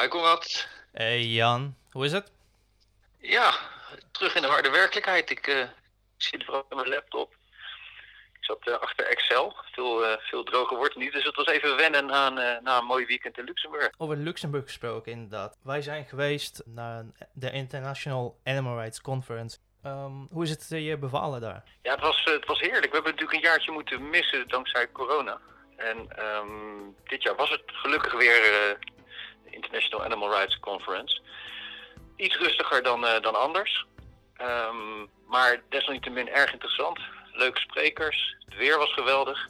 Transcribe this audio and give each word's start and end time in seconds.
Hi 0.00 0.08
Conrad. 0.08 0.68
Hey 0.92 1.22
Jan, 1.22 1.76
hoe 1.90 2.04
is 2.04 2.12
het? 2.12 2.32
Ja, 3.18 3.54
terug 4.10 4.34
in 4.34 4.42
de 4.42 4.48
harde 4.48 4.70
werkelijkheid. 4.70 5.30
Ik 5.30 5.46
uh, 5.46 5.64
zit 6.16 6.44
vooral 6.44 6.60
op 6.60 6.74
mijn 6.74 6.88
laptop. 6.88 7.34
Ik 8.32 8.44
zat 8.44 8.66
uh, 8.68 8.74
achter 8.74 9.06
Excel. 9.06 9.56
Veel, 9.72 10.04
uh, 10.04 10.16
veel 10.18 10.44
droger 10.44 10.76
wordt 10.76 10.94
het 10.94 11.02
niet. 11.02 11.12
Dus 11.12 11.24
het 11.24 11.36
was 11.36 11.46
even 11.46 11.76
wennen 11.76 12.14
een, 12.14 12.62
na 12.62 12.78
een 12.78 12.84
mooi 12.84 13.06
weekend 13.06 13.38
in 13.38 13.44
Luxemburg. 13.44 13.90
Over 13.98 14.16
Luxemburg 14.16 14.64
gesproken, 14.64 15.12
inderdaad. 15.12 15.58
Wij 15.62 15.82
zijn 15.82 16.04
geweest 16.04 16.62
naar 16.64 17.04
de 17.32 17.50
International 17.50 18.40
Animal 18.44 18.78
Rights 18.78 19.00
Conference. 19.00 19.58
Um, 19.86 20.28
hoe 20.30 20.42
is 20.42 20.50
het 20.50 20.66
je 20.68 20.98
bevallen 20.98 21.40
daar? 21.40 21.62
Ja, 21.82 21.92
het 21.92 22.00
was, 22.00 22.24
het 22.24 22.46
was 22.46 22.60
heerlijk. 22.60 22.86
We 22.86 22.94
hebben 22.94 23.12
natuurlijk 23.12 23.44
een 23.44 23.48
jaartje 23.50 23.72
moeten 23.72 24.10
missen 24.10 24.48
dankzij 24.48 24.92
corona. 24.92 25.40
En 25.76 26.24
um, 26.24 26.96
dit 27.04 27.22
jaar 27.22 27.36
was 27.36 27.50
het 27.50 27.62
gelukkig 27.66 28.12
weer 28.12 28.78
International 29.50 30.04
Animal 30.04 30.30
Rights 30.30 30.60
Conference. 30.60 31.20
Iets 32.16 32.36
rustiger 32.36 32.82
dan, 32.82 33.04
uh, 33.04 33.20
dan 33.20 33.34
anders. 33.34 33.86
Um, 34.40 35.10
maar 35.26 35.62
desalniettemin 35.68 36.28
erg 36.28 36.52
interessant. 36.52 36.98
Leuke 37.32 37.60
sprekers. 37.60 38.36
Het 38.44 38.56
weer 38.56 38.78
was 38.78 38.92
geweldig. 38.92 39.48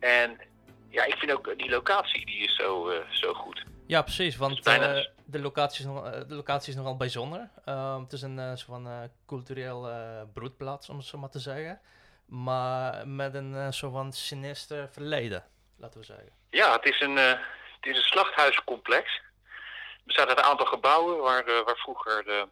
En 0.00 0.40
ja, 0.88 1.04
ik 1.04 1.14
vind 1.14 1.32
ook 1.32 1.58
die 1.58 1.70
locatie 1.70 2.26
die 2.26 2.44
is 2.44 2.56
zo, 2.56 2.90
uh, 2.90 2.96
zo 3.10 3.34
goed. 3.34 3.64
Ja, 3.86 4.02
precies. 4.02 4.36
Want 4.36 4.62
bijna... 4.62 4.96
uh, 4.96 5.06
de, 5.24 5.40
locatie 5.40 5.80
is 5.80 5.86
nog, 5.86 6.26
de 6.26 6.34
locatie 6.34 6.68
is 6.68 6.78
nogal 6.78 6.96
bijzonder. 6.96 7.50
Uh, 7.66 8.00
het 8.00 8.12
is 8.12 8.22
een 8.22 8.58
soort 8.58 8.82
van 8.82 9.10
cultureel 9.26 9.88
broedplaats, 10.32 10.88
om 10.88 10.96
het 10.96 11.06
zo 11.06 11.18
maar 11.18 11.30
te 11.30 11.38
zeggen. 11.38 11.80
Maar 12.26 13.08
met 13.08 13.34
een 13.34 13.72
soort 13.72 13.92
van 13.92 14.12
sinister 14.12 14.88
verleden, 14.90 15.44
laten 15.76 16.00
we 16.00 16.06
zeggen. 16.06 16.28
Ja, 16.50 16.72
het 16.72 16.84
is 16.84 17.00
een, 17.00 17.38
het 17.80 17.90
is 17.90 17.96
een 17.96 18.02
slachthuiscomplex. 18.02 19.14
Er 19.14 20.02
bestaat 20.04 20.28
uit 20.28 20.38
een 20.38 20.44
aantal 20.44 20.66
gebouwen 20.66 21.18
waar, 21.18 21.48
uh, 21.48 21.60
waar 21.64 21.76
vroeger 21.76 22.24
de 22.24 22.48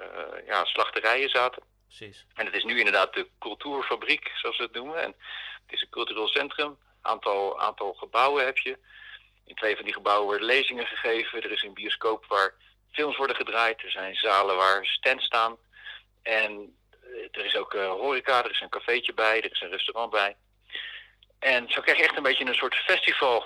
uh, 0.00 0.46
ja, 0.46 0.64
slachterijen 0.64 1.28
zaten. 1.28 1.62
Precies. 1.86 2.26
En 2.34 2.46
het 2.46 2.54
is 2.54 2.64
nu 2.64 2.78
inderdaad 2.78 3.14
de 3.14 3.28
cultuurfabriek, 3.38 4.30
zoals 4.34 4.56
we 4.56 4.62
het 4.62 4.72
noemen. 4.72 5.02
En 5.02 5.14
het 5.66 5.72
is 5.72 5.82
een 5.82 5.88
cultureel 5.88 6.28
centrum. 6.28 6.66
Een 6.66 6.76
aantal, 7.00 7.60
aantal 7.60 7.94
gebouwen 7.94 8.44
heb 8.44 8.58
je. 8.58 8.78
In 9.44 9.54
twee 9.54 9.76
van 9.76 9.84
die 9.84 9.94
gebouwen 9.94 10.26
worden 10.26 10.46
lezingen 10.46 10.86
gegeven. 10.86 11.42
Er 11.42 11.52
is 11.52 11.62
een 11.62 11.74
bioscoop 11.74 12.26
waar 12.26 12.54
films 12.92 13.16
worden 13.16 13.36
gedraaid. 13.36 13.82
Er 13.82 13.90
zijn 13.90 14.14
zalen 14.14 14.56
waar 14.56 14.84
stands 14.84 15.24
staan. 15.24 15.56
En 16.22 16.76
er 17.32 17.44
is 17.44 17.56
ook 17.56 17.74
uh, 17.74 17.88
horeca, 17.88 18.44
er 18.44 18.50
is 18.50 18.60
een 18.60 18.68
cafeetje 18.68 19.14
bij, 19.14 19.42
er 19.42 19.52
is 19.52 19.60
een 19.60 19.70
restaurant 19.70 20.10
bij. 20.10 20.36
En 21.38 21.70
zo 21.70 21.80
krijg 21.80 21.98
je 21.98 22.04
echt 22.04 22.16
een 22.16 22.22
beetje 22.22 22.44
een 22.44 22.54
soort 22.54 22.74
festival 22.74 23.44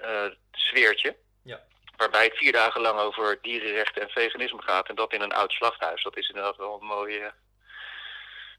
uh, 0.00 0.24
sfeertje. 0.66 1.16
Ja. 1.42 1.64
Waarbij 1.96 2.24
het 2.24 2.36
vier 2.36 2.52
dagen 2.52 2.80
lang 2.80 2.98
over 3.00 3.38
dierenrechten 3.42 4.02
en 4.02 4.08
veganisme 4.08 4.62
gaat. 4.62 4.88
En 4.88 4.94
dat 4.94 5.12
in 5.12 5.20
een 5.20 5.32
oud 5.32 5.52
slachthuis. 5.52 6.02
Dat 6.02 6.16
is 6.16 6.28
inderdaad 6.28 6.56
wel 6.56 6.78
een 6.80 6.86
mooi, 6.86 7.22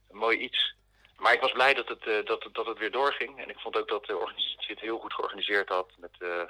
een 0.09 0.17
mooi 0.17 0.37
iets. 0.37 0.75
Maar 1.17 1.33
ik 1.33 1.41
was 1.41 1.51
blij 1.51 1.73
dat 1.73 1.87
het, 1.87 2.05
uh, 2.05 2.25
dat, 2.25 2.49
dat 2.51 2.65
het 2.65 2.77
weer 2.77 2.91
doorging. 2.91 3.41
En 3.41 3.49
ik 3.49 3.59
vond 3.59 3.77
ook 3.77 3.87
dat 3.87 4.05
de 4.05 4.17
organisatie 4.17 4.71
het 4.71 4.79
heel 4.79 4.99
goed 4.99 5.13
georganiseerd 5.13 5.69
had. 5.69 5.91
Met, 5.97 6.15
uh, 6.19 6.41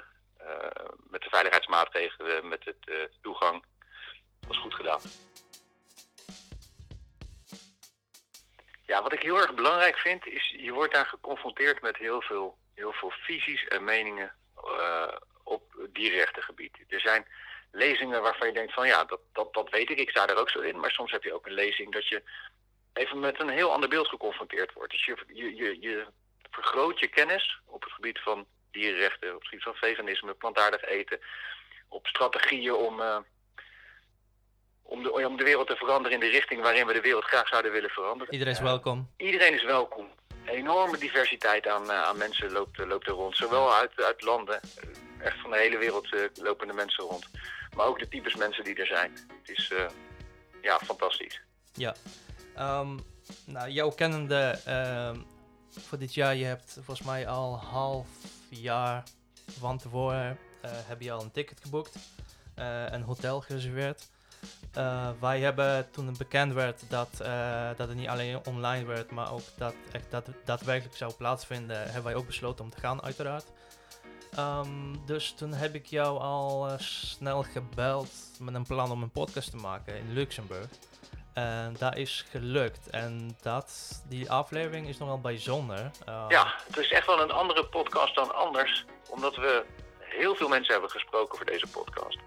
met 1.10 1.22
de 1.22 1.28
veiligheidsmaatregelen, 1.30 2.48
met 2.48 2.64
het 2.64 3.10
toegang. 3.22 3.64
Dat 4.40 4.48
was 4.48 4.58
goed 4.58 4.74
gedaan. 4.74 5.00
Ja, 8.86 9.02
wat 9.02 9.12
ik 9.12 9.22
heel 9.22 9.36
erg 9.36 9.54
belangrijk 9.54 9.98
vind, 9.98 10.26
is 10.26 10.54
je 10.58 10.72
wordt 10.72 10.94
daar 10.94 11.06
geconfronteerd 11.06 11.82
met 11.82 11.96
heel 11.96 12.22
veel, 12.22 12.58
heel 12.74 12.92
veel 12.92 13.10
visies 13.10 13.64
en 13.64 13.84
meningen 13.84 14.32
op 15.48 15.88
dierrechtengebied. 15.92 16.76
Er 16.88 17.00
zijn 17.00 17.26
lezingen 17.70 18.22
waarvan 18.22 18.46
je 18.46 18.52
denkt 18.52 18.72
van 18.72 18.86
ja, 18.86 19.04
dat, 19.04 19.20
dat, 19.32 19.54
dat 19.54 19.70
weet 19.70 19.90
ik, 19.90 19.98
ik 19.98 20.10
sta 20.10 20.28
er 20.28 20.36
ook 20.36 20.50
zo 20.50 20.60
in. 20.60 20.80
Maar 20.80 20.90
soms 20.90 21.10
heb 21.10 21.22
je 21.22 21.34
ook 21.34 21.46
een 21.46 21.52
lezing 21.52 21.92
dat 21.92 22.08
je 22.08 22.22
even 22.92 23.18
met 23.20 23.40
een 23.40 23.48
heel 23.48 23.72
ander 23.72 23.88
beeld 23.88 24.08
geconfronteerd 24.08 24.72
wordt. 24.72 24.92
Dus 24.92 25.04
je, 25.04 25.16
je, 25.26 25.54
je, 25.54 25.76
je 25.80 26.06
vergroot 26.50 27.00
je 27.00 27.08
kennis 27.08 27.60
op 27.64 27.82
het 27.82 27.92
gebied 27.92 28.18
van 28.18 28.46
dierenrechten, 28.70 29.34
op 29.34 29.40
het 29.40 29.48
gebied 29.48 29.64
van 29.64 29.74
veganisme, 29.74 30.34
plantaardig 30.34 30.84
eten, 30.84 31.18
op 31.88 32.06
strategieën 32.06 32.74
om, 32.74 33.00
uh, 33.00 33.18
om, 34.82 35.02
de, 35.02 35.26
om 35.26 35.36
de 35.36 35.44
wereld 35.44 35.66
te 35.66 35.76
veranderen 35.76 36.12
in 36.12 36.20
de 36.20 36.36
richting 36.38 36.62
waarin 36.62 36.86
we 36.86 36.92
de 36.92 37.00
wereld 37.00 37.24
graag 37.24 37.48
zouden 37.48 37.72
willen 37.72 37.90
veranderen. 37.90 38.32
Iedereen 38.32 38.52
is 38.52 38.60
welkom. 38.60 39.10
Uh, 39.16 39.26
iedereen 39.26 39.54
is 39.54 39.64
welkom. 39.64 40.10
Een 40.28 40.54
enorme 40.54 40.98
diversiteit 40.98 41.66
aan, 41.66 41.84
uh, 41.84 42.02
aan 42.02 42.18
mensen 42.18 42.52
loopt, 42.52 42.78
loopt 42.78 43.06
er 43.06 43.12
rond. 43.12 43.36
Zowel 43.36 43.74
uit, 43.74 44.02
uit 44.02 44.22
landen, 44.22 44.60
echt 45.20 45.40
van 45.40 45.50
de 45.50 45.58
hele 45.58 45.78
wereld 45.78 46.12
uh, 46.12 46.20
lopen 46.34 46.66
de 46.66 46.72
mensen 46.72 47.04
rond. 47.04 47.28
Maar 47.76 47.86
ook 47.86 47.98
de 47.98 48.08
types 48.08 48.34
mensen 48.34 48.64
die 48.64 48.74
er 48.74 48.86
zijn. 48.86 49.12
Het 49.12 49.58
is 49.58 49.70
uh, 49.70 49.86
ja, 50.62 50.78
fantastisch. 50.78 51.40
Ja. 51.72 51.94
Um, 52.58 53.00
nou, 53.46 53.70
jouw 53.70 53.90
kennende 53.90 54.60
uh, 54.68 55.16
voor 55.70 55.98
dit 55.98 56.14
jaar, 56.14 56.34
je 56.34 56.44
hebt 56.44 56.72
volgens 56.72 57.06
mij 57.06 57.28
al 57.28 57.58
half 57.58 58.06
jaar 58.48 59.02
van 59.58 59.78
tevoren 59.78 60.38
uh, 60.64 60.70
heb 60.74 61.00
je 61.00 61.12
al 61.12 61.22
een 61.22 61.30
ticket 61.30 61.60
geboekt, 61.60 61.96
een 62.90 63.02
hotel 63.02 63.40
gereserveerd. 63.40 64.08
Wij 65.20 65.40
hebben 65.40 65.90
toen 65.90 66.16
bekend 66.18 66.52
werd 66.52 66.82
dat, 66.88 67.16
dat 67.76 67.88
het 67.88 67.94
niet 67.94 68.08
alleen 68.08 68.46
online 68.46 68.86
werd, 68.86 69.10
maar 69.10 69.32
ook 69.32 69.42
dat 69.56 69.74
echt 69.92 70.10
dat 70.10 70.28
daadwerkelijk 70.44 70.96
zou 70.96 71.12
plaatsvinden, 71.12 71.82
hebben 71.82 72.02
wij 72.02 72.14
ook 72.14 72.26
besloten 72.26 72.64
om 72.64 72.70
te 72.70 72.80
gaan, 72.80 73.02
uiteraard. 73.02 73.44
Um, 74.38 75.06
dus 75.06 75.32
toen 75.32 75.52
heb 75.52 75.74
ik 75.74 75.86
jou 75.86 76.18
al 76.20 76.68
uh, 76.68 76.78
snel 76.78 77.42
gebeld 77.42 78.10
met 78.40 78.54
een 78.54 78.66
plan 78.66 78.90
om 78.90 79.02
een 79.02 79.10
podcast 79.10 79.50
te 79.50 79.56
maken 79.56 79.96
in 79.96 80.12
Luxemburg. 80.12 80.68
En 81.34 81.76
dat 81.78 81.96
is 81.96 82.24
gelukt. 82.30 82.90
En 82.90 83.36
dat, 83.42 84.00
die 84.08 84.30
aflevering 84.30 84.88
is 84.88 84.98
nogal 84.98 85.20
bijzonder. 85.20 85.90
Uh, 86.08 86.24
ja, 86.28 86.54
het 86.66 86.76
is 86.76 86.90
echt 86.90 87.06
wel 87.06 87.20
een 87.20 87.30
andere 87.30 87.64
podcast 87.66 88.14
dan 88.14 88.34
anders. 88.34 88.84
Omdat 89.08 89.36
we 89.36 89.64
heel 89.98 90.34
veel 90.34 90.48
mensen 90.48 90.72
hebben 90.72 90.90
gesproken 90.90 91.36
voor 91.36 91.46
deze 91.46 91.66
podcast. 91.66 92.18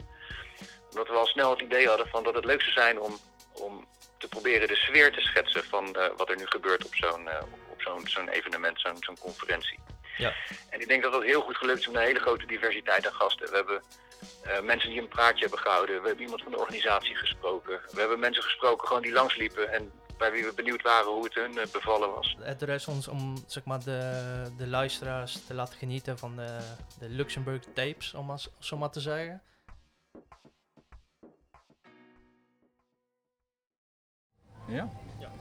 Omdat 0.89 1.07
we 1.07 1.13
al 1.13 1.25
snel 1.25 1.49
het 1.49 1.61
idee 1.61 1.87
hadden 1.87 2.07
van 2.07 2.23
dat 2.23 2.35
het 2.35 2.45
leuk 2.45 2.61
zou 2.61 2.73
zijn 2.73 2.99
om, 2.99 3.17
om 3.53 3.87
te 4.17 4.27
proberen 4.27 4.67
de 4.67 4.75
sfeer 4.75 5.13
te 5.13 5.21
schetsen 5.21 5.63
van 5.63 5.95
uh, 5.97 6.03
wat 6.17 6.29
er 6.29 6.37
nu 6.37 6.45
gebeurt 6.45 6.85
op 6.85 6.95
zo'n 6.95 7.25
uh, 7.25 7.41
op 7.71 7.81
zo'n 7.81 8.07
zo'n 8.07 8.29
evenement, 8.29 8.79
zo'n 8.79 8.97
zo'n 8.99 9.17
conferentie. 9.19 9.79
Ja. 10.21 10.33
En 10.69 10.81
ik 10.81 10.87
denk 10.87 11.03
dat 11.03 11.11
dat 11.11 11.23
heel 11.23 11.41
goed 11.41 11.57
gelukt 11.57 11.79
is 11.79 11.87
met 11.87 11.95
een 11.95 12.01
hele 12.01 12.19
grote 12.19 12.45
diversiteit 12.45 13.07
aan 13.07 13.13
gasten. 13.13 13.49
We 13.49 13.55
hebben 13.55 13.81
uh, 14.45 14.61
mensen 14.61 14.89
die 14.89 15.01
een 15.01 15.07
praatje 15.07 15.41
hebben 15.41 15.59
gehouden. 15.59 16.01
We 16.01 16.07
hebben 16.07 16.23
iemand 16.23 16.41
van 16.41 16.51
de 16.51 16.57
organisatie 16.59 17.15
gesproken. 17.15 17.79
We 17.91 17.99
hebben 17.99 18.19
mensen 18.19 18.43
gesproken 18.43 18.87
gewoon 18.87 19.01
die 19.01 19.11
langsliepen 19.11 19.71
en 19.71 19.91
bij 20.17 20.31
wie 20.31 20.43
we 20.43 20.53
benieuwd 20.53 20.81
waren 20.81 21.11
hoe 21.11 21.23
het 21.23 21.33
hun 21.33 21.51
uh, 21.51 21.63
bevallen 21.71 22.13
was. 22.13 22.37
Het 22.39 22.61
rest 22.61 22.87
ons 22.87 23.07
om 23.07 23.43
zeg 23.47 23.63
maar, 23.63 23.83
de, 23.83 24.51
de 24.57 24.67
luisteraars 24.67 25.45
te 25.45 25.53
laten 25.53 25.77
genieten 25.77 26.17
van 26.17 26.35
de, 26.35 26.57
de 26.99 27.09
Luxemburg 27.09 27.63
tapes, 27.73 28.13
om 28.13 28.29
als, 28.29 28.49
zo 28.59 28.77
maar 28.77 28.91
te 28.91 28.99
zeggen. 28.99 29.41
Ja? 34.67 34.89
Ja. 35.19 35.31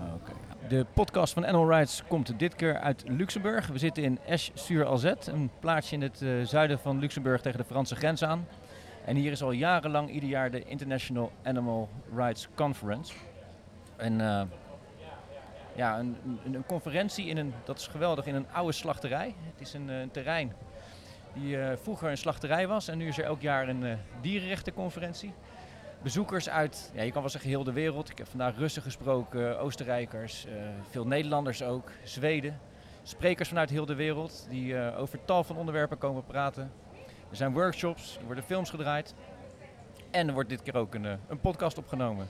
Oké. 0.00 0.14
Okay. 0.14 0.39
De 0.70 0.86
podcast 0.94 1.32
van 1.32 1.46
Animal 1.46 1.68
Rights 1.68 2.02
komt 2.08 2.38
dit 2.38 2.54
keer 2.54 2.78
uit 2.78 3.04
Luxemburg. 3.06 3.66
We 3.66 3.78
zitten 3.78 4.02
in 4.02 4.18
Esch-sur-Alzette, 4.26 5.32
een 5.32 5.50
plaatsje 5.60 5.94
in 5.94 6.02
het 6.02 6.20
uh, 6.20 6.46
zuiden 6.46 6.78
van 6.78 6.98
Luxemburg 6.98 7.40
tegen 7.40 7.58
de 7.58 7.64
Franse 7.64 7.96
grens 7.96 8.24
aan. 8.24 8.46
En 9.04 9.16
hier 9.16 9.32
is 9.32 9.42
al 9.42 9.50
jarenlang 9.50 10.10
ieder 10.10 10.28
jaar 10.28 10.50
de 10.50 10.64
International 10.64 11.32
Animal 11.42 11.88
Rights 12.14 12.48
Conference. 12.54 13.14
En 13.96 14.20
uh, 14.20 14.42
ja, 15.76 15.98
een, 15.98 16.16
een, 16.44 16.66
conferentie 16.66 17.26
in 17.26 17.36
een, 17.36 17.54
dat 17.64 17.78
is 17.78 17.86
geweldig, 17.86 18.26
in 18.26 18.34
een 18.34 18.46
oude 18.52 18.72
slachterij. 18.72 19.34
Het 19.52 19.60
is 19.60 19.72
een, 19.72 19.88
een 19.88 20.10
terrein 20.10 20.52
die 21.34 21.56
vroeger 21.82 22.10
een 22.10 22.18
slachterij 22.18 22.68
was 22.68 22.88
en 22.88 22.98
nu 22.98 23.08
is 23.08 23.18
er 23.18 23.24
elk 23.24 23.40
jaar 23.40 23.68
een 23.68 23.98
dierenrechtenconferentie 24.20 25.32
bezoekers 26.02 26.48
uit, 26.48 26.90
ja, 26.94 27.02
je 27.02 27.12
kan 27.12 27.20
wel 27.20 27.30
zeggen 27.30 27.50
heel 27.50 27.64
de 27.64 27.72
wereld. 27.72 28.10
Ik 28.10 28.18
heb 28.18 28.26
vandaag 28.26 28.56
Russen 28.56 28.82
gesproken, 28.82 29.60
Oostenrijkers, 29.60 30.46
uh, 30.46 30.52
veel 30.90 31.06
Nederlanders 31.06 31.62
ook, 31.62 31.90
Zweden. 32.04 32.60
Sprekers 33.02 33.48
vanuit 33.48 33.70
heel 33.70 33.86
de 33.86 33.94
wereld 33.94 34.46
die 34.50 34.72
uh, 34.72 35.00
over 35.00 35.24
tal 35.24 35.44
van 35.44 35.56
onderwerpen 35.56 35.98
komen 35.98 36.24
praten. 36.24 36.72
Er 37.30 37.36
zijn 37.36 37.52
workshops, 37.52 38.16
er 38.18 38.24
worden 38.24 38.44
films 38.44 38.70
gedraaid. 38.70 39.14
En 40.10 40.28
er 40.28 40.34
wordt 40.34 40.48
dit 40.48 40.62
keer 40.62 40.76
ook 40.76 40.94
een, 40.94 41.04
uh, 41.04 41.12
een 41.28 41.40
podcast 41.40 41.78
opgenomen. 41.78 42.26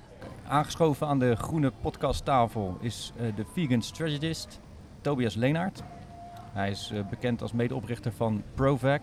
Aangeschoven 0.49 1.07
aan 1.07 1.19
de 1.19 1.37
groene 1.37 1.73
podcasttafel 1.81 2.77
is 2.81 3.13
de 3.35 3.45
vegan 3.53 3.83
strategist 3.83 4.61
Tobias 5.01 5.35
Leenaert. 5.35 5.83
Hij 6.53 6.71
is 6.71 6.93
bekend 7.11 7.43
als 7.43 7.53
medeoprichter 7.53 8.13
van 8.13 8.43
ProVac. 8.55 9.01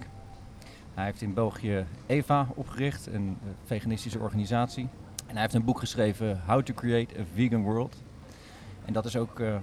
Hij 0.98 1.06
heeft 1.06 1.22
in 1.22 1.34
België 1.34 1.86
EVA 2.06 2.48
opgericht, 2.56 3.08
een 3.08 3.38
veganistische 3.64 4.20
organisatie. 4.20 4.90
En 5.28 5.32
hij 5.32 5.42
heeft 5.42 5.54
een 5.54 5.66
boek 5.66 5.80
geschreven, 5.80 6.42
How 6.46 6.62
to 6.62 6.74
Create 6.74 7.20
a 7.20 7.24
Vegan 7.34 7.62
World. 7.62 8.04
En 8.86 8.94
dat 8.94 9.06
is 9.06 9.16
ook 9.16 9.40
uh, 9.40 9.56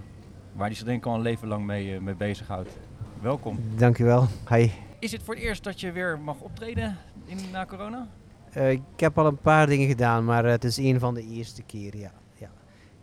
waar 0.52 0.66
hij 0.66 0.74
zich 0.74 0.84
denk 0.84 0.98
ik 0.98 1.06
al 1.06 1.14
een 1.14 1.20
leven 1.20 1.48
lang 1.48 1.64
mee, 1.64 1.94
uh, 1.94 2.00
mee 2.00 2.14
bezighoudt. 2.14 2.78
Welkom. 3.20 3.58
Dankjewel. 3.76 4.26
Hi. 4.48 4.70
Is 4.98 5.12
het 5.12 5.22
voor 5.22 5.34
het 5.34 5.42
eerst 5.42 5.64
dat 5.64 5.80
je 5.80 5.92
weer 5.92 6.18
mag 6.18 6.40
optreden 6.40 6.96
in, 7.24 7.38
na 7.52 7.66
corona? 7.66 8.08
Uh, 8.56 8.70
ik 8.70 8.82
heb 8.96 9.18
al 9.18 9.26
een 9.26 9.38
paar 9.38 9.66
dingen 9.66 9.88
gedaan, 9.88 10.24
maar 10.24 10.44
het 10.44 10.64
is 10.64 10.76
een 10.76 11.00
van 11.00 11.14
de 11.14 11.22
eerste 11.22 11.62
keer, 11.62 11.96
ja. 11.96 12.12
ja. 12.34 12.50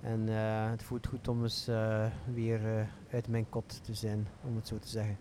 En 0.01 0.27
het 0.69 0.83
voelt 0.83 1.07
goed 1.07 1.27
om 1.27 1.43
eens 1.43 1.69
weer 2.33 2.87
uit 3.11 3.27
mijn 3.27 3.49
kot 3.49 3.83
te 3.83 3.93
zijn, 3.93 4.27
om 4.47 4.55
het 4.55 4.67
zo 4.67 4.77
te 4.77 4.87
zeggen. 4.87 5.17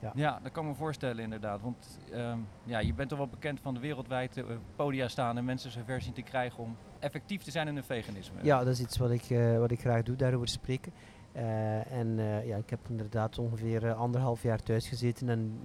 Ja. 0.00 0.12
ja, 0.14 0.40
dat 0.42 0.52
kan 0.52 0.64
ik 0.64 0.70
me 0.70 0.76
voorstellen 0.76 1.22
inderdaad. 1.22 1.60
Want 1.60 1.98
ehm, 2.12 2.38
ja, 2.64 2.78
je 2.78 2.94
bent 2.94 3.08
toch 3.08 3.18
wel 3.18 3.28
bekend 3.28 3.60
van 3.60 3.74
de 3.74 3.80
wereldwijd 3.80 4.36
uh, 4.36 4.44
podia 4.76 5.08
staan 5.08 5.36
en 5.36 5.44
mensen 5.44 5.70
zover 5.70 6.00
zien 6.00 6.12
te 6.12 6.22
krijgen 6.22 6.62
om 6.62 6.76
effectief 6.98 7.42
te 7.42 7.50
zijn 7.50 7.68
in 7.68 7.74
hun 7.74 7.84
veganisme. 7.84 8.38
Ja, 8.42 8.58
dat 8.58 8.68
is 8.68 8.80
iets 8.80 8.96
wat 8.96 9.10
ik, 9.10 9.30
uh, 9.30 9.58
wat 9.58 9.70
ik 9.70 9.80
graag 9.80 10.02
doe, 10.02 10.16
daarover 10.16 10.48
spreken. 10.48 10.92
Uh, 11.36 11.92
en 11.92 12.16
ja, 12.46 12.56
ik 12.56 12.70
heb 12.70 12.80
inderdaad 12.88 13.38
ongeveer 13.38 13.92
anderhalf 13.92 14.42
jaar 14.42 14.62
thuis 14.62 14.88
gezeten 14.88 15.28
en 15.28 15.58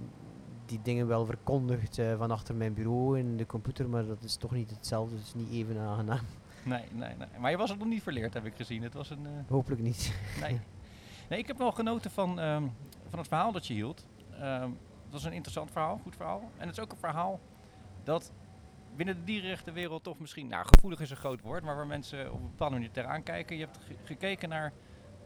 die 0.66 0.80
dingen 0.82 1.06
wel 1.06 1.26
verkondigd 1.26 2.00
van 2.16 2.30
achter 2.30 2.54
mijn 2.54 2.74
bureau 2.74 3.18
in 3.18 3.36
de 3.36 3.46
computer, 3.46 3.88
maar 3.88 4.06
dat 4.06 4.22
is 4.22 4.36
toch 4.36 4.50
niet 4.50 4.70
hetzelfde, 4.70 5.16
het 5.16 5.24
is 5.26 5.34
niet 5.34 5.50
even 5.50 5.78
aangenaam. 5.78 6.24
Nee, 6.64 6.84
nee, 6.92 7.14
nee. 7.16 7.28
Maar 7.38 7.50
je 7.50 7.56
was 7.56 7.70
het 7.70 7.78
nog 7.78 7.88
niet 7.88 8.02
verleerd, 8.02 8.34
heb 8.34 8.44
ik 8.44 8.56
gezien. 8.56 8.82
Het 8.82 8.94
was 8.94 9.10
een, 9.10 9.26
Hopelijk 9.48 9.82
niet. 9.82 10.14
Nee. 10.40 10.60
nee, 11.28 11.38
ik 11.38 11.46
heb 11.46 11.58
wel 11.58 11.72
genoten 11.72 12.10
van, 12.10 12.38
um, 12.38 12.72
van 13.08 13.18
het 13.18 13.28
verhaal 13.28 13.52
dat 13.52 13.66
je 13.66 13.74
hield. 13.74 14.06
Um, 14.42 14.78
dat 15.10 15.20
is 15.20 15.26
een 15.26 15.32
interessant 15.32 15.70
verhaal, 15.70 15.98
goed 16.02 16.16
verhaal. 16.16 16.50
En 16.58 16.66
het 16.66 16.76
is 16.76 16.82
ook 16.82 16.92
een 16.92 16.98
verhaal 16.98 17.40
dat 18.04 18.32
binnen 18.96 19.14
de 19.14 19.24
dierenrechtenwereld 19.24 20.02
toch 20.02 20.18
misschien, 20.18 20.46
nou 20.46 20.66
gevoelig 20.66 21.00
is 21.00 21.10
een 21.10 21.16
groot 21.16 21.40
woord, 21.40 21.62
maar 21.62 21.76
waar 21.76 21.86
mensen 21.86 22.32
op 22.32 22.40
een 22.40 22.50
bepaalde 22.50 22.74
manier 22.74 22.90
tegenaan 22.90 23.22
kijken. 23.22 23.56
Je 23.56 23.64
hebt 23.64 23.78
gekeken 24.04 24.48
naar 24.48 24.72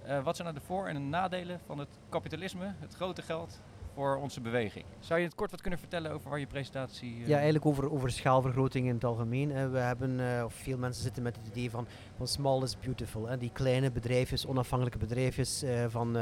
uh, 0.06 0.22
wat 0.22 0.36
zijn 0.36 0.48
nou 0.48 0.60
de 0.60 0.66
voor- 0.66 0.86
en 0.86 0.94
de 0.94 1.00
nadelen 1.00 1.60
van 1.66 1.78
het 1.78 1.98
kapitalisme, 2.08 2.74
het 2.78 2.94
grote 2.94 3.22
geld 3.22 3.62
voor 3.96 4.16
onze 4.16 4.40
beweging. 4.40 4.84
Zou 5.00 5.20
je 5.20 5.26
het 5.26 5.34
kort 5.34 5.50
wat 5.50 5.60
kunnen 5.60 5.78
vertellen 5.78 6.10
over 6.10 6.30
waar 6.30 6.38
je 6.38 6.46
presentatie... 6.46 7.16
Uh... 7.18 7.26
Ja, 7.26 7.34
eigenlijk 7.34 7.66
over, 7.66 7.92
over 7.92 8.10
schaalvergroting 8.10 8.86
in 8.86 8.94
het 8.94 9.04
algemeen. 9.04 9.50
Hè. 9.50 9.68
We 9.68 9.78
hebben, 9.78 10.18
uh, 10.18 10.44
of 10.44 10.54
veel 10.54 10.78
mensen 10.78 11.02
zitten 11.02 11.22
met 11.22 11.36
het 11.36 11.46
idee 11.46 11.70
van, 11.70 11.86
small 12.22 12.62
is 12.62 12.78
beautiful. 12.78 13.26
Hè. 13.26 13.38
Die 13.38 13.50
kleine 13.52 13.90
bedrijfjes, 13.90 14.46
onafhankelijke 14.46 14.98
bedrijfjes, 14.98 15.64
van 15.88 16.16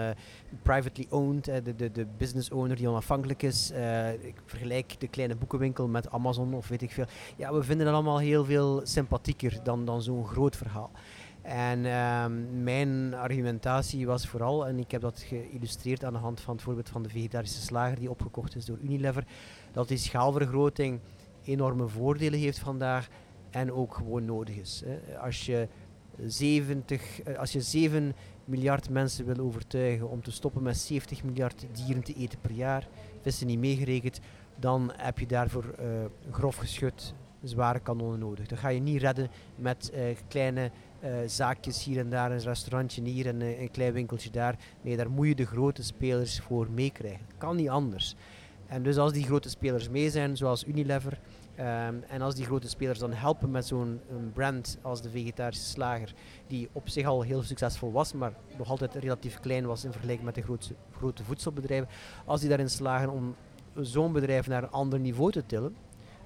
privately 0.62 1.06
owned, 1.11 1.44
de, 1.44 1.75
de, 1.76 1.91
de 1.93 2.06
business 2.19 2.50
owner 2.50 2.76
die 2.76 2.88
onafhankelijk 2.88 3.43
is. 3.43 3.71
ik 4.21 4.35
vergelijk 4.44 5.00
de 5.00 5.09
kleine 5.09 5.37
boekenwinkel 5.37 5.88
met 5.88 6.11
Amazon 6.11 6.55
of 6.55 6.69
weet 6.69 6.82
ik 6.82 6.91
veel. 6.91 7.06
Ja, 7.37 7.53
we 7.53 7.62
vinden 7.62 7.87
dat 7.87 7.94
allemaal 7.94 8.19
heel 8.19 8.44
veel 8.44 8.81
sympathieker 8.85 9.59
dan, 9.62 9.85
dan 9.85 10.03
zo'n 10.03 10.26
groot 10.26 10.56
verhaal. 10.56 10.91
En 11.44 11.87
ehm, 11.87 12.62
mijn 12.62 13.14
argumentatie 13.14 14.06
was 14.06 14.26
vooral, 14.26 14.67
en 14.67 14.79
ik 14.79 14.91
heb 14.91 15.00
dat 15.00 15.20
geïllustreerd 15.20 16.05
aan 16.05 16.12
de 16.12 16.19
hand 16.19 16.41
van 16.41 16.55
het 16.55 16.64
voorbeeld 16.64 16.88
van 16.88 17.02
de 17.02 17.08
vegetarische 17.08 17.61
slager 17.61 17.99
die 17.99 18.11
opgekocht 18.11 18.56
is 18.56 18.64
door 18.64 18.79
Unilever, 18.82 19.25
dat 19.73 19.88
die 19.88 19.96
schaalvergroting 19.96 21.00
enorme 21.43 21.88
voordelen 21.88 22.38
heeft 22.38 22.58
vandaag 22.58 23.08
en 23.50 23.73
ook 23.73 23.94
gewoon 23.94 24.25
nodig 24.25 24.56
is. 24.56 24.82
Hè. 24.85 25.19
Als, 25.19 25.46
je 25.46 25.69
70, 26.26 27.23
eh, 27.23 27.38
als 27.38 27.52
je 27.52 27.61
7 27.61 28.14
miljard 28.44 28.90
mensen 28.90 29.26
wil 29.26 29.38
overtuigen 29.44 30.11
om 30.11 30.23
te 30.23 30.32
stoppen 30.32 30.62
met 30.62 30.76
70 30.76 31.25
miljard 31.25 31.67
dieren 31.73 32.02
te 32.02 32.14
eten 32.14 32.38
per 32.40 32.52
jaar, 32.52 32.88
vissen 33.20 33.47
niet 33.47 33.58
meegerekend, 33.58 34.20
dan 34.56 34.93
heb 34.97 35.19
je 35.19 35.26
daarvoor 35.26 35.64
uh, 35.64 35.87
grof 36.31 36.56
geschud 36.56 37.14
zware 37.49 37.81
kanonnen 37.81 38.19
nodig. 38.19 38.47
Dat 38.47 38.58
ga 38.58 38.69
je 38.69 38.81
niet 38.81 39.00
redden 39.00 39.31
met 39.56 39.93
uh, 39.94 40.02
kleine 40.29 40.70
zaakjes 41.26 41.84
hier 41.84 41.98
en 41.98 42.10
daar, 42.10 42.30
een 42.30 42.40
restaurantje 42.40 43.02
hier 43.02 43.26
en 43.26 43.40
uh, 43.40 43.60
een 43.60 43.70
klein 43.70 43.92
winkeltje 43.92 44.30
daar. 44.30 44.56
Nee, 44.82 44.96
daar 44.96 45.10
moet 45.10 45.26
je 45.26 45.34
de 45.34 45.46
grote 45.46 45.82
spelers 45.82 46.40
voor 46.40 46.70
meekrijgen. 46.70 47.26
Kan 47.38 47.56
niet 47.56 47.68
anders. 47.68 48.14
En 48.66 48.82
dus 48.82 48.96
als 48.96 49.12
die 49.12 49.24
grote 49.24 49.48
spelers 49.48 49.88
mee 49.88 50.10
zijn, 50.10 50.36
zoals 50.36 50.64
Unilever, 50.64 51.18
um, 51.58 52.02
en 52.08 52.20
als 52.20 52.34
die 52.34 52.44
grote 52.44 52.68
spelers 52.68 52.98
dan 52.98 53.12
helpen 53.12 53.50
met 53.50 53.66
zo'n 53.66 54.00
brand 54.32 54.78
als 54.82 55.02
de 55.02 55.10
vegetarische 55.10 55.64
slager, 55.64 56.14
die 56.46 56.68
op 56.72 56.88
zich 56.88 57.06
al 57.06 57.22
heel 57.22 57.42
succesvol 57.42 57.92
was, 57.92 58.12
maar 58.12 58.32
nog 58.58 58.70
altijd 58.70 58.94
relatief 58.94 59.40
klein 59.40 59.66
was 59.66 59.84
in 59.84 59.90
vergelijking 59.90 60.26
met 60.26 60.34
de 60.34 60.42
grootste, 60.42 60.74
grote 60.96 61.24
voedselbedrijven, 61.24 61.88
als 62.24 62.40
die 62.40 62.48
daarin 62.48 62.70
slagen 62.70 63.10
om 63.10 63.34
zo'n 63.80 64.12
bedrijf 64.12 64.46
naar 64.46 64.62
een 64.62 64.70
ander 64.70 64.98
niveau 64.98 65.32
te 65.32 65.46
tillen, 65.46 65.76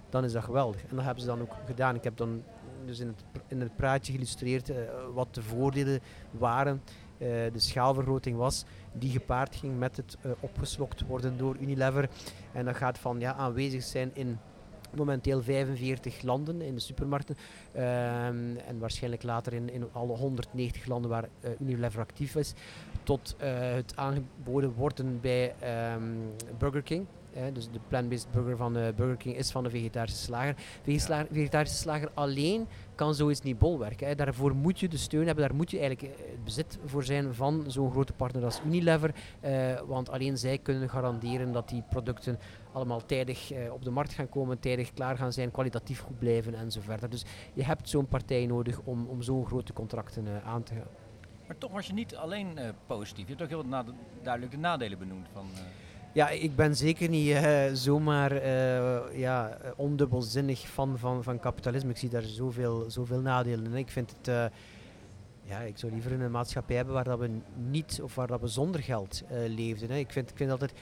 dan 0.09 0.25
is 0.25 0.33
dat 0.33 0.45
geweldig. 0.45 0.81
En 0.81 0.97
dat 0.97 1.05
hebben 1.05 1.23
ze 1.23 1.29
dan 1.29 1.41
ook 1.41 1.53
gedaan. 1.67 1.95
Ik 1.95 2.05
heb 2.05 2.17
dan 2.17 2.43
dus 2.89 2.99
in 2.99 3.07
het, 3.07 3.25
in 3.47 3.61
het 3.61 3.77
praatje 3.77 4.13
geïllustreerd 4.13 4.71
uh, 4.71 4.77
wat 5.15 5.35
de 5.35 5.43
voordelen 5.43 6.01
waren. 6.31 6.83
Uh, 7.19 7.29
de 7.29 7.51
schaalvergroting 7.59 8.37
was 8.37 8.65
die 8.93 9.11
gepaard 9.11 9.57
ging 9.57 9.79
met 9.79 9.97
het 9.97 10.17
uh, 10.27 10.33
opgeslokt 10.41 11.07
worden 11.07 11.39
door 11.39 11.57
Unilever. 11.61 12.09
En 12.53 12.65
dat 12.65 12.77
gaat 12.77 12.99
van 12.99 13.21
ja, 13.21 13.35
aanwezig 13.35 13.83
zijn 13.83 14.11
in 14.15 14.39
momenteel 14.97 15.43
45 15.43 16.23
landen 16.23 16.63
in 16.63 16.75
de 16.75 16.81
supermarkten. 16.81 17.37
Um, 17.77 18.57
en 18.57 18.79
waarschijnlijk 18.79 19.23
later 19.23 19.53
in, 19.53 19.71
in 19.71 19.89
alle 19.93 20.17
190 20.17 20.87
landen 20.87 21.11
waar 21.11 21.29
Unilever 21.61 22.01
actief 22.01 22.35
is. 22.35 22.55
Tot 23.03 23.35
het 23.39 23.97
aangeboden 23.97 24.73
worden 24.73 25.21
bij 25.21 25.55
um, 25.95 26.31
Burger 26.59 26.83
King. 26.83 27.07
Hè, 27.39 27.53
dus 27.53 27.71
de 27.71 27.81
plant-based 27.89 28.31
burger 28.31 28.57
van 28.57 28.77
uh, 28.77 28.89
Burger 28.97 29.17
King 29.17 29.37
is 29.37 29.51
van 29.51 29.63
de 29.63 29.71
vegetarische 29.71 30.23
slager. 30.23 30.55
Vegetla 30.83 31.27
vegetarische 31.31 31.77
slager 31.77 32.11
alleen 32.15 32.69
kan 32.95 33.15
zoiets 33.15 33.41
niet 33.41 33.59
bolwerken. 33.59 34.07
Hè. 34.07 34.15
Daarvoor 34.15 34.55
moet 34.55 34.81
je 34.81 34.89
de 34.89 34.97
steun 34.97 35.27
hebben, 35.27 35.45
daar 35.45 35.57
moet 35.57 35.71
je 35.71 35.79
eigenlijk 35.79 36.19
uh, 36.19 36.31
het 36.31 36.45
bezit 36.45 36.79
voor 36.85 37.05
zijn 37.05 37.35
van 37.35 37.65
zo'n 37.67 37.91
grote 37.91 38.13
partner 38.13 38.45
als 38.45 38.61
Unilever. 38.67 39.15
Uh, 39.45 39.81
want 39.87 40.11
alleen 40.11 40.39
zij 40.39 40.59
kunnen 40.59 40.89
garanderen 40.89 41.53
dat 41.53 41.69
die 41.69 41.83
producten 41.91 42.39
allemaal 42.73 43.07
tijdig 43.07 43.53
op 43.71 43.85
de 43.85 43.91
markt 43.91 44.13
gaan 44.13 44.29
komen, 44.29 44.59
tijdig 44.59 44.93
klaar 44.93 45.17
gaan 45.17 45.33
zijn, 45.33 45.51
kwalitatief 45.51 46.01
goed 46.01 46.19
blijven 46.19 46.55
en 46.55 46.73
zo 46.73 46.81
verder. 46.81 47.11
Dus 47.11 47.25
je 47.55 47.65
hebt 47.65 47.89
zo'n 47.89 48.07
partij 48.07 48.47
nodig 48.47 48.81
om, 48.85 49.07
om 49.07 49.23
zo'n 49.23 49.47
grote 49.47 49.73
contracten 49.73 50.43
aan 50.45 50.63
te 50.63 50.75
gaan. 50.75 50.89
Maar 51.47 51.59
toch 51.59 51.73
was 51.73 51.87
je 51.87 51.93
niet 51.93 52.17
alleen 52.17 52.59
positief. 52.87 53.29
Je 53.29 53.35
hebt 53.35 53.43
ook 53.43 53.63
heel 53.63 53.85
duidelijk 54.23 54.53
de 54.53 54.59
nadelen 54.59 54.99
benoemd 54.99 55.27
van... 55.33 55.47
Ja, 56.13 56.29
ik 56.29 56.57
ben 56.57 56.77
zeker 56.77 57.09
niet 57.09 57.29
uh, 57.29 57.65
zomaar 57.73 58.33
uh, 58.33 59.19
ja, 59.19 59.59
ondubbelzinnig 59.77 60.61
fan 60.61 60.99
van, 60.99 61.23
van 61.23 61.41
kapitalisme. 61.41 61.91
Ik 61.91 61.97
zie 61.97 62.09
daar 62.09 62.23
zoveel, 62.23 62.85
zoveel 62.91 63.21
nadelen 63.21 63.67
in. 63.67 63.75
Ik 63.75 63.91
vind 63.91 64.15
het... 64.17 64.29
Uh, 64.29 64.45
ja, 65.43 65.59
ik 65.59 65.79
zou 65.79 65.93
liever 65.93 66.13
een 66.13 66.31
maatschappij 66.31 66.77
hebben 66.77 66.95
waar 66.95 67.05
dat 67.05 67.19
we 67.19 67.31
niet 67.71 68.01
of 68.03 68.15
waar 68.15 68.27
dat 68.27 68.41
we 68.41 68.47
zonder 68.47 68.83
geld 68.83 69.23
leefden. 69.47 69.91
Hè. 69.91 69.97
Ik, 69.97 70.13
vind, 70.13 70.31
ik 70.31 70.37
vind 70.37 70.51
altijd 70.51 70.73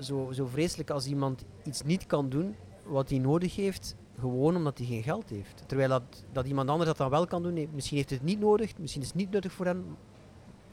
zo, 0.00 0.32
zo 0.32 0.46
vreselijk 0.46 0.90
als 0.90 1.06
iemand 1.06 1.44
iets 1.62 1.82
niet 1.82 2.06
kan 2.06 2.28
doen 2.28 2.54
wat 2.82 3.10
hij 3.10 3.18
nodig 3.18 3.56
heeft, 3.56 3.96
gewoon 4.18 4.56
omdat 4.56 4.78
hij 4.78 4.86
geen 4.86 5.02
geld 5.02 5.30
heeft. 5.30 5.62
Terwijl 5.66 5.88
dat, 5.88 6.24
dat 6.32 6.46
iemand 6.46 6.68
anders 6.68 6.88
dat 6.88 6.98
dan 6.98 7.10
wel 7.10 7.26
kan 7.26 7.42
doen. 7.42 7.68
Misschien 7.72 7.96
heeft 7.96 8.10
het 8.10 8.22
niet 8.22 8.40
nodig, 8.40 8.78
misschien 8.78 9.02
is 9.02 9.08
het 9.08 9.16
niet 9.16 9.30
nuttig 9.30 9.52
voor 9.52 9.66
hem, 9.66 9.84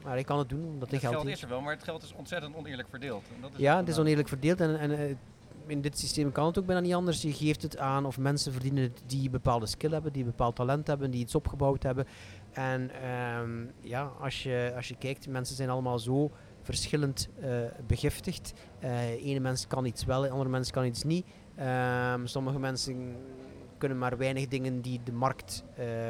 maar 0.04 0.18
ik 0.18 0.26
kan 0.26 0.40
het 0.40 0.50
doen 0.50 0.66
omdat 0.66 0.92
het 0.92 1.00
geld, 1.00 1.14
geld 1.14 1.28
is 1.28 1.42
er 1.42 1.50
wel, 1.50 1.62
maar 1.62 1.74
het 1.74 1.84
geld 1.84 2.04
is 2.04 2.14
ontzettend 2.14 2.56
oneerlijk 2.56 2.90
verdeeld. 2.90 3.24
En 3.36 3.42
dat 3.42 3.52
is 3.52 3.58
ja, 3.58 3.78
het 3.78 3.88
is 3.88 3.98
oneerlijk 3.98 4.28
verdeeld 4.28 4.62
en, 4.62 4.80
en 4.80 4.92
uh, 4.92 5.16
in 5.68 5.82
dit 5.82 6.00
systeem 6.00 6.32
kan 6.32 6.46
het 6.46 6.60
ook 6.60 6.66
bijna 6.66 6.82
niet 6.82 6.94
anders. 6.94 7.22
Je 7.22 7.34
geeft 7.34 7.62
het 7.62 7.78
aan 7.78 8.06
of 8.06 8.18
mensen 8.18 8.52
verdienen 8.52 8.84
het 8.84 9.04
die 9.06 9.30
bepaalde 9.30 9.66
skill 9.66 9.92
hebben, 9.92 10.14
die 10.14 10.24
bepaald 10.24 10.56
talent 10.56 10.88
hebben, 10.88 11.12
die 11.12 11.22
iets 11.22 11.36
opgebouwd 11.36 11.84
hebben. 11.84 12.08
En 12.52 12.92
um, 13.40 13.72
ja, 13.82 14.12
als 14.20 14.44
je, 14.44 14.74
als 14.76 14.88
je 14.88 14.96
kijkt, 14.98 15.28
mensen 15.28 15.56
zijn 15.56 15.70
allemaal 15.70 16.00
zo 16.00 16.32
verschillend 16.62 17.30
uh, 17.44 17.48
begiftigd. 17.88 18.54
Uh, 18.84 19.26
ene 19.26 19.40
mens 19.40 19.68
kan 19.68 19.86
iets 19.86 20.06
wel, 20.06 20.28
andere 20.28 20.50
mens 20.50 20.72
kan 20.72 20.86
iets 20.86 21.04
niet. 21.04 21.26
Um, 22.14 22.28
sommige 22.28 22.60
mensen 22.60 23.16
kunnen 23.78 23.98
maar 23.98 24.18
weinig 24.18 24.48
dingen 24.48 24.82
die 24.82 25.00
de 25.04 25.12
markt 25.12 25.64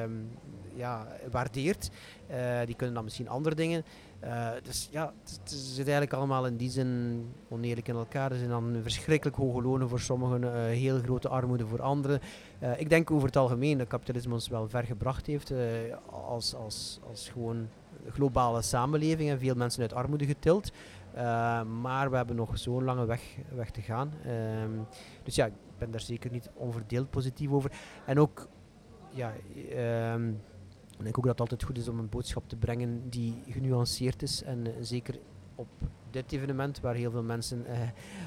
um, 0.03 0.29
ja, 0.75 1.07
waardeert. 1.31 1.89
Uh, 2.31 2.59
die 2.65 2.75
kunnen 2.75 2.95
dan 2.95 3.03
misschien 3.03 3.29
andere 3.29 3.55
dingen. 3.55 3.83
Uh, 4.23 4.49
dus 4.63 4.87
ja, 4.91 5.13
het, 5.23 5.51
zit 5.51 5.77
eigenlijk 5.77 6.13
allemaal 6.13 6.45
in 6.45 6.57
die 6.57 6.69
zin 6.69 7.23
oneerlijk 7.49 7.87
in 7.87 7.95
elkaar. 7.95 8.31
Er 8.31 8.37
zijn 8.37 8.49
dan 8.49 8.79
verschrikkelijk 8.81 9.37
hoge 9.37 9.61
lonen 9.61 9.89
voor 9.89 9.99
sommigen, 9.99 10.41
uh, 10.41 10.51
heel 10.53 10.99
grote 10.99 11.29
armoede 11.29 11.67
voor 11.67 11.81
anderen. 11.81 12.19
ik 12.77 12.89
denk 12.89 13.11
over 13.11 13.27
het 13.27 13.37
algemeen 13.37 13.77
dat 13.77 13.87
kapitalisme 13.87 14.33
ons 14.33 14.47
wel 14.47 14.69
ver 14.69 14.83
gebracht 14.83 15.25
heeft 15.25 15.53
als, 16.09 16.55
als, 16.55 16.99
als 17.09 17.29
gewoon 17.29 17.67
globale 18.09 18.61
samenleving 18.61 19.29
en 19.29 19.39
veel 19.39 19.55
mensen 19.55 19.81
uit 19.81 19.93
armoede 19.93 20.25
getild. 20.25 20.71
maar 21.81 22.09
we 22.09 22.15
hebben 22.15 22.35
nog 22.35 22.57
zo'n 22.57 22.83
lange 22.83 23.05
weg, 23.05 23.37
weg 23.55 23.69
te 23.71 23.81
gaan. 23.81 24.13
Um, 24.63 24.87
dus 25.23 25.35
ja, 25.35 25.45
ik 25.45 25.53
ben 25.77 25.91
daar 25.91 26.01
zeker 26.01 26.31
niet 26.31 26.49
onverdeeld 26.53 27.09
positief 27.09 27.51
over. 27.51 27.71
En 28.05 28.19
ook, 28.19 28.47
ja, 29.09 29.33
um, 30.13 30.41
ik 31.05 31.13
denk 31.13 31.17
ook 31.17 31.23
dat 31.23 31.39
het 31.39 31.41
altijd 31.41 31.63
goed 31.63 31.77
is 31.77 31.87
om 31.87 31.99
een 31.99 32.09
boodschap 32.09 32.49
te 32.49 32.55
brengen 32.55 33.09
die 33.09 33.43
genuanceerd 33.49 34.21
is. 34.21 34.43
En 34.43 34.67
uh, 34.67 34.73
zeker 34.81 35.19
op 35.55 35.67
dit 36.09 36.31
evenement, 36.31 36.79
waar 36.79 36.95
heel 36.95 37.11
veel 37.11 37.23
mensen 37.23 37.65
uh, 37.69 37.79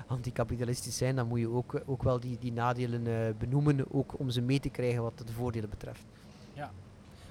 anticapitalistisch 0.06 0.96
zijn, 0.96 1.16
dan 1.16 1.26
moet 1.26 1.38
je 1.38 1.48
ook, 1.48 1.82
ook 1.86 2.02
wel 2.02 2.20
die, 2.20 2.38
die 2.38 2.52
nadelen 2.52 3.06
uh, 3.06 3.34
benoemen, 3.38 3.92
ook 3.92 4.18
om 4.18 4.30
ze 4.30 4.40
mee 4.40 4.60
te 4.60 4.68
krijgen 4.68 5.02
wat 5.02 5.18
de 5.18 5.32
voordelen 5.32 5.70
betreft. 5.70 6.04
Ja, 6.52 6.70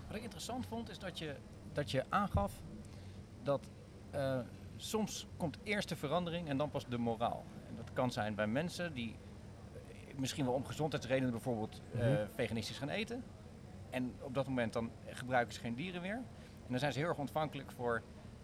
wat 0.07 0.15
ik 0.15 0.23
interessant 0.23 0.65
vond 0.65 0.89
is 0.89 0.99
dat 0.99 1.19
je, 1.19 1.35
dat 1.73 1.91
je 1.91 2.03
aangaf 2.09 2.61
dat 3.43 3.67
soms 4.77 5.27
komt 5.37 5.57
eerst 5.63 5.89
de 5.89 5.95
verandering 5.95 6.47
en 6.47 6.57
dan 6.57 6.69
pas 6.69 6.85
de 6.87 6.97
moraal. 6.97 7.43
En 7.69 7.75
dat 7.75 7.93
kan 7.93 8.11
zijn 8.11 8.35
bij 8.35 8.47
mensen 8.47 8.93
die 8.93 9.15
misschien 10.17 10.45
wel 10.45 10.53
om 10.53 10.65
gezondheidsredenen 10.65 11.31
bijvoorbeeld 11.31 11.81
eh, 11.93 11.99
Mhm. 11.99 12.25
veganistisch 12.33 12.77
gaan 12.77 12.89
eten. 12.89 13.23
En 13.93 14.13
op 14.21 14.33
dat 14.33 14.47
moment 14.47 14.73
dan 14.73 14.91
gebruiken 15.07 15.53
ze 15.53 15.59
geen 15.59 15.75
dieren 15.75 16.01
meer. 16.01 16.15
En 16.65 16.69
dan 16.69 16.79
zijn 16.79 16.93
ze 16.93 16.99
heel 16.99 17.07
erg 17.07 17.17
ontvankelijk 17.17 17.71
voor 17.71 18.01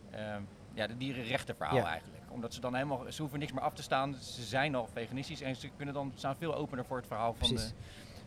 eh, 0.09 0.35
ja, 0.73 0.87
de 0.87 0.97
dierenrechtenverhaal 0.97 1.77
Ja. 1.77 1.85
eigenlijk. 1.85 2.23
Omdat 2.29 2.53
ze 2.53 2.61
dan 2.61 2.73
helemaal, 2.73 3.11
ze 3.11 3.21
hoeven 3.21 3.39
niks 3.39 3.51
meer 3.51 3.61
af 3.61 3.73
te 3.73 3.81
staan. 3.81 4.15
Ze 4.15 4.43
zijn 4.43 4.75
al 4.75 4.87
veganistisch 4.87 5.41
en 5.41 5.55
ze 5.55 5.69
kunnen 5.75 5.93
dan 5.93 6.11
staan 6.15 6.35
veel 6.35 6.55
opener 6.55 6.85
voor 6.85 6.97
het 6.97 7.07
verhaal 7.07 7.33
van 7.33 7.49
de 7.55 7.69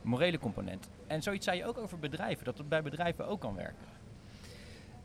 morele 0.03 0.39
component. 0.39 0.89
En 1.07 1.23
zoiets 1.23 1.45
zei 1.45 1.57
je 1.59 1.67
ook 1.67 1.79
over 1.79 1.99
bedrijven, 1.99 2.45
dat 2.45 2.59
het 2.59 2.69
bij 2.69 2.83
bedrijven 2.83 3.27
ook 3.27 3.41
kan 3.41 3.55
werken. 3.55 3.87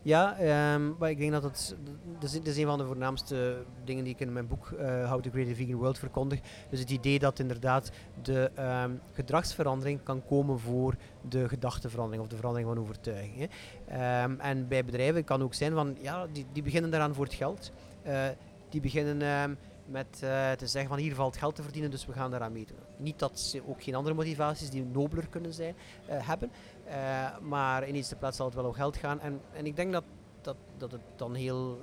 Ja, 0.02 0.36
ehm, 0.36 0.90
maar 0.98 1.10
ik 1.10 1.18
denk 1.18 1.32
dat 1.32 1.42
het, 1.42 1.76
dat 2.18 2.30
is, 2.30 2.32
dat 2.32 2.46
is 2.46 2.56
een 2.56 2.66
van 2.66 2.78
de 2.78 2.84
voornaamste 2.84 3.64
dingen 3.84 4.04
die 4.04 4.12
ik 4.12 4.20
in 4.20 4.32
mijn 4.32 4.46
boek 4.46 4.70
eh 4.70 5.10
How 5.10 5.22
to 5.22 5.30
Create 5.30 5.50
a 5.50 5.54
Vegan 5.54 5.74
World 5.74 5.98
verkondig. 5.98 6.40
Dus 6.70 6.80
het 6.80 6.90
idee 6.90 7.18
dat 7.18 7.38
inderdaad 7.38 7.90
de 8.22 8.50
ehm, 8.54 8.90
gedragsverandering 9.12 10.02
kan 10.02 10.24
komen 10.26 10.58
voor 10.58 10.94
de 11.28 11.48
gedachteverandering 11.48 12.22
of 12.22 12.28
de 12.28 12.36
verandering 12.36 12.70
van 12.70 12.78
overtuiging. 12.78 13.36
Hè. 13.36 13.46
Ehm, 13.94 14.40
en 14.40 14.68
bij 14.68 14.84
bedrijven 14.84 15.24
kan 15.24 15.42
ook 15.42 15.54
zijn 15.54 15.72
van, 15.72 15.96
ja, 16.00 16.26
die, 16.32 16.46
die 16.52 16.62
beginnen 16.62 16.90
daaraan 16.90 17.14
voor 17.14 17.24
het 17.24 17.34
geld. 17.34 17.72
Eh, 18.02 18.28
die 18.68 18.80
beginnen 18.80 19.58
met 19.86 20.20
eh, 20.22 20.50
te 20.52 20.66
zeggen 20.66 20.90
van 20.90 20.98
hier 20.98 21.14
valt 21.14 21.36
geld 21.36 21.54
te 21.54 21.62
verdienen, 21.62 21.90
dus 21.90 22.06
we 22.06 22.12
gaan 22.12 22.30
daaraan 22.30 22.52
meedoen. 22.52 22.78
Niet 22.96 23.18
dat 23.18 23.40
ze 23.40 23.62
ook 23.68 23.82
geen 23.82 23.94
andere 23.94 24.14
motivaties 24.14 24.70
die 24.70 24.84
nobeler 24.84 25.28
kunnen 25.28 25.52
zijn, 25.52 25.74
hebben. 26.06 26.50
Eh, 26.88 27.38
maar 27.38 27.88
in 27.88 27.94
eerste 27.94 28.16
plaats 28.16 28.36
zal 28.36 28.46
het 28.46 28.54
wel 28.54 28.64
om 28.64 28.72
geld 28.72 28.96
gaan. 28.96 29.20
En, 29.20 29.40
en 29.52 29.66
ik 29.66 29.76
denk 29.76 29.92
dat, 29.92 30.04
dat, 30.40 30.56
dat 30.76 30.92
het 30.92 31.00
dan 31.16 31.34
heel 31.34 31.82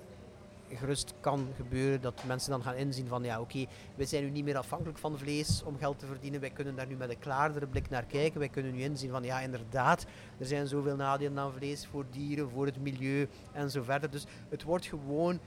gerust 0.69 1.13
kan 1.19 1.47
gebeuren 1.55 2.01
dat 2.01 2.23
mensen 2.27 2.51
dan 2.51 2.61
gaan 2.61 2.75
inzien 2.75 3.07
van 3.07 3.23
ja 3.23 3.39
oké, 3.39 3.65
wij 3.95 4.05
zijn 4.05 4.23
nu 4.23 4.29
niet 4.29 4.43
meer 4.43 4.57
afhankelijk 4.57 4.97
van 4.97 5.17
vlees 5.17 5.63
om 5.63 5.77
geld 5.77 5.99
te 5.99 6.05
verdienen. 6.05 6.39
Wij 6.39 6.49
kunnen 6.49 6.75
daar 6.75 6.87
nu 6.87 6.95
met 6.95 7.09
een 7.09 7.19
klaardere 7.19 7.67
blik 7.67 7.89
naar 7.89 8.05
kijken. 8.05 8.39
Wij 8.39 8.49
kunnen 8.49 8.73
nu 8.73 8.81
inzien 8.81 9.09
van 9.09 9.23
ja 9.23 9.39
inderdaad, 9.39 10.05
er 10.37 10.45
zijn 10.45 10.67
zoveel 10.67 10.95
nadelen 10.95 11.39
aan 11.39 11.53
vlees 11.53 11.87
voor 11.87 12.05
dieren, 12.09 12.49
voor 12.49 12.65
het 12.65 12.81
milieu 12.81 13.27
en 13.51 13.71
zo 13.71 13.83
verder. 13.83 14.09
Dus 14.09 14.25
het 14.49 14.63
wordt 14.63 14.85
gewoon 14.85 15.39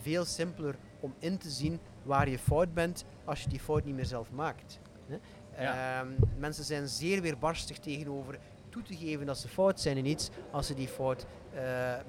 veel 0.00 0.24
simpeler 0.24 0.76
om 1.00 1.14
in 1.18 1.38
te 1.38 1.50
zien 1.50 1.80
waar 2.02 2.28
je 2.28 2.38
fout 2.38 2.74
bent 2.74 3.04
als 3.24 3.42
je 3.42 3.48
die 3.48 3.60
fout 3.60 3.84
niet 3.84 3.94
meer 3.94 4.06
zelf 4.06 4.30
maakt. 4.30 4.80
hè. 5.06 5.16
Ja. 5.58 6.00
Ehm, 6.00 6.08
mensen 6.38 6.64
zijn 6.64 6.88
zeer 6.88 7.22
weerbarstig 7.22 7.78
tegenover 7.78 8.38
toe 8.70 8.82
te 8.82 8.96
geven 8.96 9.26
dat 9.26 9.38
ze 9.38 9.48
fout 9.48 9.80
zijn 9.80 9.96
in 9.96 10.06
iets 10.06 10.28
als 10.50 10.66
ze 10.66 10.74
die 10.74 10.88
fout 10.88 11.26
eh, 11.54 11.62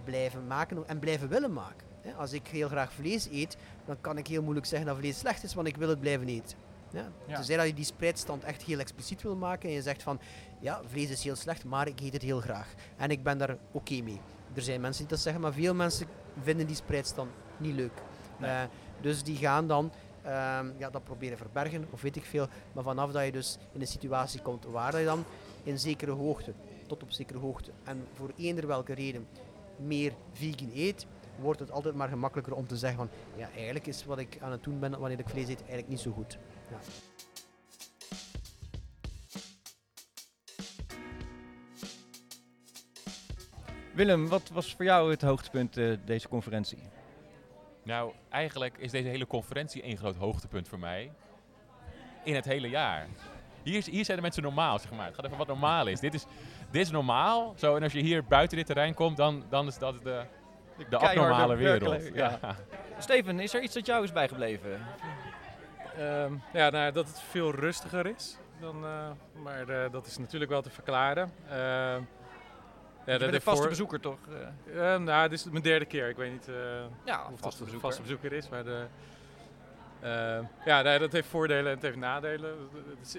blijven 0.03 0.47
maken 0.47 0.87
en 0.87 0.99
blijven 0.99 1.29
willen 1.29 1.53
maken. 1.53 1.89
Als 2.17 2.33
ik 2.33 2.47
heel 2.47 2.67
graag 2.67 2.93
vlees 2.93 3.27
eet, 3.31 3.57
dan 3.85 4.01
kan 4.01 4.17
ik 4.17 4.27
heel 4.27 4.41
moeilijk 4.41 4.65
zeggen 4.65 4.87
dat 4.87 4.97
vlees 4.97 5.17
slecht 5.19 5.43
is, 5.43 5.53
want 5.53 5.67
ik 5.67 5.77
wil 5.77 5.89
het 5.89 5.99
blijven 5.99 6.27
eten. 6.27 6.57
Ja? 6.91 7.11
Ja. 7.27 7.35
Tenzij 7.35 7.57
dat 7.57 7.65
je 7.65 7.73
die 7.73 7.85
spreidstand 7.85 8.43
echt 8.43 8.61
heel 8.61 8.79
expliciet 8.79 9.21
wil 9.21 9.35
maken 9.35 9.69
en 9.69 9.75
je 9.75 9.81
zegt 9.81 10.03
van 10.03 10.19
ja, 10.59 10.81
vlees 10.85 11.09
is 11.09 11.23
heel 11.23 11.35
slecht, 11.35 11.63
maar 11.63 11.87
ik 11.87 11.99
eet 11.99 12.13
het 12.13 12.21
heel 12.21 12.39
graag. 12.39 12.73
En 12.97 13.09
ik 13.09 13.23
ben 13.23 13.37
daar 13.37 13.57
oké 13.71 14.01
mee. 14.01 14.19
Er 14.53 14.61
zijn 14.61 14.81
mensen 14.81 15.01
die 15.01 15.11
dat 15.11 15.19
zeggen, 15.19 15.41
maar 15.41 15.53
veel 15.53 15.73
mensen 15.73 16.07
vinden 16.41 16.67
die 16.67 16.75
spreidstand 16.75 17.29
niet 17.57 17.75
leuk. 17.75 18.01
Nee. 18.37 18.49
Eh, 18.49 18.63
dus 19.01 19.23
die 19.23 19.37
gaan 19.37 19.67
dan 19.67 19.91
ehm, 20.21 20.67
ja, 20.77 20.89
dat 20.89 21.03
proberen 21.03 21.37
verbergen, 21.37 21.87
of 21.89 22.01
weet 22.01 22.15
ik 22.15 22.25
veel. 22.25 22.47
Maar 22.73 22.83
vanaf 22.83 23.11
dat 23.11 23.25
je 23.25 23.31
dus 23.31 23.57
in 23.71 23.81
een 23.81 23.87
situatie 23.87 24.41
komt 24.41 24.65
waar 24.65 24.99
je 24.99 25.05
dan 25.05 25.25
in 25.63 25.79
zekere 25.79 26.11
hoogte, 26.11 26.53
tot 26.87 27.03
op 27.03 27.11
zekere 27.11 27.39
hoogte, 27.39 27.71
en 27.83 28.07
voor 28.13 28.31
eender 28.37 28.67
welke 28.67 28.93
reden 28.93 29.27
meer 29.75 30.13
vegan 30.33 30.71
eet, 30.73 31.05
wordt 31.39 31.59
het 31.59 31.71
altijd 31.71 31.95
maar 31.95 32.09
gemakkelijker 32.09 32.53
om 32.53 32.67
te 32.67 32.77
zeggen 32.77 32.99
van 32.99 33.09
ja, 33.37 33.49
eigenlijk 33.55 33.87
is 33.87 34.05
wat 34.05 34.17
ik 34.17 34.37
aan 34.41 34.51
het 34.51 34.63
doen 34.63 34.79
ben 34.79 34.99
wanneer 34.99 35.19
ik 35.19 35.29
vlees 35.29 35.47
eet 35.47 35.59
eigenlijk 35.59 35.87
niet 35.87 35.99
zo 35.99 36.11
goed. 36.11 36.37
Ja. 36.69 36.77
Willem, 43.93 44.27
wat 44.27 44.49
was 44.49 44.75
voor 44.75 44.85
jou 44.85 45.11
het 45.11 45.21
hoogtepunt 45.21 45.77
eh, 45.77 45.93
deze 46.05 46.27
conferentie? 46.27 46.77
Nou, 47.83 48.13
eigenlijk 48.29 48.77
is 48.77 48.91
deze 48.91 49.07
hele 49.07 49.27
conferentie 49.27 49.81
één 49.81 49.97
groot 49.97 50.15
hoogtepunt 50.15 50.67
voor 50.67 50.79
mij. 50.79 51.11
In 52.23 52.35
het 52.35 52.45
hele 52.45 52.69
jaar. 52.69 53.07
Hier, 53.63 53.77
is- 53.77 53.89
hier 53.89 54.05
zijn 54.05 54.17
de 54.17 54.23
mensen 54.23 54.43
normaal, 54.43 54.79
zeg 54.79 54.91
maar. 54.91 55.05
Het 55.05 55.15
gaat 55.15 55.25
even 55.25 55.37
wat 55.37 55.47
normaal 55.47 55.87
is. 55.87 55.99
dit, 55.99 56.13
is 56.13 56.25
dit 56.71 56.81
is 56.81 56.91
normaal. 56.91 57.53
Zo, 57.57 57.75
en 57.75 57.83
als 57.83 57.93
je 57.93 57.99
hier 58.01 58.23
buiten 58.25 58.57
dit 58.57 58.65
terrein 58.65 58.93
komt, 58.93 59.17
dan, 59.17 59.43
dan 59.49 59.67
is 59.67 59.77
dat 59.77 60.03
de, 60.03 60.23
de 60.89 60.97
abnormale 60.97 61.55
wereld. 61.55 62.09
ja. 62.13 62.37
Ja. 62.41 62.55
Steven, 62.99 63.39
is 63.39 63.53
er 63.53 63.61
iets 63.61 63.73
dat 63.73 63.85
jou 63.85 64.03
is 64.03 64.11
bijgebleven? 64.11 64.79
Ehm, 65.97 66.33
ja, 66.53 66.69
nou, 66.69 66.91
dat 66.91 67.07
het 67.07 67.19
veel 67.29 67.51
rustiger 67.51 68.05
is. 68.05 68.37
Dan, 68.59 68.85
eh, 68.85 69.09
maar 69.43 69.69
eh, 69.69 69.91
dat 69.91 70.05
is 70.05 70.17
natuurlijk 70.17 70.51
wel 70.51 70.61
te 70.61 70.69
verklaren. 70.69 71.31
Ehm, 71.49 72.01
ja, 73.05 73.13
je 73.13 73.17
bent 73.19 73.33
een 73.33 73.41
vaste 73.41 73.59
voor- 73.61 73.69
bezoeker 73.69 73.99
toch? 73.99 74.17
Eh, 74.75 74.97
nou, 74.97 75.29
dit 75.29 75.39
is 75.39 75.45
mijn 75.51 75.63
derde 75.63 75.85
keer. 75.85 76.09
Ik 76.09 76.15
weet 76.15 76.31
niet 76.31 76.47
eh, 76.47 76.55
ja, 77.05 77.23
of 77.23 77.29
dat 77.29 77.39
vaste 77.55 77.79
vaste 77.79 78.01
bezoeker 78.01 78.33
is. 78.33 78.49
Maar 78.49 78.63
de, 78.63 78.85
eh, 80.01 80.39
ja, 80.65 80.97
dat 80.97 81.11
heeft 81.11 81.27
voordelen 81.27 81.65
en 81.65 81.71
het 81.73 81.81
heeft 81.81 81.97
nadelen. 81.97 82.57
Het 82.99 83.07
is 83.07 83.17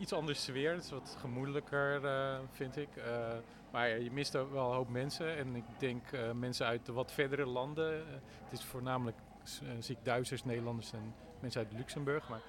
iets 0.00 0.12
anders 0.12 0.44
sfeer. 0.44 0.72
Het 0.72 0.84
is 0.84 0.90
wat 0.90 1.16
gemoedelijker, 1.20 2.04
eh, 2.04 2.38
vind 2.50 2.76
ik. 2.76 2.88
Eh, 2.96 3.28
maar 3.72 3.88
je 3.98 4.10
mist 4.10 4.36
ook 4.36 4.52
wel 4.52 4.68
een 4.68 4.76
hoop 4.76 4.88
mensen. 4.88 5.36
En 5.36 5.56
ik 5.56 5.64
denk 5.78 6.12
eh, 6.12 6.30
mensen 6.32 6.66
uit 6.66 6.86
de 6.86 6.92
wat 6.92 7.12
verdere 7.12 7.46
landen. 7.46 7.92
eh, 7.94 7.98
het 8.44 8.52
is 8.58 8.64
voornamelijk 8.64 9.16
eh, 9.44 9.68
zie 9.78 9.96
ik 9.96 10.04
Duitsers, 10.04 10.44
Nederlanders 10.44 10.92
en 10.92 11.14
mensen 11.40 11.60
uit 11.60 11.72
Luxemburg. 11.72 12.28
Maar 12.28 12.40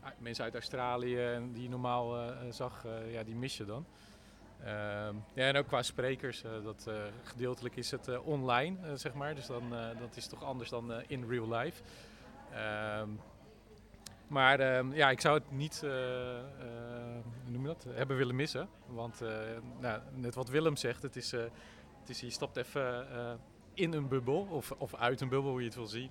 ah, 0.00 0.10
mensen 0.18 0.44
uit 0.44 0.54
Australië 0.54 1.24
en 1.26 1.52
die 1.52 1.62
je 1.62 1.68
normaal 1.68 2.16
eh, 2.16 2.28
eh, 2.28 2.52
zag, 2.52 2.84
eh, 2.84 3.12
ja, 3.12 3.22
die 3.22 3.34
mis 3.36 3.56
je 3.56 3.64
dan. 3.64 3.86
Ehm, 4.64 5.14
ja, 5.34 5.46
en 5.48 5.56
ook 5.56 5.66
qua 5.66 5.82
sprekers, 5.82 6.42
eh, 6.44 6.50
dat, 6.64 6.86
eh, 6.88 6.94
gedeeltelijk 7.22 7.76
is 7.76 7.90
het 7.90 8.08
eh, 8.08 8.26
online, 8.26 8.76
eh, 8.82 8.90
zeg 8.94 9.14
maar. 9.14 9.34
Dus 9.34 9.46
dan, 9.46 9.74
eh, 9.74 9.98
dat 10.00 10.16
is 10.16 10.26
toch 10.26 10.44
anders 10.44 10.70
dan 10.70 10.92
eh, 10.92 10.98
in 11.06 11.28
real 11.28 11.48
life. 11.56 11.82
Ehm, 12.52 13.08
maar 14.30 14.60
ehm, 14.60 14.92
ja, 14.92 15.10
ik 15.10 15.20
zou 15.20 15.38
het 15.38 15.50
niet, 15.50 15.82
eh, 15.82 16.38
eh, 16.38 16.44
noem 17.46 17.64
dat, 17.64 17.86
hebben 17.88 18.16
willen 18.16 18.36
missen. 18.36 18.68
Want 18.86 19.20
eh, 19.20 19.30
nou, 19.80 20.00
net 20.14 20.34
wat 20.34 20.48
Willem 20.48 20.76
zegt, 20.76 21.02
het 21.02 21.16
is, 21.16 21.30
het 21.30 22.08
is 22.08 22.20
je 22.20 22.30
stapt 22.30 22.56
even 22.56 23.06
in 23.74 23.92
een 23.92 24.08
bubbel 24.08 24.46
of, 24.50 24.72
of 24.78 24.94
uit 24.94 25.20
een 25.20 25.28
bubbel, 25.28 25.50
hoe 25.50 25.60
je 25.60 25.66
het 25.66 25.74
wil 25.74 25.86
zien. 25.86 26.10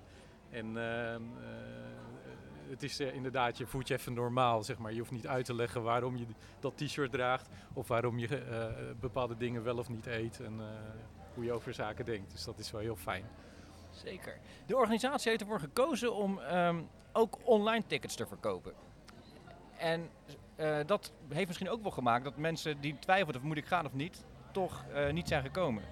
En 0.50 0.66
ehm, 0.66 1.22
eh, 1.22 2.70
het 2.70 2.84
is 2.84 3.00
inderdaad, 3.00 3.58
je 3.58 3.66
voelt 3.66 3.88
je 3.88 3.94
even 3.94 4.14
normaal, 4.14 4.64
zeg 4.64 4.78
maar. 4.78 4.94
Je 4.94 5.00
hoeft 5.00 5.12
niet 5.12 5.28
uit 5.28 5.46
te 5.46 5.56
leggen 5.56 5.84
waarom 5.84 6.18
je 6.18 6.26
dat 6.60 6.78
t-shirt 6.78 7.12
draagt 7.12 7.50
of 7.74 7.88
waarom 7.88 8.20
je 8.20 8.96
bepaalde 9.00 9.38
dingen 9.38 9.64
wel 9.64 9.78
of 9.78 9.90
niet 9.90 10.06
eet 10.06 10.40
en 10.40 10.60
hoe 11.34 11.44
je 11.44 11.52
over 11.52 11.74
zaken 11.74 12.06
denkt. 12.06 12.32
Dus 12.32 12.44
dat 12.44 12.60
is 12.60 12.72
wel 12.72 12.82
heel 12.82 12.96
fijn. 12.96 13.26
Zeker. 13.92 14.40
De 14.66 14.76
organisatie 14.76 15.30
heeft 15.30 15.42
ervoor 15.42 15.60
gekozen 15.60 16.16
om 16.16 16.40
ehm, 16.40 16.82
ook 17.20 17.38
online 17.44 17.84
tickets 17.88 18.16
te 18.16 18.28
verkopen. 18.28 18.74
En 19.78 20.10
eh, 20.56 20.78
dat 20.86 21.12
heeft 21.30 21.48
misschien 21.48 21.70
ook 21.70 21.82
wel 21.82 21.92
gemaakt 21.92 22.24
dat 22.24 22.38
mensen 22.38 22.82
die 22.82 23.00
twijfelden 23.00 23.42
of 23.42 23.48
moet 23.48 23.58
ik 23.58 23.66
gaan 23.66 23.86
of 23.86 23.94
niet, 23.94 24.26
toch 24.52 24.86
eh, 24.94 25.12
niet 25.12 25.28
zijn 25.28 25.44
gekomen. 25.44 25.84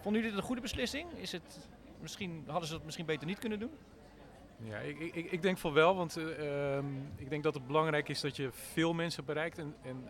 Vonden 0.00 0.12
jullie 0.12 0.28
dit 0.30 0.36
een 0.36 0.46
goede 0.46 0.60
beslissing? 0.60 1.12
Is 1.12 1.32
het 1.32 1.68
misschien, 2.00 2.44
hadden 2.46 2.68
ze 2.68 2.74
dat 2.74 2.84
misschien 2.84 3.06
beter 3.06 3.26
niet 3.26 3.38
kunnen 3.38 3.58
doen? 3.58 3.70
Ja, 4.56 4.78
ik, 4.78 4.98
ik, 4.98 5.30
ik 5.30 5.42
denk 5.42 5.58
van 5.58 5.72
wel, 5.72 5.94
want 5.94 6.16
eh, 6.16 6.76
ehm, 6.76 6.86
ik 7.16 7.30
denk 7.30 7.42
dat 7.42 7.54
het 7.54 7.66
belangrijk 7.66 8.08
is 8.08 8.20
dat 8.20 8.36
je 8.36 8.48
veel 8.52 8.92
mensen 8.92 9.24
bereikt. 9.24 9.58
En, 9.58 9.74
en 9.82 10.08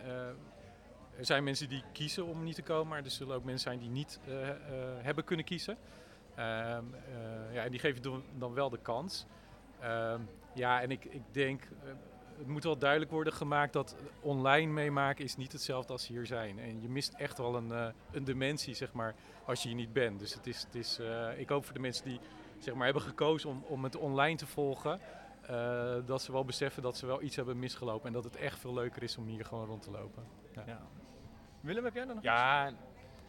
er 1.17 1.25
zijn 1.25 1.43
mensen 1.43 1.69
die 1.69 1.83
kiezen 1.93 2.25
om 2.25 2.43
niet 2.43 2.55
te 2.55 2.61
komen, 2.61 2.87
maar 2.87 3.03
er 3.03 3.11
zullen 3.11 3.35
ook 3.35 3.43
mensen 3.43 3.69
zijn 3.69 3.79
die 3.79 3.89
niet 3.89 4.19
hebben 5.01 5.23
kunnen 5.23 5.45
kiezen. 5.45 5.77
Ehm, 6.35 6.83
eh, 6.93 7.53
ja, 7.53 7.63
en 7.63 7.71
die 7.71 7.99
dan, 7.99 8.23
dan 8.37 8.53
wel 8.53 8.69
de 8.69 8.79
kans. 8.81 9.25
Ehm, 9.79 10.21
ja, 10.55 10.81
en 10.81 10.91
ik, 10.91 11.05
ik 11.05 11.21
denk, 11.31 11.61
eh, 11.63 11.91
het 12.37 12.47
moet 12.47 12.63
wel 12.63 12.77
duidelijk 12.77 13.11
worden 13.11 13.33
gemaakt 13.33 13.73
dat 13.73 13.95
online 14.21 14.71
meemaken 14.71 15.23
is 15.23 15.35
niet 15.35 15.51
hetzelfde 15.51 15.93
als 15.93 16.07
hier 16.07 16.25
zijn. 16.25 16.59
En 16.59 16.81
je 16.81 16.89
mist 16.89 17.13
echt 17.13 17.37
wel 17.37 17.55
een, 17.55 17.71
eh, 17.71 17.87
een 18.11 18.23
dimensie, 18.23 18.73
zeg 18.73 18.93
maar, 18.93 19.15
als 19.45 19.61
je 19.61 19.67
hier 19.67 19.77
niet 19.77 19.93
bent. 19.93 20.19
Dus 20.19 20.33
het 20.33 20.47
is, 20.47 20.63
het 20.63 20.75
is, 20.75 20.99
eh, 20.99 21.39
ik 21.39 21.49
hoop 21.49 21.65
voor 21.65 21.73
de 21.73 21.79
mensen 21.79 22.05
die 22.05 22.19
zeg 22.57 22.73
maar, 22.73 22.85
hebben 22.85 23.03
gekozen 23.03 23.49
om, 23.49 23.63
om 23.67 23.83
het 23.83 23.95
online 23.95 24.37
te 24.37 24.45
volgen, 24.45 24.99
eh, 25.41 25.95
dat 26.05 26.21
ze 26.21 26.31
wel 26.31 26.45
beseffen 26.45 26.83
dat 26.83 26.97
ze 26.97 27.05
wel 27.05 27.21
iets 27.21 27.35
hebben 27.35 27.59
misgelopen. 27.59 28.07
En 28.07 28.13
dat 28.13 28.23
het 28.23 28.35
echt 28.35 28.59
veel 28.59 28.73
leuker 28.73 29.03
is 29.03 29.17
om 29.17 29.27
hier 29.27 29.45
gewoon 29.45 29.65
rond 29.65 29.81
te 29.81 29.91
lopen. 29.91 30.23
Ja. 30.65 30.81
Willem, 31.61 31.83
heb 31.83 31.93
jij 31.93 32.05
dan 32.05 32.15
nog 32.15 32.23
Ja, 32.23 32.71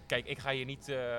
kijk, 0.07 0.27
ik 0.27 0.39
ga 0.39 0.51
hier 0.51 0.65
niet 0.65 0.89
eh, 0.89 1.19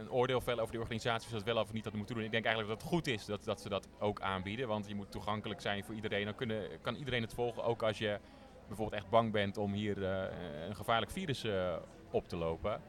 een 0.00 0.10
oordeel 0.10 0.40
vellen 0.40 0.60
over 0.60 0.72
die 0.72 0.80
organisatie 0.80 1.24
of 1.24 1.28
ze 1.28 1.44
dat 1.44 1.54
wel 1.54 1.62
of 1.62 1.72
niet 1.72 1.84
dat 1.84 1.92
moeten 1.92 2.14
doen. 2.14 2.24
Ik 2.24 2.30
denk 2.30 2.44
eigenlijk 2.44 2.74
dat 2.74 2.82
het 2.82 2.92
goed 2.94 3.06
is 3.06 3.24
dat, 3.24 3.44
dat 3.44 3.60
ze 3.60 3.68
dat 3.68 3.88
ook 3.98 4.20
aanbieden, 4.20 4.68
want 4.68 4.88
je 4.88 4.94
moet 4.94 5.10
toegankelijk 5.10 5.60
zijn 5.60 5.84
voor 5.84 5.94
iedereen. 5.94 6.24
Dan 6.24 6.34
kunnen, 6.34 6.68
kan 6.80 6.94
iedereen 6.94 7.22
het 7.22 7.34
volgen, 7.34 7.64
ook 7.64 7.82
als 7.82 7.98
je 7.98 8.18
bijvoorbeeld 8.66 9.02
echt 9.02 9.10
bang 9.10 9.32
bent 9.32 9.56
om 9.56 9.72
hier 9.72 10.04
eh, 10.04 10.66
een 10.68 10.76
gevaarlijk 10.76 11.12
virus 11.12 11.44
eh, 11.44 11.76
op 12.10 12.28
te 12.28 12.36
lopen. 12.36 12.80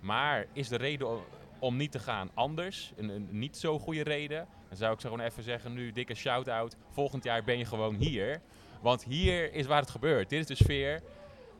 Maar 0.00 0.46
is 0.52 0.68
de 0.68 0.76
reden 0.76 1.20
om 1.58 1.76
niet 1.76 1.92
te 1.92 1.98
gaan 1.98 2.30
anders, 2.34 2.92
een, 2.96 3.08
een 3.08 3.28
niet 3.30 3.56
zo 3.56 3.78
goede 3.78 4.02
reden, 4.02 4.48
dan 4.68 4.76
zou 4.76 4.92
ik 4.94 5.00
zo 5.00 5.10
gewoon 5.10 5.26
even 5.26 5.42
zeggen, 5.42 5.72
nu 5.72 5.92
dikke 5.92 6.14
shout-out, 6.14 6.76
volgend 6.90 7.24
jaar 7.24 7.44
ben 7.44 7.58
je 7.58 7.64
gewoon 7.64 7.94
hier. 7.94 8.40
Want 8.80 9.04
hier 9.04 9.52
is 9.52 9.66
waar 9.66 9.80
het 9.80 9.90
gebeurt. 9.90 10.28
Dit 10.28 10.40
is 10.40 10.46
de 10.46 10.64
sfeer. 10.64 11.02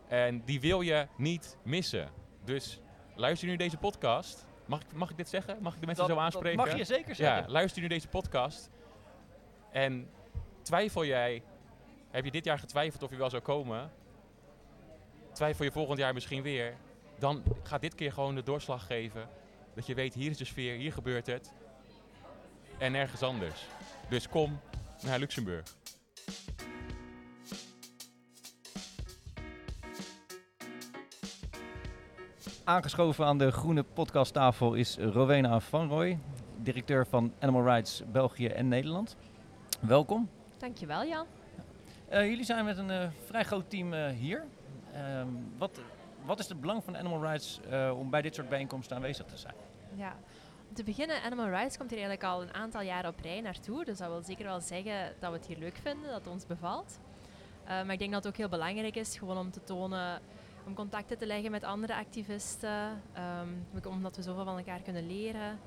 En 0.08 0.42
die 0.44 0.60
wil 0.60 0.80
je 0.80 1.06
niet 1.16 1.56
missen. 1.62 2.08
Dus 2.44 2.80
luister 3.14 3.48
nu 3.48 3.56
deze 3.56 3.76
podcast. 3.76 4.46
Mag 4.66 4.80
ik, 4.80 4.92
mag 4.92 5.10
ik 5.10 5.16
dit 5.16 5.28
zeggen? 5.28 5.56
Mag 5.60 5.74
ik 5.74 5.80
de 5.80 5.86
mensen 5.86 6.06
Dat- 6.06 6.16
zo 6.16 6.22
aanspreken? 6.22 6.56
Dat 6.58 6.66
mag 6.66 6.76
je 6.76 6.84
zeker 6.84 7.14
zeggen. 7.14 7.42
Ja, 7.42 7.48
luister 7.52 7.82
nu 7.82 7.88
deze 7.88 8.08
podcast. 8.08 8.70
En 9.72 10.10
twijfel 10.62 11.04
jij, 11.04 11.42
heb 12.10 12.24
je 12.24 12.30
dit 12.30 12.44
jaar 12.44 12.58
getwijfeld 12.58 13.02
of 13.02 13.10
je 13.10 13.16
wel 13.16 13.30
zou 13.30 13.42
komen? 13.42 13.90
Twijfel 15.32 15.64
je 15.64 15.72
volgend 15.72 15.98
jaar 15.98 16.14
misschien 16.14 16.42
weer? 16.42 16.74
Dan 17.18 17.42
ga 17.62 17.78
dit 17.78 17.94
keer 17.94 18.12
gewoon 18.12 18.34
de 18.34 18.42
doorslag 18.42 18.86
geven. 18.86 19.28
Dat 19.74 19.86
je 19.86 19.94
weet, 19.94 20.14
hier 20.14 20.30
is 20.30 20.36
de 20.36 20.44
sfeer, 20.44 20.76
hier 20.76 20.92
gebeurt 20.92 21.26
het. 21.26 21.52
En 22.78 22.92
nergens 22.92 23.22
anders. 23.22 23.66
Dus 24.08 24.28
kom 24.28 24.60
naar 25.02 25.18
Luxemburg. 25.18 25.64
Aangeschoven 32.64 33.26
aan 33.26 33.38
de 33.38 33.50
groene 33.50 33.82
podcasttafel 33.82 34.74
is 34.74 34.96
Rowena 34.96 35.60
van 35.60 35.88
Rooij, 35.88 36.18
directeur 36.56 37.06
van 37.06 37.32
Animal 37.38 37.64
Rights 37.64 38.02
België 38.12 38.46
en 38.46 38.68
Nederland. 38.68 39.16
Welkom. 39.80 40.28
Dankjewel 40.58 41.04
Jan. 41.04 41.26
Eh, 42.08 42.28
jullie 42.28 42.44
zijn 42.44 42.64
met 42.64 42.78
een 42.78 42.90
eh, 42.90 43.08
vrij 43.24 43.44
groot 43.44 43.70
team 43.70 43.92
eh, 43.92 44.08
hier. 44.08 44.44
Ehm, 44.92 45.26
wat, 45.58 45.80
wat 46.24 46.38
is 46.38 46.48
het 46.48 46.60
belang 46.60 46.84
van 46.84 46.96
Animal 46.96 47.22
Rights 47.22 47.60
om 47.94 48.10
bij 48.10 48.22
dit 48.22 48.34
soort 48.34 48.48
bijeenkomsten 48.48 48.96
aanwezig 48.96 49.26
te 49.26 49.36
zijn? 49.36 49.54
Ja. 49.94 50.16
Om 50.68 50.74
te 50.74 50.84
beginnen, 50.84 51.22
Animal 51.22 51.48
Rights 51.48 51.76
komt 51.76 51.90
hier 51.90 51.98
eigenlijk 51.98 52.32
al 52.32 52.42
een 52.42 52.54
aantal 52.54 52.82
jaren 52.82 53.10
op 53.10 53.20
rij 53.20 53.40
naartoe. 53.40 53.84
Dus 53.84 53.98
dat 53.98 54.08
wil 54.08 54.22
zeker 54.22 54.44
wel 54.44 54.60
zeggen 54.60 55.12
dat 55.18 55.30
we 55.30 55.36
het 55.36 55.46
hier 55.46 55.58
leuk 55.58 55.78
vinden, 55.82 56.10
dat 56.10 56.18
het 56.18 56.32
ons 56.32 56.46
bevalt. 56.46 56.98
Maar 57.66 57.92
ik 57.92 57.98
denk 57.98 58.12
dat 58.12 58.24
het 58.24 58.32
ook 58.32 58.38
heel 58.38 58.48
belangrijk 58.48 58.96
is 58.96 59.18
gewoon 59.18 59.38
om 59.38 59.50
te 59.50 59.64
tonen, 59.64 60.20
om 60.66 60.74
contacten 60.74 61.18
te 61.18 61.26
leggen 61.26 61.50
met 61.50 61.64
andere 61.64 61.94
activisten. 61.94 63.02
ehm, 63.12 63.86
omdat 63.88 64.16
we 64.16 64.22
zoveel 64.22 64.44
van 64.44 64.56
elkaar 64.58 64.80
kunnen 64.82 65.06
leren. 65.06 65.58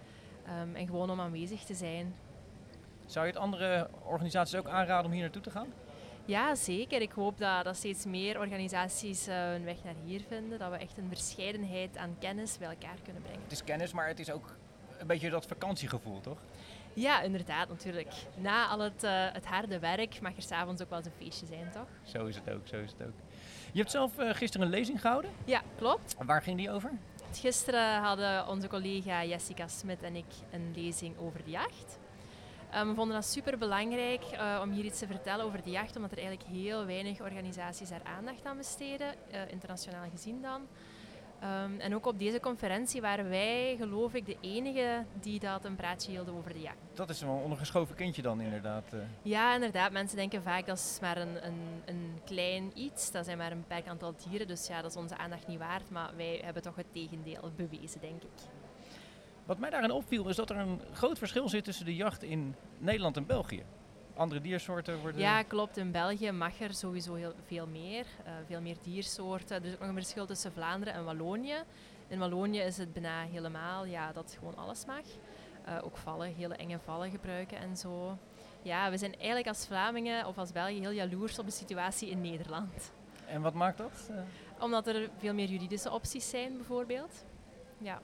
ehm, 0.46 0.76
en 0.76 0.86
gewoon 0.86 1.10
om 1.10 1.20
aanwezig 1.22 1.64
te 1.64 1.74
zijn. 1.74 2.16
Zou 3.06 3.26
je 3.26 3.32
het 3.32 3.42
andere 3.42 3.90
organisaties 4.06 4.56
ook 4.56 4.68
aanraden 4.68 5.06
om 5.06 5.12
hier 5.12 5.22
naartoe 5.22 5.42
te 5.42 5.52
gaan? 5.52 5.68
Ja, 6.26 6.56
zeker. 6.56 7.02
Ik 7.02 7.12
hoop 7.12 7.38
dat, 7.38 7.64
dat 7.64 7.76
steeds 7.76 8.06
meer 8.06 8.40
organisaties 8.40 9.28
eh, 9.28 9.36
hun 9.36 9.64
weg 9.64 9.84
naar 9.84 9.94
hier 10.06 10.22
vinden. 10.28 10.60
Dat 10.60 10.72
we 10.72 10.78
echt 10.78 10.98
een 10.98 11.08
verscheidenheid 11.08 11.98
aan 11.98 12.16
kennis 12.20 12.58
bij 12.58 12.68
elkaar 12.70 12.98
kunnen 13.04 13.22
brengen. 13.22 13.42
Het 13.44 13.52
is 13.52 13.64
kennis, 13.64 13.94
maar 13.94 14.08
het 14.08 14.20
is 14.20 14.32
ook 14.32 14.56
een 14.98 15.08
beetje 15.08 15.30
dat 15.30 15.46
vakantiegevoel, 15.46 16.22
toch? 16.22 16.38
Ja, 16.94 17.22
inderdaad, 17.22 17.70
natuurlijk. 17.70 18.14
Na 18.38 18.68
al 18.68 18.80
het, 18.80 19.04
eh, 19.04 19.26
het 19.32 19.46
harde 19.46 19.80
werk 19.80 20.22
mag 20.22 20.36
er 20.36 20.42
s'avonds 20.42 20.82
ook 20.82 20.90
wel 20.90 20.98
eens 20.98 21.08
een 21.08 21.14
feestje 21.26 21.46
zijn, 21.46 21.72
toch? 21.72 21.88
Zo 22.04 22.26
is 22.26 22.36
het 22.36 22.50
ook, 22.50 22.68
zo 22.68 22.76
is 22.76 22.92
het 22.98 23.08
ook. 23.08 23.14
Je 23.74 23.80
hebt 23.80 23.92
zelf 23.92 24.18
eh, 24.18 24.30
gisteren 24.34 24.68
een 24.68 24.74
lezing 24.74 25.01
gehouden. 25.01 25.32
Ja, 25.46 25.62
klopt. 25.77 26.15
Waar 26.25 26.42
ging 26.42 26.58
die 26.58 26.72
over? 26.72 26.92
Gisteren 27.32 28.01
hadden 28.01 28.48
onze 28.48 28.68
collega 28.68 29.25
Jessica 29.25 29.68
Smit 29.68 30.03
en 30.03 30.15
ik 30.15 30.25
een 30.51 30.72
lezing 30.75 31.18
over 31.18 31.44
de 31.44 31.51
jacht. 31.51 32.00
Ehm, 32.72 32.88
we 32.88 32.94
vonden 32.94 33.15
dat 33.15 33.25
super 33.25 33.58
belangrijk 33.58 34.24
om 34.62 34.72
hier 34.72 34.86
iets 34.86 35.00
te 35.00 35.08
vertellen 35.08 35.46
over 35.46 35.63
de 35.63 35.70
jacht, 35.70 35.96
omdat 35.96 36.12
er 36.12 36.18
eigenlijk 36.18 36.50
heel 36.50 36.86
weinig 36.86 37.22
organisaties 37.22 37.89
daar 37.89 38.03
aandacht 38.03 38.46
aan 38.46 38.58
besteden, 38.58 39.13
eh, 39.32 39.51
internationaal 39.51 40.10
gezien 40.12 40.42
dan. 40.42 40.68
Ehm, 41.44 41.80
en 41.80 41.96
ook 41.96 42.06
op 42.06 42.20
deze 42.20 42.40
conferentie 42.40 43.02
waren 43.02 43.30
wij, 43.30 43.76
geloof 43.78 44.14
ik, 44.14 44.26
de 44.26 44.38
enige 44.42 45.06
die 45.22 45.40
dat 45.40 45.66
een 45.66 45.76
praatje 45.76 46.12
hielden 46.12 46.34
over 46.34 46.54
de 46.54 46.60
jacht. 46.62 46.78
Dat 46.94 47.10
is 47.10 47.22
een 47.22 47.28
ondergeschoven 47.28 47.96
kindje 47.96 48.22
dan 48.22 48.42
inderdaad. 48.42 48.94
eh. 48.94 49.00
Ja, 49.22 49.54
inderdaad. 49.54 49.92
Mensen 49.92 50.18
denken 50.18 50.44
vaak 50.44 50.66
dat 50.66 50.78
is 50.78 50.98
maar 51.02 51.18
een, 51.18 51.46
een, 51.46 51.82
een 51.86 52.20
klein 52.26 52.72
iets. 52.74 53.12
Dat 53.12 53.26
zijn 53.26 53.38
maar 53.38 53.52
een 53.52 53.60
beperkt 53.60 53.88
aantal 53.88 54.14
dieren. 54.27 54.48
Dus 54.48 54.68
ja, 54.68 54.82
dat 54.82 54.92
is 54.92 54.98
onze 54.98 55.18
aandacht 55.18 55.48
niet 55.48 55.60
waard. 55.60 55.90
Maar 55.90 56.12
wij 56.16 56.42
hebben 56.44 56.62
toch 56.64 56.75
het 56.75 56.94
tegendeel 56.94 57.51
bewezen, 57.56 58.01
denk 58.01 58.24
ik. 58.24 58.29
Wat 59.46 59.58
mij 59.60 59.70
daarin 59.70 59.92
opviel 59.92 60.29
is 60.29 60.36
dat 60.36 60.50
er 60.50 60.58
een 60.58 60.82
groot 60.94 61.18
verschil 61.18 61.50
zit 61.50 61.64
tussen 61.64 61.86
de 61.86 61.96
jacht 61.96 62.24
in 62.24 62.56
Nederland 62.77 63.18
en 63.18 63.25
België. 63.25 63.64
Andere 64.16 64.42
diersoorten 64.42 65.00
worden... 65.00 65.22
Ja, 65.22 65.42
klopt. 65.44 65.78
In 65.78 65.92
België 65.92 66.32
mag 66.32 66.60
er 66.60 66.74
sowieso 66.74 67.14
heel 67.14 67.34
veel 67.46 67.68
meer. 67.68 68.06
eh, 68.26 68.32
veel 68.48 68.62
meer 68.62 68.76
diersoorten. 68.82 69.56
Er 69.58 69.66
is 69.66 69.74
ook 69.74 69.80
nog 69.80 69.88
een 69.90 69.94
verschil 69.96 70.26
tussen 70.26 70.52
Vlaanderen 70.52 70.94
en 70.94 71.04
Wallonië. 71.06 71.56
In 72.08 72.20
Wallonië 72.20 72.60
is 72.60 72.78
het 72.78 72.94
bijna 72.94 73.22
helemaal 73.22 73.86
ja, 73.86 74.12
dat 74.12 74.36
gewoon 74.40 74.56
alles 74.58 74.86
mag. 74.86 75.04
Eh, 75.66 75.78
ook 75.84 75.98
vallen, 75.98 76.34
hele 76.34 76.56
enge 76.56 76.80
vallen 76.80 77.10
gebruiken 77.12 77.58
en 77.58 77.78
zo. 77.78 78.18
Ja, 78.62 78.90
we 78.90 78.98
zijn 78.98 79.16
eigenlijk 79.16 79.48
als 79.48 79.66
Vlamingen 79.68 80.26
of 80.26 80.38
als 80.38 80.52
België 80.52 80.80
heel 80.80 80.92
jaloers 80.92 81.40
op 81.40 81.46
de 81.46 81.52
situatie 81.52 82.10
in 82.10 82.22
Nederland. 82.22 82.92
En 83.28 83.42
wat 83.42 83.54
maakt 83.54 83.78
dat? 83.78 84.10
Eh, 84.10 84.16
Omdat 84.64 84.88
er 84.88 85.10
veel 85.18 85.34
meer 85.34 85.48
juridische 85.50 85.92
opties 85.92 86.30
zijn, 86.30 86.56
bijvoorbeeld. 86.58 87.26
Ja. 87.78 88.02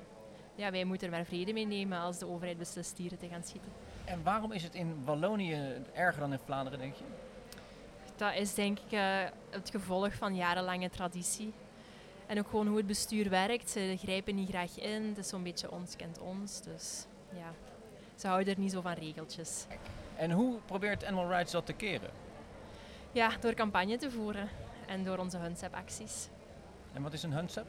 ja, 0.56 0.72
wij 0.72 0.84
moeten 0.84 1.08
er 1.08 1.14
maar 1.14 1.26
vrede 1.26 1.54
mee 1.54 1.66
nemen 1.66 2.00
als 2.00 2.18
de 2.18 2.28
overheid 2.28 2.58
beslist 2.58 2.98
dieren 2.98 3.18
te 3.18 3.28
gaan 3.28 3.44
schieten. 3.44 3.72
En 4.10 4.24
waarom 4.24 4.52
is 4.52 4.64
het 4.64 4.76
in 4.76 5.04
Wallonië 5.06 5.84
erger 5.94 6.22
dan 6.22 6.32
in 6.32 6.40
Vlaanderen, 6.46 6.80
denk 6.80 6.96
je? 6.96 7.04
Dat 8.16 8.36
is 8.36 8.54
denk 8.54 8.80
ik 8.80 8.92
eh, 8.92 9.24
het 9.50 9.70
gevolg 9.70 10.14
van 10.14 10.36
jarenlange 10.36 10.90
traditie. 10.90 11.54
En 12.28 12.40
ook 12.40 12.50
gewoon 12.50 12.68
hoe 12.68 12.78
het 12.78 12.88
bestuur 12.88 13.30
werkt. 13.30 13.70
Ze 13.70 13.96
grijpen 14.00 14.36
niet 14.36 14.50
graag 14.50 14.80
in. 14.80 15.04
Het 15.04 15.18
is 15.18 15.28
zo'n 15.28 15.44
beetje 15.44 15.72
ons 15.72 15.96
kent 15.96 16.20
ons. 16.20 16.62
Dus 16.62 17.06
ja, 17.34 17.54
ze 18.16 18.28
houden 18.28 18.54
er 18.54 18.60
niet 18.60 18.72
zo 18.72 18.82
van 18.82 18.94
regeltjes. 18.94 19.66
En 20.16 20.32
hoe 20.32 20.60
probeert 20.66 21.06
Animal 21.06 21.30
Rights 21.30 21.52
dat 21.52 21.66
te 21.66 21.74
keren? 21.74 22.10
Ja, 23.12 23.32
door 23.40 23.54
campagne 23.54 23.98
te 23.98 24.12
voeren 24.12 24.50
en 24.88 25.04
door 25.04 25.18
onze 25.18 25.38
Hunsap-acties. 25.38 26.28
En 26.94 27.02
wat 27.02 27.14
is 27.14 27.24
een 27.24 27.34
huntsap? 27.34 27.66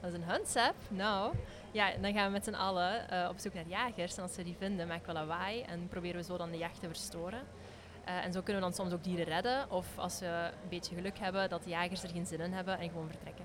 Dat 0.00 0.12
is 0.12 0.16
een 0.16 0.30
hunsap. 0.30 0.74
Nou, 0.88 1.34
ja, 1.70 1.90
dan 2.00 2.12
gaan 2.12 2.26
we 2.26 2.32
met 2.32 2.44
z'n 2.44 2.54
allen 2.54 3.10
eh, 3.10 3.28
op 3.28 3.38
zoek 3.38 3.54
naar 3.54 3.66
jagers. 3.66 4.16
En 4.16 4.22
als 4.22 4.36
we 4.36 4.44
die 4.44 4.56
vinden, 4.58 4.86
maken 4.86 5.06
we 5.06 5.12
lawaai 5.12 5.62
en 5.62 5.88
proberen 5.88 6.16
we 6.16 6.22
zo 6.22 6.36
dan 6.36 6.50
de 6.50 6.58
jacht 6.58 6.80
te 6.80 6.86
verstoren. 6.86 7.40
Eh, 8.04 8.24
en 8.24 8.32
zo 8.32 8.40
kunnen 8.40 8.62
we 8.62 8.68
dan 8.68 8.76
soms 8.76 8.92
ook 8.92 9.04
dieren 9.04 9.24
redden. 9.24 9.70
Of 9.70 9.86
als 9.96 10.20
we 10.20 10.26
een 10.26 10.68
beetje 10.68 10.94
geluk 10.94 11.18
hebben, 11.18 11.48
dat 11.48 11.64
de 11.64 11.70
jagers 11.70 12.02
er 12.02 12.08
geen 12.08 12.26
zin 12.26 12.40
in 12.40 12.52
hebben 12.52 12.78
en 12.78 12.88
gewoon 12.88 13.08
vertrekken. 13.08 13.44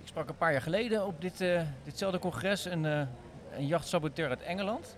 Ik 0.00 0.06
sprak 0.06 0.28
een 0.28 0.36
paar 0.36 0.52
jaar 0.52 0.62
geleden 0.62 1.06
op 1.06 1.20
dit, 1.20 1.40
eh, 1.40 1.62
ditzelfde 1.84 2.18
congres 2.18 2.64
een, 2.64 2.84
een 2.84 3.66
jachtsaboteur 3.66 4.28
uit 4.28 4.42
Engeland. 4.42 4.96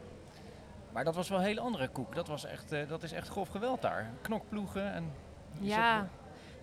Maar 0.93 1.05
dat 1.05 1.15
was 1.15 1.29
wel 1.29 1.39
een 1.39 1.45
hele 1.45 1.61
andere 1.61 1.89
koek. 1.89 2.15
Dat, 2.15 2.29
was 2.29 2.45
echt, 2.45 2.89
dat 2.89 3.03
is 3.03 3.13
echt 3.13 3.29
grof 3.29 3.49
geweld 3.49 3.83
daar. 3.83 4.11
Knokploegen 4.21 4.93
en... 4.93 5.13
Ja, 5.61 6.09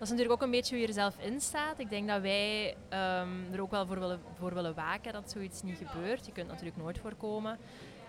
is 0.04 0.10
natuurlijk 0.10 0.42
ook 0.42 0.48
een 0.48 0.52
beetje 0.52 0.74
hoe 0.74 0.82
je 0.82 0.88
er 0.88 0.94
zelf 0.94 1.16
in 1.20 1.42
staat. 1.42 1.80
Ik 1.80 1.90
denk 1.90 2.08
dat 2.08 2.22
wij 2.22 2.76
ehm, 2.90 3.54
er 3.54 3.62
ook 3.62 3.72
wel 3.72 3.86
voor 3.86 4.00
willen, 4.00 4.20
voor 4.38 4.54
willen 4.54 4.74
waken 4.74 5.14
dat 5.14 5.32
zoiets 5.32 5.62
niet 5.62 5.80
gebeurt. 5.86 6.26
Je 6.26 6.32
kunt 6.32 6.48
natuurlijk 6.48 6.78
nooit 6.78 6.98
voorkomen. 6.98 7.58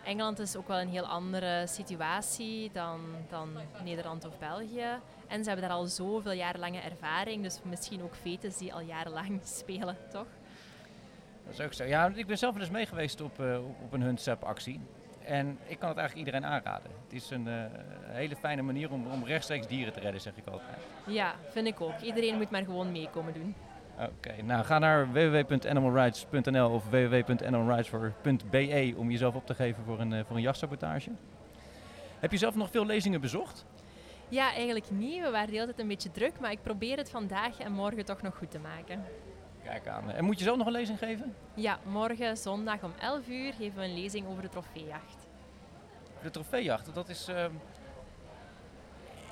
Engeland 0.04 0.38
is 0.38 0.56
ook 0.56 0.68
wel 0.68 0.80
een 0.80 0.88
heel 0.88 1.06
andere 1.06 1.64
situatie 1.66 2.70
dan, 2.72 3.00
dan 3.28 3.58
Nederland 3.84 4.24
of 4.24 4.38
België. 4.38 5.00
En 5.26 5.42
ze 5.42 5.50
hebben 5.50 5.68
daar 5.68 5.76
al 5.76 5.86
zoveel 5.86 6.32
jarenlange 6.32 6.80
ervaring. 6.80 7.42
Dus 7.42 7.60
misschien 7.62 8.02
ook 8.02 8.14
fetes 8.14 8.56
die 8.56 8.74
al 8.74 8.80
jarenlang 8.80 9.40
spelen, 9.60 9.96
toch? 10.10 10.26
Dat 11.44 11.52
is 11.52 11.60
ook 11.60 11.72
zo. 11.72 11.84
Ja, 11.84 12.12
ik 12.14 12.26
ben 12.26 12.38
zelf 12.38 12.58
eens 12.58 12.70
mee 12.70 12.86
geweest 12.86 13.20
op, 13.20 13.40
eh, 13.40 13.58
op 13.82 13.92
een 13.92 14.02
huntsap-actie. 14.02 14.80
En 15.24 15.58
ik 15.66 15.78
kan 15.78 15.88
het 15.88 15.98
eigenlijk 15.98 16.26
iedereen 16.26 16.46
aanraden. 16.46 16.90
Het 17.04 17.12
is 17.12 17.30
een 17.30 17.48
eh, 17.48 17.64
hele 18.02 18.36
fijne 18.36 18.62
manier 18.62 18.92
om, 18.92 19.06
om 19.06 19.24
rechtstreeks 19.24 19.66
dieren 19.66 19.92
te 19.92 20.00
redden, 20.00 20.20
zeg 20.20 20.36
ik 20.36 20.46
altijd. 20.46 20.78
Ja, 21.06 21.34
vind 21.50 21.66
ik 21.66 21.80
ook. 21.80 22.00
Iedereen 22.00 22.36
moet 22.36 22.50
maar 22.50 22.64
gewoon 22.64 22.92
meekomen 22.92 23.32
doen. 23.32 23.54
Oké, 23.98 24.42
nou 24.42 24.64
ga 24.64 24.78
naar 24.78 25.12
www.animalrights.nl 25.12 26.70
of 26.70 26.90
www.animalrights.be 26.90 28.94
om 28.96 29.10
jezelf 29.10 29.34
op 29.34 29.46
te 29.46 29.54
geven 29.54 29.84
voor 29.84 30.00
een, 30.00 30.12
eh, 30.12 30.24
voor 30.26 30.36
een 30.36 30.42
jachtsabotage. 30.42 31.10
Heb 32.18 32.32
je 32.32 32.38
zelf 32.38 32.54
nog 32.54 32.70
veel 32.70 32.86
lezingen 32.86 33.20
bezocht? 33.20 33.66
Ja, 34.28 34.52
eigenlijk 34.52 34.90
niet. 34.90 35.22
We 35.22 35.30
waren 35.30 35.46
de 35.46 35.52
hele 35.52 35.66
tijd 35.66 35.78
een 35.78 35.88
beetje 35.88 36.10
druk. 36.10 36.40
Maar 36.40 36.50
ik 36.50 36.62
probeer 36.62 36.96
het 36.96 37.10
vandaag 37.10 37.58
en 37.58 37.72
morgen 37.72 38.04
toch 38.04 38.22
nog 38.22 38.36
goed 38.36 38.50
te 38.50 38.58
maken. 38.58 39.04
Kijk 39.64 39.88
aan. 39.88 40.10
En 40.10 40.24
moet 40.24 40.38
je 40.38 40.44
zelf 40.44 40.56
nog 40.56 40.66
een 40.66 40.72
lezing 40.72 40.98
geven? 40.98 41.34
Ja, 41.54 41.78
morgen 41.84 42.36
zondag 42.36 42.82
om 42.82 42.92
11 43.00 43.28
uur 43.28 43.52
geven 43.52 43.78
we 43.78 43.84
een 43.84 43.94
lezing 43.94 44.26
over 44.26 44.42
de 44.42 44.48
trofeejacht. 44.48 45.26
De 46.22 46.30
trofeejacht, 46.30 46.94
dat 46.94 47.08
is... 47.08 47.28
ehm, 47.28 47.50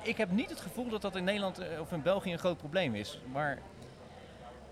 ik 0.01 0.17
heb 0.17 0.31
niet 0.31 0.49
het 0.49 0.59
gevoel 0.61 0.89
dat 0.89 1.01
dat 1.01 1.15
in 1.15 1.23
Nederland 1.23 1.59
eh, 1.59 1.79
of 1.79 1.91
in 1.91 2.01
België 2.01 2.31
een 2.31 2.39
groot 2.39 2.57
probleem 2.57 2.95
is. 2.95 3.19
Maar 3.31 3.57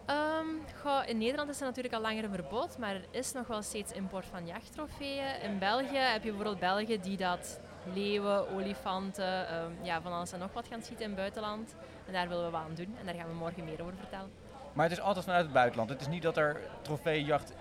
Ehm, 0.05 0.45
goh, 0.81 1.01
in 1.07 1.17
Nederland 1.17 1.49
is 1.49 1.59
er 1.59 1.65
natuurlijk 1.65 1.93
al 1.93 2.01
langer 2.01 2.23
een 2.23 2.33
verbod, 2.33 2.77
maar 2.77 2.95
er 2.95 3.05
is 3.11 3.31
nog 3.31 3.47
wel 3.47 3.61
steeds 3.61 3.91
import 3.91 4.25
van 4.25 4.45
jachttrofeeën. 4.45 5.41
In 5.41 5.59
België 5.59 5.97
heb 5.97 6.23
je 6.23 6.29
bijvoorbeeld 6.29 6.59
Belgen 6.59 7.01
die 7.01 7.17
dat 7.17 7.59
leeuwen, 7.93 8.49
olifanten, 8.49 9.47
ehm, 9.47 9.71
ja, 9.81 10.01
van 10.01 10.11
alles 10.13 10.31
en 10.31 10.39
nog 10.39 10.53
wat 10.53 10.67
gaan 10.67 10.81
schieten 10.81 11.03
in 11.03 11.11
het 11.11 11.19
buitenland. 11.19 11.75
En 12.07 12.13
daar 12.13 12.27
willen 12.27 12.45
we 12.45 12.51
wat 12.51 12.61
aan 12.61 12.75
doen 12.75 12.95
en 12.99 13.05
daar 13.05 13.15
gaan 13.15 13.27
we 13.27 13.33
morgen 13.35 13.63
meer 13.63 13.81
over 13.81 13.93
vertellen. 13.97 14.31
Maar 14.73 14.89
het 14.89 14.97
is 14.97 15.03
altijd 15.03 15.25
vanuit 15.25 15.43
het 15.43 15.53
buitenland. 15.53 15.89
Het 15.89 16.01
is 16.01 16.07
niet 16.07 16.21
dat 16.21 16.37
er 16.37 16.59
trofeejacht 16.81 17.53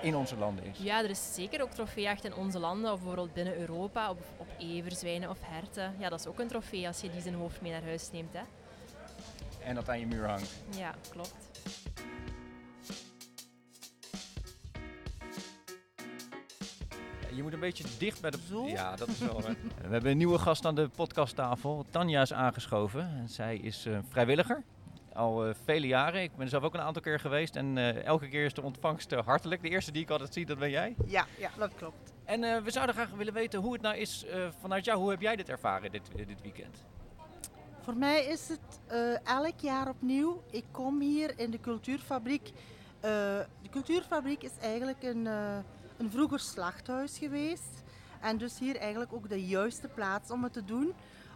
in 0.00 0.16
onze 0.16 0.36
landen 0.36 0.64
is. 0.64 0.78
Ja, 0.78 1.02
er 1.02 1.10
is 1.10 1.34
zeker 1.34 1.62
ook 1.62 1.70
trofeejacht 1.70 2.24
in 2.24 2.34
onze 2.34 2.58
landen, 2.58 2.92
of 2.92 2.98
bijvoorbeeld 2.98 3.32
binnen 3.34 3.58
Europa, 3.58 4.10
op, 4.10 4.20
op 4.36 4.46
everzwijnen 4.58 5.30
of 5.30 5.38
herten. 5.42 5.94
Ja, 5.98 6.08
dat 6.08 6.20
is 6.20 6.26
ook 6.26 6.38
een 6.38 6.48
trofee 6.48 6.86
als 6.86 7.00
je 7.00 7.10
die 7.10 7.20
zijn 7.20 7.34
hoofd 7.34 7.60
mee 7.60 7.72
naar 7.72 7.84
huis 7.84 8.10
neemt. 8.12 8.32
Hè. 8.32 8.42
En 9.64 9.74
dat 9.74 9.88
aan 9.88 10.00
je 10.00 10.06
muur 10.06 10.28
hangt. 10.28 10.62
Ja, 10.76 10.94
klopt. 11.10 11.34
Je 17.34 17.42
moet 17.44 17.52
een 17.52 17.60
beetje 17.60 17.84
dicht 17.98 18.20
bij 18.20 18.30
de... 18.30 18.38
Zo? 18.48 18.66
Ja, 18.66 18.96
dat 18.96 19.08
is 19.08 19.18
wel... 19.18 19.36
hè. 19.44 19.52
We 19.88 19.92
hebben 19.92 20.10
een 20.10 20.16
nieuwe 20.16 20.38
gast 20.38 20.64
aan 20.64 20.74
de 20.74 20.88
podcasttafel. 20.88 21.84
Tanja 21.90 22.22
is 22.22 22.32
aangeschoven. 22.32 23.00
En 23.00 23.28
Zij 23.28 23.56
is 23.56 23.86
eh, 23.86 23.98
vrijwilliger. 24.08 24.62
Al 25.12 25.46
eh, 25.46 25.54
vele 25.64 25.86
jaren. 25.86 26.22
Ik 26.22 26.36
ben 26.36 26.48
zelf 26.48 26.62
ook 26.62 26.74
een 26.74 26.80
aantal 26.80 27.02
keer 27.02 27.20
geweest. 27.20 27.56
En 27.56 27.78
eh, 27.78 28.04
elke 28.04 28.28
keer 28.28 28.44
is 28.44 28.54
de 28.54 28.62
ontvangst 28.62 29.12
eh, 29.12 29.24
hartelijk. 29.26 29.62
De 29.62 29.68
eerste 29.68 29.92
die 29.92 30.02
ik 30.02 30.10
altijd 30.10 30.32
zie, 30.32 30.46
dat 30.46 30.58
ben 30.58 30.70
jij. 30.70 30.94
Ja, 31.06 31.26
ja, 31.38 31.50
dat 31.58 31.70
klopt. 31.76 32.12
En 32.24 32.44
eh, 32.44 32.62
we 32.62 32.70
zouden 32.70 32.94
graag 32.94 33.10
willen 33.10 33.32
weten 33.32 33.60
hoe 33.60 33.72
het 33.72 33.82
nou 33.82 33.96
is 33.96 34.24
eh, 34.24 34.48
vanuit 34.60 34.84
jou. 34.84 34.98
Hoe 34.98 35.10
heb 35.10 35.20
jij 35.20 35.36
dit 35.36 35.48
ervaren 35.48 35.90
dit, 35.92 36.02
dit 36.16 36.42
weekend? 36.42 36.84
Voor 37.80 37.96
mij 37.96 38.24
is 38.24 38.48
het 38.48 38.80
eh, 38.86 39.26
elk 39.26 39.60
jaar 39.60 39.88
opnieuw. 39.88 40.42
Ik 40.50 40.64
kom 40.70 41.00
hier 41.00 41.38
in 41.38 41.50
de 41.50 41.60
cultuurfabriek. 41.60 42.48
Eh, 43.00 43.10
de 43.62 43.68
cultuurfabriek 43.70 44.42
is 44.42 44.52
eigenlijk 44.60 45.02
een, 45.02 45.26
eh, 45.26 45.58
een 45.96 46.10
vroeger 46.10 46.40
slachthuis 46.40 47.18
geweest. 47.18 47.82
En 48.20 48.38
dus 48.38 48.58
hier 48.58 48.76
eigenlijk 48.76 49.12
ook 49.12 49.28
de 49.28 49.46
juiste 49.46 49.88
plaats 49.88 50.30
om 50.30 50.42
het 50.42 50.52
te 50.52 50.64
doen. 50.64 50.92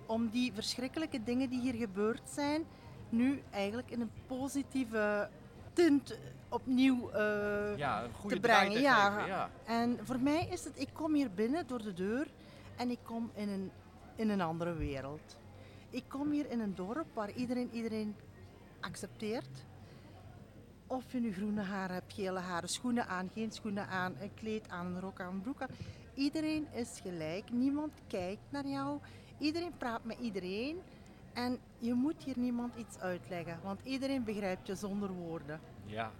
Om 0.06 0.28
die 0.28 0.52
verschrikkelijke 0.52 1.22
dingen 1.22 1.48
die 1.48 1.60
hier 1.60 1.74
gebeurd 1.74 2.28
zijn, 2.34 2.64
nu 3.12 3.42
eigenlijk 3.50 3.90
in 3.90 4.00
een 4.00 4.10
positieve 4.26 5.28
tint 5.72 6.18
opnieuw 6.48 7.10
eh, 7.10 7.76
Ja, 7.76 8.04
een 8.04 8.12
goede 8.12 8.34
te 8.34 8.40
brengen, 8.40 8.80
ja. 8.80 9.10
geven, 9.10 9.26
ja. 9.26 9.50
En 9.64 9.98
voor 10.02 10.20
mij 10.20 10.46
is 10.50 10.64
het, 10.64 10.72
ik 10.80 10.88
kom 10.92 11.14
hier 11.14 11.30
binnen 11.30 11.66
door 11.66 11.82
de 11.82 11.94
deur 11.94 12.26
en 12.76 12.90
ik 12.90 12.98
kom 13.02 13.30
in 13.34 13.48
een, 13.48 13.70
in 14.16 14.30
een 14.30 14.40
andere 14.40 14.74
wereld. 14.74 15.36
Ik 15.90 16.04
kom 16.08 16.30
hier 16.30 16.50
in 16.50 16.60
een 16.60 16.74
dorp 16.74 17.06
waar 17.14 17.30
iedereen 17.30 17.70
iedereen 17.72 18.14
accepteert. 18.80 19.64
Of 20.86 21.12
je 21.12 21.20
nu 21.20 21.32
groene 21.32 21.62
haar 21.62 21.92
hebt, 21.92 22.12
gele 22.12 22.38
haren, 22.38 22.68
schoenen 22.68 23.06
aan, 23.06 23.30
geen 23.34 23.52
schoenen 23.52 23.88
aan, 23.88 24.16
een 24.20 24.34
kleed 24.34 24.68
aan, 24.68 24.86
een 24.86 25.00
rok 25.00 25.20
aan, 25.20 25.32
een 25.32 25.40
broek 25.40 25.62
aan. 25.62 25.68
Iedereen 26.14 26.66
is 26.72 27.00
gelijk, 27.02 27.50
niemand 27.50 27.92
kijkt 28.06 28.42
naar 28.50 28.66
jou, 28.66 28.98
iedereen 29.38 29.76
praat 29.76 30.04
met 30.04 30.18
iedereen. 30.18 30.80
En 31.32 31.58
je 31.78 31.94
moet 31.94 32.22
hier 32.22 32.38
niemand 32.38 32.74
iets 32.74 32.98
uitleggen, 32.98 33.58
want 33.62 33.80
iedereen 33.84 34.24
begrijpt 34.24 34.66
je 34.66 34.74
zonder 34.74 35.10
woorden. 35.12 35.60
ja. 35.86 36.10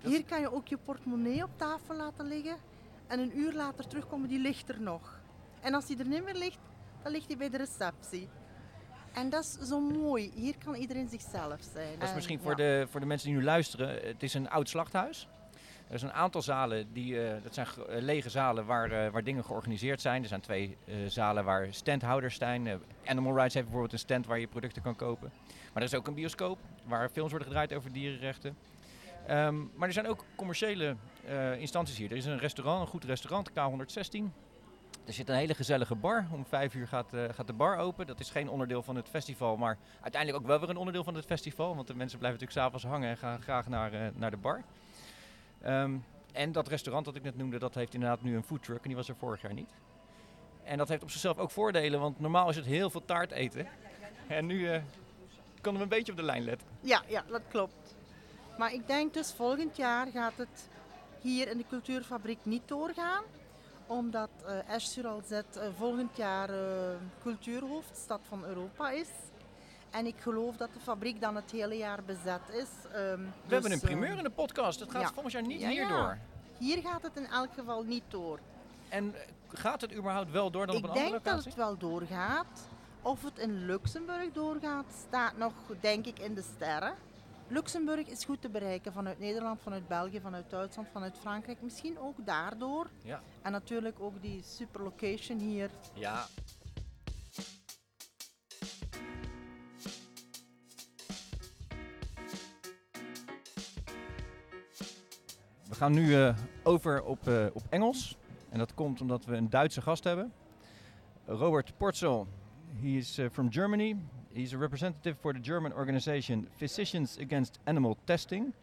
Dat- 0.00 0.12
Hier 0.12 0.24
kan 0.24 0.40
je 0.40 0.52
ook 0.52 0.68
je 0.68 0.76
portemonnee 0.84 1.42
op 1.42 1.50
tafel 1.56 1.96
laten 1.96 2.26
liggen. 2.26 2.56
En 3.06 3.18
een 3.20 3.38
uur 3.38 3.52
later 3.52 3.86
terugkomen, 3.86 4.28
die 4.28 4.38
ligt 4.38 4.68
er 4.68 4.80
nog. 4.80 5.20
En 5.60 5.74
als 5.74 5.86
die 5.86 5.98
er 5.98 6.06
niet 6.08 6.24
meer 6.24 6.34
ligt, 6.34 6.58
dan 7.02 7.12
ligt 7.12 7.28
die 7.28 7.36
bij 7.36 7.50
de 7.50 7.56
receptie. 7.56 8.28
En 9.12 9.30
dat 9.30 9.44
is 9.44 9.68
zo 9.68 9.80
mooi. 9.80 10.30
Hier 10.34 10.54
kan 10.64 10.74
iedereen 10.74 11.08
zichzelf 11.08 11.60
zijn. 11.72 11.92
Dat 11.94 12.02
is 12.02 12.08
En, 12.08 12.14
misschien 12.14 12.36
ja. 12.38 12.42
voor, 12.42 12.56
de, 12.56 12.86
voor 12.90 13.00
de 13.00 13.06
mensen 13.06 13.28
die 13.28 13.38
nu 13.38 13.44
luisteren. 13.44 14.06
Het 14.06 14.22
is 14.22 14.34
een 14.34 14.48
oud 14.50 14.68
slachthuis. 14.68 15.28
Er 15.88 15.94
is 15.94 16.02
een 16.02 16.12
aantal 16.12 16.42
zalen, 16.42 16.92
die, 16.92 17.26
eh, 17.26 17.42
dat 17.42 17.54
zijn 17.54 17.66
eh, 17.66 18.02
lege 18.02 18.30
zalen 18.30 18.66
waar, 18.66 18.90
eh, 18.90 19.10
waar 19.10 19.24
dingen 19.24 19.44
georganiseerd 19.44 20.00
zijn. 20.00 20.22
Er 20.22 20.28
zijn 20.28 20.40
twee 20.40 20.76
zalen 21.06 21.44
waar 21.44 21.66
standhouders 21.70 22.36
zijn. 22.36 22.80
Animal 23.04 23.34
Rights 23.34 23.54
heeft 23.54 23.66
bijvoorbeeld 23.66 23.92
een 23.92 23.98
stand 23.98 24.26
waar 24.26 24.38
je 24.38 24.46
producten 24.46 24.82
kan 24.82 24.96
kopen. 24.96 25.32
Maar 25.46 25.82
er 25.82 25.88
is 25.88 25.94
ook 25.94 26.06
een 26.06 26.14
bioscoop 26.14 26.58
waar 26.84 27.08
films 27.08 27.30
worden 27.30 27.48
gedraaid 27.48 27.74
over 27.74 27.92
dierenrechten. 27.92 28.56
Ehm, 29.26 29.56
maar 29.74 29.88
er 29.88 29.94
zijn 29.94 30.06
ook 30.06 30.24
commerciële 30.36 30.96
eh, 31.26 31.60
instanties 31.60 31.96
hier. 31.96 32.10
Er 32.10 32.16
is 32.16 32.24
een 32.24 32.38
restaurant, 32.38 32.80
een 32.80 32.86
goed 32.86 33.04
restaurant, 33.04 33.50
K116. 33.50 34.32
Er 35.06 35.12
zit 35.12 35.28
een 35.28 35.36
hele 35.36 35.54
gezellige 35.54 35.94
bar. 35.94 36.26
Om 36.32 36.46
vijf 36.46 36.74
uur 36.74 36.88
gaat, 36.88 37.12
gaat 37.30 37.46
de 37.46 37.52
bar 37.52 37.78
open. 37.78 38.06
Dat 38.06 38.20
is 38.20 38.30
geen 38.30 38.48
onderdeel 38.48 38.82
van 38.82 38.96
het 38.96 39.08
festival, 39.08 39.56
maar 39.56 39.78
uiteindelijk 40.00 40.42
ook 40.42 40.48
wel 40.48 40.60
weer 40.60 40.68
een 40.68 40.76
onderdeel 40.76 41.04
van 41.04 41.14
het 41.14 41.24
festival. 41.24 41.74
Want 41.74 41.86
de 41.86 41.94
mensen 41.94 42.18
blijven 42.18 42.40
natuurlijk 42.40 42.66
s'avonds 42.66 42.94
hangen 42.94 43.10
en 43.10 43.16
gaan 43.16 43.42
graag 43.42 43.68
naar, 43.68 44.12
naar 44.14 44.30
de 44.30 44.36
bar. 44.36 44.62
Ehm, 45.64 45.96
en 46.32 46.52
dat 46.52 46.68
restaurant 46.68 47.04
dat 47.04 47.16
ik 47.16 47.22
net 47.22 47.36
noemde, 47.36 47.58
dat 47.58 47.74
heeft 47.74 47.94
inderdaad 47.94 48.22
nu 48.22 48.36
een 48.36 48.42
foodtruck. 48.42 48.82
En 48.82 48.88
die 48.88 48.96
was 48.96 49.08
er 49.08 49.16
vorig 49.16 49.42
jaar 49.42 49.54
niet. 49.54 49.70
En 50.62 50.78
dat 50.78 50.88
heeft 50.88 51.02
op 51.02 51.10
zichzelf 51.10 51.38
ook 51.38 51.50
voordelen, 51.50 52.00
want 52.00 52.20
normaal 52.20 52.48
is 52.48 52.56
het 52.56 52.64
heel 52.64 52.90
veel 52.90 53.04
taart 53.04 53.30
eten. 53.30 53.66
En 54.26 54.46
nu 54.46 54.68
eh 54.68 54.82
kan 55.60 55.76
we 55.76 55.82
een 55.82 55.88
beetje 55.88 56.12
op 56.12 56.18
de 56.18 56.24
lijn 56.24 56.44
letten. 56.44 56.68
Ja, 56.80 57.02
ja, 57.08 57.24
dat 57.28 57.42
klopt. 57.48 57.96
Maar 58.58 58.72
ik 58.72 58.86
denk 58.86 59.14
dus 59.14 59.32
volgend 59.32 59.76
jaar 59.76 60.06
gaat 60.06 60.36
het 60.36 60.68
hier 61.20 61.48
in 61.48 61.58
de 61.58 61.64
cultuurfabriek 61.68 62.38
niet 62.42 62.68
doorgaan. 62.68 63.24
Omdat 63.86 64.30
eh 64.46 64.74
Esch 64.74 64.86
sur 64.86 65.06
Alzette 65.06 65.60
eh, 65.60 65.68
volgend 65.76 66.16
jaar 66.16 66.50
cultuurhoofdstad 67.22 68.20
van 68.28 68.44
Europa 68.44 68.90
is. 68.90 69.08
En 69.94 70.06
ik 70.06 70.14
geloof 70.18 70.56
dat 70.56 70.72
de 70.72 70.80
fabriek 70.80 71.20
dan 71.20 71.34
het 71.36 71.50
hele 71.50 71.76
jaar 71.76 72.02
bezet 72.04 72.40
is. 72.52 72.68
Ehm, 72.92 73.18
We 73.18 73.26
dus, 73.42 73.50
hebben 73.52 73.72
een 73.72 73.80
primeur 73.80 74.16
in 74.16 74.22
de 74.24 74.30
podcast. 74.30 74.80
Het 74.80 74.90
gaat 74.90 75.02
ja. 75.02 75.08
volgend 75.12 75.32
jaar 75.32 75.42
niet 75.42 75.60
Ja, 75.60 75.68
hier 75.68 75.88
door. 75.88 76.18
Hier 76.58 76.82
gaat 76.82 77.02
het 77.02 77.16
in 77.16 77.26
elk 77.26 77.52
geval 77.54 77.82
niet 77.82 78.02
door. 78.08 78.38
En 78.88 79.14
eh, 79.14 79.20
gaat 79.48 79.80
het 79.80 79.94
überhaupt 79.94 80.30
wel 80.30 80.50
door 80.50 80.66
dan 80.66 80.76
op 80.76 80.82
Ik 80.82 80.88
een 80.88 80.96
andere 80.96 81.10
denk 81.10 81.24
dat 81.24 81.32
locatie? 81.32 81.50
het 81.50 81.58
wel 81.58 81.76
doorgaat. 81.90 82.68
Of 83.02 83.22
het 83.22 83.38
in 83.38 83.66
Luxemburg 83.66 84.32
doorgaat, 84.32 84.84
staat 85.08 85.36
nog, 85.36 85.52
denk 85.80 86.06
ik, 86.06 86.18
in 86.18 86.34
de 86.34 86.42
sterren. 86.54 86.94
Luxemburg 87.48 88.06
is 88.06 88.24
goed 88.24 88.40
te 88.40 88.48
bereiken 88.48 88.92
vanuit 88.92 89.18
Nederland, 89.18 89.60
vanuit 89.62 89.88
België, 89.88 90.20
vanuit 90.20 90.50
Duitsland, 90.50 90.88
vanuit 90.92 91.16
Frankrijk. 91.20 91.62
Misschien 91.62 91.98
ook 91.98 92.16
daardoor. 92.26 92.86
Ja. 93.02 93.20
En 93.42 93.52
natuurlijk 93.52 94.00
ook 94.00 94.22
die 94.22 94.42
super 94.44 94.82
location 94.82 95.38
hier. 95.38 95.70
Ja. 95.92 96.26
We 105.74 105.80
gaan 105.80 105.92
nu 105.92 106.14
eh, 106.14 106.34
over 106.62 107.02
op, 107.02 107.28
eh, 107.28 107.46
op 107.52 107.62
Engels. 107.68 108.16
En 108.50 108.58
dat 108.58 108.74
komt 108.74 109.00
omdat 109.00 109.24
we 109.24 109.36
een 109.36 109.50
Duitse 109.50 109.80
gast 109.82 110.04
hebben. 110.04 110.32
Robert 111.26 111.72
Porzel. 111.76 112.26
He 112.80 112.88
is 112.88 113.18
uh, 113.18 113.26
from 113.32 113.52
Germany. 113.52 113.96
He's 114.32 114.54
a 114.54 114.58
representative 114.58 115.16
for 115.20 115.32
the 115.32 115.40
German 115.42 115.72
organization 115.72 116.48
Physicians 116.56 117.18
Against 117.18 117.58
Animal 117.64 117.96
Testing. 118.04 118.54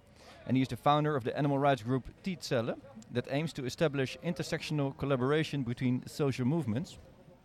And 0.47 0.55
he 0.55 0.61
is 0.61 0.67
the 0.67 0.77
founder 0.77 1.15
of 1.15 1.23
the 1.23 1.37
animal 1.37 1.59
rights 1.59 1.83
group 1.83 2.03
Tietzelle 2.23 2.75
that 3.13 3.27
aims 3.29 3.53
to 3.53 3.65
establish 3.65 4.17
intersectional 4.23 4.97
collaboration 4.97 5.63
between 5.63 6.03
social 6.05 6.47
movements. 6.47 6.97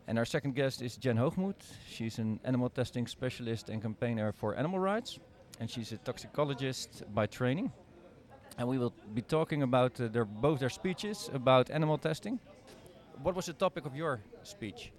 And 0.06 0.18
our 0.18 0.26
second 0.26 0.54
guest 0.54 0.80
is 0.80 0.96
Jen 0.96 1.16
Hoogmoed. 1.16 1.56
She's 1.88 2.18
an 2.18 2.38
animal 2.44 2.70
testing 2.70 3.08
specialist 3.08 3.68
and 3.68 3.82
campaigner 3.82 4.32
for 4.32 4.54
animal 4.54 4.78
rights. 4.78 5.18
And 5.58 5.70
she's 5.70 5.92
a 5.92 5.96
toxicologist 5.96 7.02
by 7.12 7.26
training. 7.26 7.72
And 8.58 8.68
we 8.68 8.78
will 8.78 8.94
be 9.14 9.22
talking 9.22 9.62
about 9.62 10.00
uh, 10.00 10.08
their, 10.08 10.24
both 10.24 10.60
their 10.60 10.70
speeches 10.70 11.30
about 11.32 11.70
animal 11.70 11.98
testing. 11.98 12.38
What 13.22 13.34
was 13.34 13.46
the 13.46 13.52
topic 13.52 13.86
of 13.86 13.94
your 13.94 14.20
speech? 14.42 14.92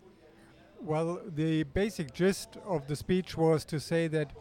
Well, 0.80 1.20
the 1.36 1.64
basic 1.64 2.14
gist 2.14 2.58
of 2.66 2.88
the 2.88 2.96
speech 2.96 3.36
was 3.36 3.66
to 3.66 3.80
say 3.80 4.08
that 4.10 4.32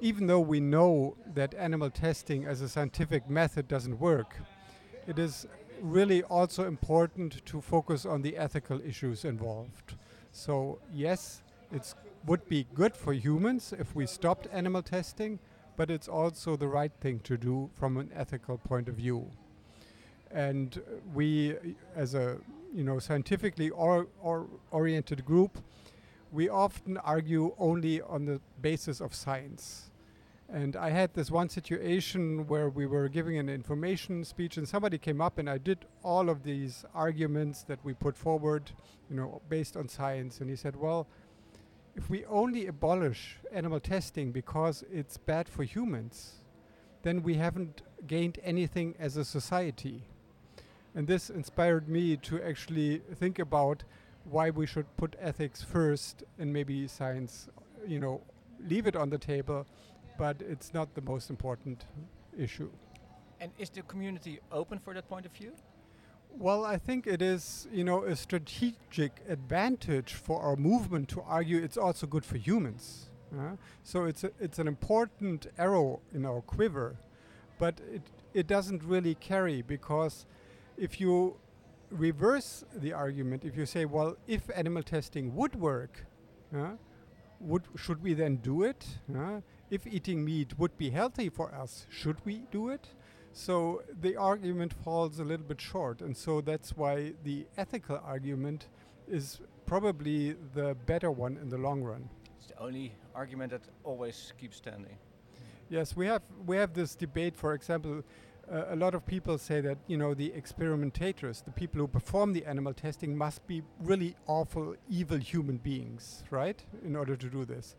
even 0.00 0.26
though 0.26 0.40
we 0.40 0.58
know 0.58 1.16
that 1.34 1.54
animal 1.54 1.88
testing 1.88 2.44
as 2.44 2.60
a 2.60 2.68
scientific 2.68 3.30
method 3.30 3.68
doesn't 3.68 4.00
work, 4.00 4.36
it 5.06 5.18
is 5.18 5.46
really 5.80 6.22
also 6.24 6.66
important 6.66 7.44
to 7.46 7.60
focus 7.60 8.04
on 8.04 8.22
the 8.22 8.36
ethical 8.36 8.80
issues 8.80 9.24
involved. 9.24 9.94
So, 10.32 10.78
yes, 10.92 11.42
it 11.72 11.94
would 12.26 12.48
be 12.48 12.66
good 12.74 12.96
for 12.96 13.12
humans 13.12 13.72
if 13.78 13.94
we 13.94 14.06
stopped 14.06 14.48
animal 14.52 14.82
testing, 14.82 15.38
but 15.76 15.90
it's 15.90 16.08
also 16.08 16.56
the 16.56 16.68
right 16.68 16.92
thing 17.00 17.20
to 17.20 17.36
do 17.36 17.70
from 17.76 17.96
an 17.96 18.10
ethical 18.14 18.58
point 18.58 18.88
of 18.88 18.94
view. 18.94 19.30
And 20.30 20.80
we, 21.14 21.56
as 21.94 22.14
a 22.14 22.38
you 22.74 22.82
know 22.82 22.98
scientifically 22.98 23.70
or, 23.70 24.08
or 24.20 24.46
oriented 24.70 25.24
group, 25.24 25.58
we 26.32 26.48
often 26.48 26.96
argue 26.98 27.54
only 27.58 28.00
on 28.02 28.24
the 28.24 28.40
basis 28.60 29.00
of 29.00 29.14
science. 29.14 29.90
And 30.52 30.76
I 30.76 30.90
had 30.90 31.14
this 31.14 31.30
one 31.30 31.48
situation 31.48 32.46
where 32.46 32.68
we 32.68 32.86
were 32.86 33.08
giving 33.08 33.38
an 33.38 33.48
information 33.48 34.24
speech, 34.24 34.56
and 34.56 34.68
somebody 34.68 34.98
came 34.98 35.20
up, 35.20 35.38
and 35.38 35.48
I 35.48 35.58
did 35.58 35.86
all 36.02 36.28
of 36.28 36.42
these 36.42 36.84
arguments 36.94 37.62
that 37.62 37.78
we 37.82 37.94
put 37.94 38.16
forward, 38.16 38.70
you 39.08 39.16
know, 39.16 39.40
based 39.48 39.76
on 39.76 39.88
science. 39.88 40.40
And 40.40 40.50
he 40.50 40.56
said, 40.56 40.76
"Well, 40.76 41.06
if 41.96 42.10
we 42.10 42.24
only 42.26 42.66
abolish 42.66 43.38
animal 43.52 43.80
testing 43.80 44.32
because 44.32 44.84
it's 44.90 45.16
bad 45.16 45.48
for 45.48 45.64
humans, 45.64 46.44
then 47.02 47.22
we 47.22 47.34
haven't 47.34 47.82
gained 48.06 48.38
anything 48.42 48.94
as 48.98 49.16
a 49.16 49.24
society." 49.24 50.02
And 50.94 51.06
this 51.06 51.30
inspired 51.30 51.88
me 51.88 52.16
to 52.18 52.42
actually 52.42 52.98
think 52.98 53.38
about 53.38 53.84
why 54.24 54.50
we 54.50 54.66
should 54.66 54.86
put 54.96 55.16
ethics 55.18 55.62
first 55.62 56.24
and 56.38 56.52
maybe 56.52 56.88
science, 56.88 57.48
you 57.86 58.00
know, 58.00 58.22
leave 58.60 58.86
it 58.86 58.96
on 58.96 59.10
the 59.10 59.18
table, 59.18 59.66
but 60.16 60.40
it's 60.40 60.72
not 60.72 60.94
the 60.94 61.02
most 61.02 61.30
important 61.30 61.86
issue. 62.36 62.70
And 63.40 63.52
is 63.58 63.70
the 63.70 63.82
community 63.82 64.40
open 64.50 64.78
for 64.78 64.94
that 64.94 65.08
point 65.08 65.26
of 65.26 65.32
view? 65.32 65.52
Well, 66.38 66.64
I 66.64 66.78
think 66.78 67.06
it 67.06 67.22
is, 67.22 67.68
you 67.72 67.84
know, 67.84 68.04
a 68.04 68.16
strategic 68.16 69.12
advantage 69.28 70.14
for 70.14 70.40
our 70.42 70.56
movement 70.56 71.08
to 71.10 71.22
argue 71.22 71.58
it's 71.62 71.76
also 71.76 72.06
good 72.06 72.24
for 72.24 72.36
humans. 72.38 73.10
so 73.82 74.04
it's 74.04 74.22
a, 74.24 74.30
it's 74.40 74.58
an 74.58 74.68
important 74.68 75.46
arrow 75.58 76.00
in 76.12 76.24
our 76.24 76.40
quiver, 76.40 76.96
but 77.58 77.80
it 77.92 78.02
it 78.32 78.46
doesn't 78.46 78.82
really 78.84 79.14
carry 79.14 79.62
because 79.62 80.26
if 80.76 81.00
you 81.00 81.36
reverse 81.90 82.64
the 82.74 82.92
argument, 82.92 83.44
if 83.44 83.56
you 83.56 83.66
say, 83.66 83.84
well, 83.84 84.16
if 84.26 84.42
animal 84.54 84.82
testing 84.82 85.34
would 85.36 85.54
work, 85.56 86.04
would 87.40 87.62
should 87.76 88.02
we 88.02 88.14
then 88.14 88.36
do 88.36 88.62
it? 88.64 88.86
If 89.70 89.86
eating 89.86 90.24
meat 90.24 90.58
would 90.58 90.76
be 90.78 90.90
healthy 90.90 91.28
for 91.28 91.52
us, 91.54 91.86
should 91.90 92.24
we 92.24 92.42
do 92.50 92.68
it? 92.68 92.88
So 93.36 93.82
the 94.00 94.16
argument 94.16 94.72
falls 94.84 95.18
a 95.18 95.24
little 95.24 95.44
bit 95.44 95.60
short, 95.60 96.00
and 96.02 96.16
so 96.16 96.40
that's 96.40 96.76
why 96.76 97.14
the 97.24 97.46
ethical 97.56 98.00
argument 98.04 98.68
is 99.08 99.40
probably 99.66 100.36
the 100.54 100.76
better 100.86 101.10
one 101.10 101.36
in 101.38 101.48
the 101.48 101.58
long 101.58 101.82
run. 101.82 102.08
It's 102.38 102.46
the 102.46 102.58
only 102.60 102.94
argument 103.12 103.50
that 103.50 103.62
always 103.82 104.32
keeps 104.38 104.56
standing. 104.56 104.96
Yes, 105.68 105.96
we 105.96 106.06
have 106.06 106.22
we 106.46 106.56
have 106.58 106.74
this 106.74 106.94
debate. 106.94 107.34
For 107.34 107.54
example, 107.54 108.04
uh, 108.48 108.66
a 108.68 108.76
lot 108.76 108.94
of 108.94 109.04
people 109.04 109.36
say 109.36 109.60
that 109.62 109.78
you 109.88 109.96
know 109.96 110.14
the 110.14 110.30
experimentators, 110.30 111.44
the 111.44 111.50
people 111.50 111.80
who 111.80 111.88
perform 111.88 112.34
the 112.34 112.46
animal 112.46 112.72
testing, 112.72 113.16
must 113.16 113.44
be 113.48 113.64
really 113.80 114.14
awful, 114.28 114.76
evil 114.88 115.18
human 115.18 115.56
beings, 115.56 116.22
right? 116.30 116.62
In 116.84 116.94
order 116.94 117.16
to 117.16 117.28
do 117.28 117.44
this, 117.44 117.74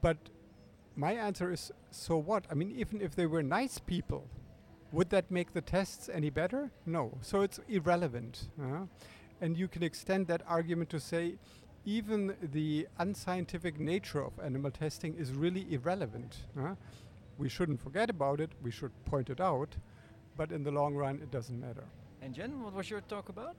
but 0.00 0.16
my 0.96 1.12
answer 1.12 1.52
is 1.52 1.72
so 1.90 2.16
what? 2.16 2.46
I 2.50 2.54
mean, 2.54 2.70
even 2.70 3.02
if 3.02 3.14
they 3.14 3.26
were 3.26 3.42
nice 3.42 3.78
people, 3.78 4.24
would 4.92 5.10
that 5.10 5.30
make 5.30 5.52
the 5.52 5.60
tests 5.60 6.08
any 6.08 6.30
better? 6.30 6.70
No. 6.86 7.18
So 7.20 7.42
it's 7.42 7.60
irrelevant. 7.68 8.48
uh, 8.60 8.86
and 9.40 9.56
you 9.56 9.68
can 9.68 9.82
extend 9.82 10.26
that 10.26 10.42
argument 10.48 10.90
to 10.90 10.98
say 10.98 11.38
even 11.84 12.34
the 12.42 12.88
unscientific 12.98 13.78
nature 13.78 14.22
of 14.22 14.32
animal 14.44 14.70
testing 14.70 15.14
is 15.16 15.32
really 15.32 15.66
irrelevant. 15.72 16.38
uh. 16.60 16.74
We 17.38 17.48
shouldn't 17.48 17.80
forget 17.80 18.10
about 18.10 18.40
it, 18.40 18.50
we 18.62 18.72
should 18.72 18.90
point 19.04 19.30
it 19.30 19.40
out, 19.40 19.76
but 20.36 20.50
in 20.50 20.64
the 20.64 20.72
long 20.72 20.96
run, 20.96 21.20
it 21.22 21.30
doesn't 21.30 21.60
matter. 21.60 21.84
And 22.20 22.34
Jen, 22.34 22.60
what 22.64 22.74
was 22.74 22.90
your 22.90 23.00
talk 23.02 23.28
about? 23.28 23.54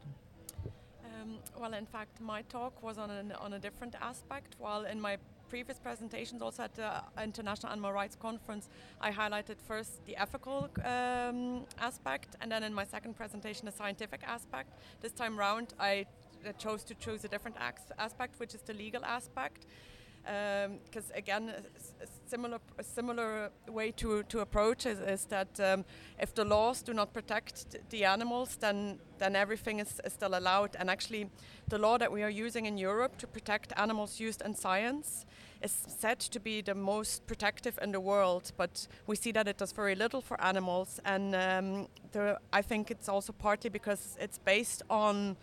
Um, 1.06 1.38
well, 1.58 1.74
in 1.74 1.86
fact, 1.86 2.20
my 2.20 2.42
talk 2.44 2.84
was 2.84 2.98
on, 2.98 3.10
an, 3.10 3.32
on 3.39 3.54
a 3.54 3.60
different 3.60 3.96
aspect. 4.02 4.56
While 4.60 4.84
in 4.84 5.00
my 5.00 5.18
previous 5.50 5.80
presentations, 5.80 6.42
also 6.42 6.64
at 6.64 6.76
the 6.76 6.92
International 7.22 7.72
Animal 7.72 7.92
Rights 7.92 8.16
Conference, 8.16 8.70
I 9.02 9.12
highlighted 9.12 9.58
first 9.68 10.06
the 10.06 10.16
ethical 10.16 10.70
um, 10.86 11.66
aspect, 11.80 12.36
and 12.42 12.52
then 12.52 12.64
in 12.64 12.74
my 12.74 12.86
second 12.86 13.16
presentation, 13.16 13.66
the 13.66 13.72
scientific 13.72 14.22
aspect. 14.26 14.70
This 15.02 15.12
time 15.12 15.38
round, 15.38 15.74
I 15.80 16.06
chose 16.58 16.84
to 16.86 16.94
choose 16.96 17.24
a 17.26 17.28
different 17.28 17.58
aspect, 17.98 18.40
which 18.40 18.54
is 18.54 18.62
the 18.62 18.74
legal 18.74 19.04
aspect. 19.04 19.66
Because 20.86 21.12
again, 21.15 21.50
a, 21.50 22.04
a 22.04 22.08
similar 22.28 22.60
a 22.78 22.84
similar 22.84 23.50
way 23.68 23.92
to, 23.92 24.24
to 24.24 24.42
approach 24.42 24.86
is, 24.86 25.00
is 25.00 25.26
that 25.26 25.60
um, 25.60 25.86
if 26.20 26.36
the 26.36 26.46
laws 26.46 26.84
do 26.84 26.94
not 26.94 27.13
protect 27.13 27.78
the 27.89 28.06
animals, 28.06 28.58
then 28.60 29.00
then 29.18 29.36
everything 29.36 29.80
is, 29.80 30.00
is 30.06 30.13
still 30.13 30.36
allowed. 30.36 30.76
And 30.80 30.89
actually, 30.89 31.30
the 31.68 31.80
law 31.80 31.98
that 31.98 32.12
we 32.12 32.22
are 32.22 32.30
using 32.30 32.68
in 32.68 32.78
Europe 32.78 33.18
to 33.18 33.28
protect 33.28 33.74
animals 33.76 34.20
used 34.20 34.42
in 34.44 34.54
science 34.54 35.26
is 35.62 35.72
said 35.72 36.20
to 36.20 36.39
be 36.39 36.62
the 36.62 36.76
most 36.76 37.26
protective 37.26 37.80
in 37.82 37.92
the 37.92 38.00
world. 38.00 38.52
But 38.56 38.88
we 39.08 39.15
see 39.15 39.32
that 39.32 39.48
it 39.48 39.58
does 39.58 39.72
very 39.72 39.96
little 39.96 40.22
for 40.22 40.39
animals, 40.42 41.00
and 41.06 41.36
um, 41.36 41.88
I 42.54 42.62
think 42.62 42.92
it's 42.92 43.10
also 43.10 43.34
partly 43.34 43.70
because 43.70 44.18
it's 44.22 44.38
based 44.38 44.84
on 44.89 45.38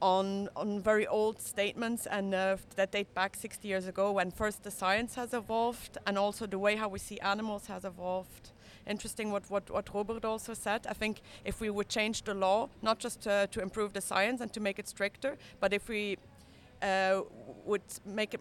on 0.00 0.48
on 0.56 0.80
very 0.80 1.06
old 1.06 1.40
statements 1.40 2.06
and 2.06 2.34
uh, 2.34 2.56
that 2.76 2.92
date 2.92 3.14
back 3.14 3.36
60 3.36 3.66
years 3.68 3.86
ago 3.86 4.12
when 4.12 4.30
first 4.30 4.62
the 4.62 4.70
science 4.70 5.14
has 5.14 5.32
evolved 5.32 5.98
and 6.06 6.18
also 6.18 6.46
the 6.46 6.58
way 6.58 6.76
how 6.76 6.88
we 6.88 6.98
see 6.98 7.18
animals 7.20 7.66
has 7.66 7.84
evolved 7.84 8.50
interesting 8.86 9.30
what, 9.32 9.50
what, 9.50 9.70
what 9.70 9.94
Robert 9.94 10.24
also 10.24 10.54
said. 10.54 10.86
I 10.88 10.94
think 10.94 11.22
if 11.44 11.60
we 11.60 11.70
would 11.70 11.88
change 11.88 12.22
the 12.22 12.34
law, 12.34 12.68
not 12.82 12.98
just 12.98 13.22
to, 13.22 13.48
to 13.50 13.60
improve 13.60 13.92
the 13.92 14.00
science 14.00 14.40
and 14.40 14.52
to 14.52 14.60
make 14.60 14.78
it 14.78 14.88
stricter, 14.88 15.36
but 15.60 15.72
if 15.72 15.88
we 15.88 16.18
uh, 16.82 17.22
would 17.64 17.82
make 18.04 18.34
it 18.34 18.40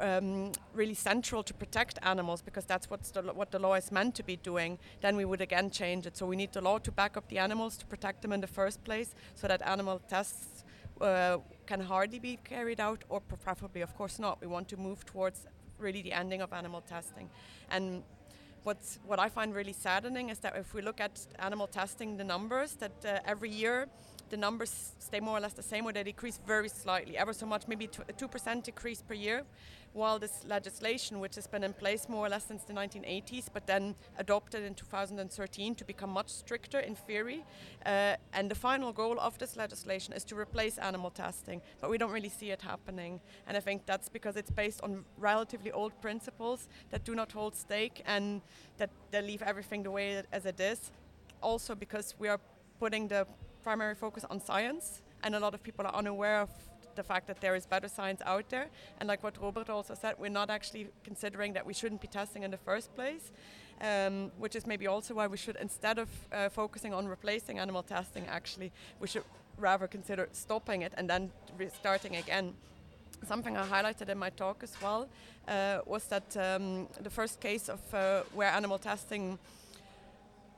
um, 0.00 0.52
really 0.74 0.94
central 0.94 1.42
to 1.42 1.52
protect 1.52 1.98
animals 2.02 2.42
because 2.42 2.64
that's 2.64 2.88
what's 2.88 3.10
the, 3.10 3.22
what 3.22 3.50
the 3.50 3.58
law 3.58 3.74
is 3.74 3.90
meant 3.90 4.14
to 4.14 4.22
be 4.22 4.36
doing, 4.36 4.78
then 5.00 5.16
we 5.16 5.24
would 5.24 5.40
again 5.40 5.70
change 5.70 6.06
it. 6.06 6.16
So 6.16 6.26
we 6.26 6.36
need 6.36 6.52
the 6.52 6.60
law 6.60 6.78
to 6.78 6.92
back 6.92 7.16
up 7.16 7.28
the 7.28 7.38
animals 7.38 7.76
to 7.78 7.86
protect 7.86 8.22
them 8.22 8.32
in 8.32 8.40
the 8.40 8.46
first 8.46 8.84
place 8.84 9.14
so 9.34 9.48
that 9.48 9.62
animal 9.66 10.00
tests 10.08 10.64
uh, 11.00 11.38
can 11.66 11.80
hardly 11.80 12.18
be 12.18 12.38
carried 12.44 12.80
out 12.80 13.04
or 13.08 13.20
preferably, 13.20 13.80
of 13.80 13.94
course, 13.96 14.18
not. 14.18 14.40
We 14.40 14.46
want 14.46 14.68
to 14.68 14.76
move 14.76 15.04
towards 15.06 15.46
really 15.78 16.02
the 16.02 16.12
ending 16.12 16.42
of 16.42 16.52
animal 16.52 16.82
testing. 16.82 17.30
And 17.70 18.02
what's 18.64 18.98
what 19.06 19.18
I 19.18 19.28
find 19.28 19.54
really 19.54 19.72
saddening 19.72 20.30
is 20.30 20.38
that 20.40 20.56
if 20.56 20.74
we 20.74 20.82
look 20.82 21.00
at 21.00 21.26
animal 21.38 21.66
testing, 21.66 22.16
the 22.16 22.24
numbers 22.24 22.74
that 22.74 23.04
uh, 23.04 23.18
every 23.24 23.50
year 23.50 23.88
the 24.30 24.36
numbers 24.36 24.92
stay 24.98 25.20
more 25.20 25.36
or 25.36 25.40
less 25.40 25.52
the 25.52 25.62
same, 25.62 25.84
or 25.84 25.92
they 25.92 26.04
decrease 26.04 26.38
very 26.46 26.68
slightly, 26.68 27.18
ever 27.18 27.32
so 27.32 27.46
much, 27.46 27.68
maybe 27.68 27.86
tw- 27.88 28.08
a 28.08 28.12
two 28.12 28.28
percent 28.28 28.64
decrease 28.64 29.02
per 29.02 29.14
year. 29.14 29.42
While 29.92 30.20
this 30.20 30.44
legislation, 30.46 31.18
which 31.18 31.34
has 31.34 31.48
been 31.48 31.64
in 31.64 31.72
place 31.72 32.08
more 32.08 32.24
or 32.24 32.28
less 32.28 32.44
since 32.44 32.62
the 32.62 32.72
1980s, 32.72 33.46
but 33.52 33.66
then 33.66 33.96
adopted 34.18 34.62
in 34.62 34.74
2013 34.74 35.74
to 35.74 35.84
become 35.84 36.10
much 36.10 36.28
stricter 36.28 36.78
in 36.78 36.94
theory, 36.94 37.44
uh, 37.84 38.14
and 38.32 38.48
the 38.48 38.54
final 38.54 38.92
goal 38.92 39.18
of 39.18 39.36
this 39.38 39.56
legislation 39.56 40.14
is 40.14 40.22
to 40.26 40.38
replace 40.38 40.78
animal 40.78 41.10
testing, 41.10 41.60
but 41.80 41.90
we 41.90 41.98
don't 41.98 42.12
really 42.12 42.28
see 42.28 42.52
it 42.52 42.62
happening. 42.62 43.20
And 43.48 43.56
I 43.56 43.60
think 43.60 43.84
that's 43.84 44.08
because 44.08 44.36
it's 44.36 44.50
based 44.50 44.80
on 44.82 45.04
relatively 45.18 45.72
old 45.72 46.00
principles 46.00 46.68
that 46.90 47.04
do 47.04 47.16
not 47.16 47.32
hold 47.32 47.56
stake 47.56 48.00
and 48.06 48.42
that 48.76 48.90
they 49.10 49.22
leave 49.22 49.42
everything 49.42 49.82
the 49.82 49.90
way 49.90 50.22
as 50.30 50.46
it 50.46 50.60
is. 50.60 50.92
Also 51.42 51.74
because 51.74 52.14
we 52.20 52.28
are 52.28 52.38
putting 52.78 53.08
the 53.08 53.26
primary 53.62 53.94
focus 53.94 54.24
on 54.30 54.40
science, 54.40 55.02
and 55.22 55.34
a 55.34 55.40
lot 55.40 55.54
of 55.54 55.62
people 55.62 55.86
are 55.86 55.94
unaware 55.94 56.40
of 56.40 56.50
the 56.96 57.02
fact 57.02 57.26
that 57.26 57.40
there 57.40 57.54
is 57.54 57.66
better 57.66 57.88
science 57.88 58.20
out 58.26 58.48
there. 58.50 58.68
And 58.98 59.08
like 59.08 59.22
what 59.22 59.40
Robert 59.40 59.70
also 59.70 59.94
said, 59.94 60.14
we're 60.18 60.28
not 60.28 60.50
actually 60.50 60.88
considering 61.04 61.54
that 61.54 61.64
we 61.64 61.74
shouldn't 61.74 62.00
be 62.00 62.08
testing 62.08 62.42
in 62.42 62.50
the 62.50 62.58
first 62.58 62.94
place, 62.94 63.32
um, 63.80 64.30
which 64.38 64.56
is 64.56 64.66
maybe 64.66 64.86
also 64.86 65.14
why 65.14 65.26
we 65.26 65.36
should, 65.36 65.56
instead 65.56 65.98
of 65.98 66.08
uh, 66.32 66.48
focusing 66.48 66.92
on 66.92 67.08
replacing 67.08 67.58
animal 67.58 67.82
testing, 67.82 68.26
actually, 68.26 68.72
we 69.00 69.06
should 69.06 69.24
rather 69.58 69.86
consider 69.86 70.28
stopping 70.32 70.82
it 70.82 70.92
and 70.96 71.08
then 71.08 71.30
restarting 71.58 72.16
again. 72.16 72.54
Something 73.26 73.56
I 73.56 73.66
highlighted 73.66 74.08
in 74.08 74.18
my 74.18 74.30
talk 74.30 74.62
as 74.62 74.74
well 74.82 75.08
uh, 75.46 75.80
was 75.86 76.04
that 76.06 76.36
um, 76.36 76.88
the 77.00 77.10
first 77.10 77.40
case 77.40 77.68
of 77.68 77.80
uh, 77.94 78.22
where 78.34 78.50
animal 78.50 78.78
testing 78.78 79.38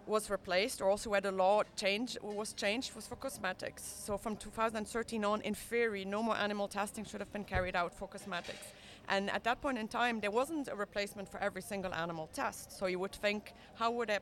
was 0.06 0.30
replaced, 0.30 0.80
or 0.80 0.88
also 0.90 1.10
where 1.10 1.20
the 1.20 1.32
law 1.32 1.62
changed 1.76 2.18
was 2.22 2.52
changed, 2.52 2.94
was 2.94 3.06
for 3.06 3.16
cosmetics. 3.16 3.82
So 3.82 4.18
from 4.18 4.36
2013 4.36 5.24
on, 5.24 5.40
in 5.42 5.54
theory, 5.54 6.04
no 6.04 6.22
more 6.22 6.36
animal 6.36 6.68
testing 6.68 7.04
should 7.04 7.20
have 7.20 7.32
been 7.32 7.44
carried 7.44 7.76
out 7.76 7.94
for 7.94 8.08
cosmetics. 8.08 8.72
And 9.08 9.30
at 9.30 9.44
that 9.44 9.60
point 9.60 9.78
in 9.78 9.88
time, 9.88 10.20
there 10.20 10.30
wasn't 10.30 10.68
a 10.68 10.74
replacement 10.74 11.28
for 11.28 11.38
every 11.38 11.62
single 11.62 11.92
animal 11.94 12.28
test. 12.32 12.76
So 12.76 12.86
you 12.86 12.98
would 12.98 13.12
think, 13.12 13.52
how 13.74 13.90
would 13.92 14.10
I, 14.10 14.18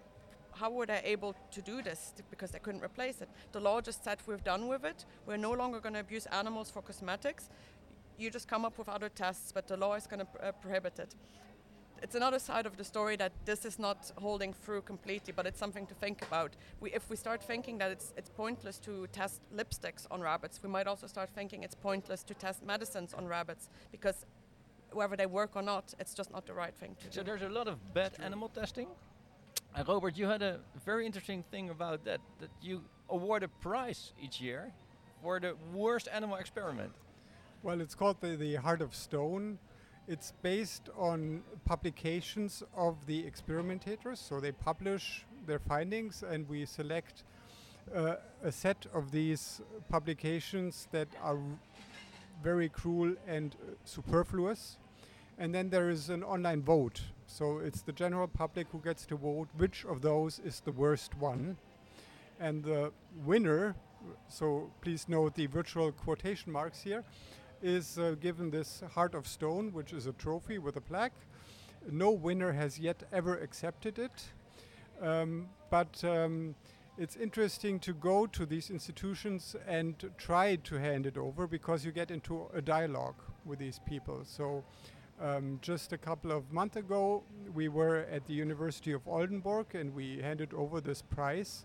how 0.53 0.71
were 0.71 0.87
they 0.87 1.01
able 1.05 1.35
to 1.53 1.63
do 1.63 1.83
this? 1.83 2.13
Because 2.31 2.51
they 2.51 2.59
couldn't 2.59 2.83
replace 2.83 3.21
it. 3.21 3.29
The 3.53 3.61
law 3.61 3.81
just 3.81 4.05
said 4.05 4.19
we're 4.27 4.39
done 4.39 4.69
with 4.69 4.85
it. 4.85 5.05
We're 5.27 5.37
no 5.37 5.53
longer 5.53 5.81
going 5.81 5.95
to 5.95 6.01
abuse 6.01 6.27
animals 6.27 6.71
for 6.71 6.83
cosmetics. 6.83 7.49
You 8.19 8.31
just 8.31 8.49
come 8.49 8.65
up 8.65 8.79
with 8.79 8.89
other 8.89 9.09
tests, 9.09 9.53
but 9.53 9.67
the 9.67 9.77
law 9.77 9.95
is 9.95 10.07
going 10.07 10.21
to 10.21 10.47
uh, 10.47 10.53
prohibit 10.53 10.99
it 10.99 11.15
it's 12.03 12.15
another 12.15 12.39
side 12.39 12.67
of 12.67 12.77
the 12.77 12.85
story 12.85 13.17
that 13.17 13.33
this 13.45 13.65
is 13.65 13.79
not 13.79 14.11
holding 14.17 14.53
through 14.53 14.83
completely, 14.83 15.33
but 15.35 15.47
it's 15.47 15.59
something 15.59 15.87
to 15.87 15.95
think 15.95 16.23
about. 16.23 16.57
We, 16.81 16.93
if 16.93 17.09
we 17.11 17.17
start 17.17 17.43
thinking 17.43 17.79
that 17.79 17.91
it's, 17.91 18.13
it's 18.17 18.31
pointless 18.31 18.79
to 18.81 19.07
test 19.09 19.41
lipsticks 19.55 20.07
on 20.11 20.21
rabbits, 20.21 20.63
we 20.63 20.69
might 20.69 20.87
also 20.87 21.07
start 21.07 21.31
thinking 21.35 21.63
it's 21.63 21.75
pointless 21.75 22.23
to 22.25 22.35
test 22.35 22.65
medicines 22.65 23.15
on 23.15 23.27
rabbits 23.27 23.69
because 23.93 24.27
whether 24.93 25.17
they 25.17 25.27
work 25.27 25.53
or 25.55 25.63
not, 25.63 25.95
it's 26.01 26.15
just 26.15 26.33
not 26.33 26.47
the 26.47 26.55
right 26.55 26.75
thing 26.75 26.97
to 27.01 27.05
So 27.05 27.11
do. 27.11 27.15
So 27.17 27.23
there's 27.23 27.43
a 27.43 27.49
lot 27.49 27.69
of 27.69 27.77
bad 27.95 28.13
animal 28.21 28.49
testing. 28.49 28.89
And 29.75 29.87
Robert, 29.87 30.17
you 30.17 30.27
had 30.27 30.43
a 30.43 30.59
very 30.85 31.07
interesting 31.07 31.45
thing 31.51 31.71
about 31.71 32.05
that, 32.05 32.21
that 32.41 32.51
you 32.61 32.83
award 33.09 33.43
a 33.43 33.49
prize 33.49 34.13
each 34.21 34.41
year 34.41 34.73
for 35.23 35.39
the 35.39 35.55
worst 35.73 36.09
animal 36.13 36.37
experiment. 36.37 36.93
Well, 37.63 37.81
it's 37.81 37.95
called 37.95 38.21
the, 38.21 38.37
the 38.37 38.55
Heart 38.57 38.81
of 38.81 38.95
Stone. 38.95 39.59
It's 40.11 40.33
based 40.43 40.91
on 40.99 41.45
publications 41.65 42.65
of 42.77 43.07
the 43.07 43.25
experimentators. 43.25 44.19
So 44.19 44.41
they 44.41 44.51
publish 44.51 45.25
their 45.47 45.61
findings, 45.61 46.25
and 46.25 46.49
we 46.49 46.67
select 46.67 47.23
uh, 47.95 48.17
a 48.43 48.51
set 48.51 48.87
of 48.93 49.13
these 49.13 49.61
publications 49.89 50.89
that 50.91 51.07
are 51.23 51.39
very 52.43 52.69
cruel 52.69 53.15
and 53.29 53.55
uh, 53.55 53.75
superfluous. 53.85 54.79
And 55.39 55.55
then 55.55 55.71
there 55.71 55.91
is 55.91 56.11
an 56.11 56.25
online 56.25 56.65
vote. 56.65 57.03
So 57.29 57.59
it's 57.59 57.83
the 57.83 57.93
general 57.93 58.27
public 58.27 58.67
who 58.73 58.81
gets 58.81 59.07
to 59.07 59.17
vote 59.17 59.47
which 59.59 59.85
of 59.85 60.03
those 60.03 60.41
is 60.41 60.59
the 60.59 60.73
worst 60.73 61.17
one. 61.19 61.57
And 62.41 62.65
the 62.65 62.91
winner, 63.25 63.77
so 64.27 64.73
please 64.81 65.09
note 65.09 65.37
the 65.37 65.47
virtual 65.47 65.93
quotation 65.93 66.51
marks 66.51 66.83
here, 66.83 67.05
is 67.63 67.99
uh, 67.99 68.15
given 68.21 68.51
this 68.51 68.83
Heart 68.95 69.15
of 69.15 69.27
Stone, 69.27 69.73
which 69.73 69.93
is 69.93 70.07
a 70.07 70.13
trophy 70.13 70.59
with 70.59 70.77
a 70.77 70.81
plaque. 70.81 71.13
no 71.91 72.11
winner 72.11 72.53
has 72.53 72.79
yet 72.79 73.03
ever 73.13 73.39
accepted 73.39 73.99
it. 73.99 74.33
Um, 75.01 75.49
but 75.71 76.03
um, 76.05 76.55
it's 76.99 77.17
interesting 77.17 77.79
to 77.81 77.95
go 77.95 78.27
to 78.27 78.45
these 78.45 78.71
institutions 78.71 79.57
and 79.67 80.11
try 80.19 80.57
to 80.57 80.75
hand 80.75 81.07
it 81.07 81.17
over 81.17 81.47
because 81.47 81.85
you 81.85 81.93
get 81.93 82.11
into 82.11 82.49
a 82.53 82.61
dialogue 82.61 83.15
with 83.45 83.59
these 83.59 83.81
people. 83.87 84.21
So, 84.25 84.65
um, 85.21 85.59
just 85.63 85.93
a 85.93 85.99
couple 85.99 86.33
of 86.33 86.53
months 86.53 86.77
ago, 86.77 87.23
we 87.55 87.69
were 87.69 88.07
at 88.11 88.27
the 88.27 88.35
University 88.35 88.93
of 88.93 89.07
Oldenburg 89.07 89.75
and 89.75 89.95
we 89.95 90.19
handed 90.21 90.53
over 90.55 90.81
this 90.81 91.03
prize 91.03 91.65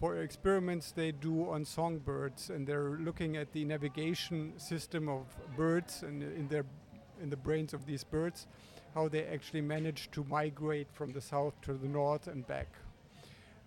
for 0.00 0.16
experiments 0.22 0.92
they 0.92 1.12
do 1.12 1.50
on 1.50 1.64
songbirds, 1.64 2.48
and 2.48 2.66
they're 2.66 2.96
looking 2.98 3.36
at 3.36 3.52
the 3.52 3.64
navigation 3.66 4.54
system 4.58 5.08
of 5.10 5.26
birds 5.56 6.02
and 6.02 6.22
in 6.22 6.48
their 6.48 6.64
in 7.22 7.28
the 7.28 7.36
brains 7.36 7.74
of 7.74 7.84
these 7.84 8.02
birds, 8.02 8.46
how 8.94 9.06
they 9.06 9.26
actually 9.26 9.60
manage 9.60 10.10
to 10.10 10.24
migrate 10.24 10.86
from 10.90 11.12
the 11.12 11.20
south 11.20 11.52
to 11.60 11.74
the 11.74 11.86
north 11.86 12.28
and 12.28 12.46
back. 12.46 12.68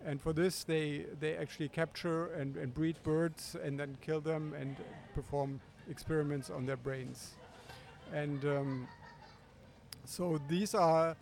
And 0.04 0.20
for 0.20 0.32
this, 0.32 0.64
they 0.64 1.06
they 1.20 1.36
actually 1.36 1.68
capture 1.68 2.26
and, 2.34 2.56
and 2.56 2.74
breed 2.74 2.96
birds 3.04 3.56
and 3.62 3.78
then 3.78 3.96
kill 4.00 4.20
them 4.20 4.54
and 4.58 4.76
perform 5.14 5.60
experiments 5.88 6.50
on 6.50 6.66
their 6.66 6.76
brains. 6.76 7.34
And 8.12 8.44
um, 8.44 8.88
so 10.04 10.40
these 10.48 10.74
are 10.74 11.16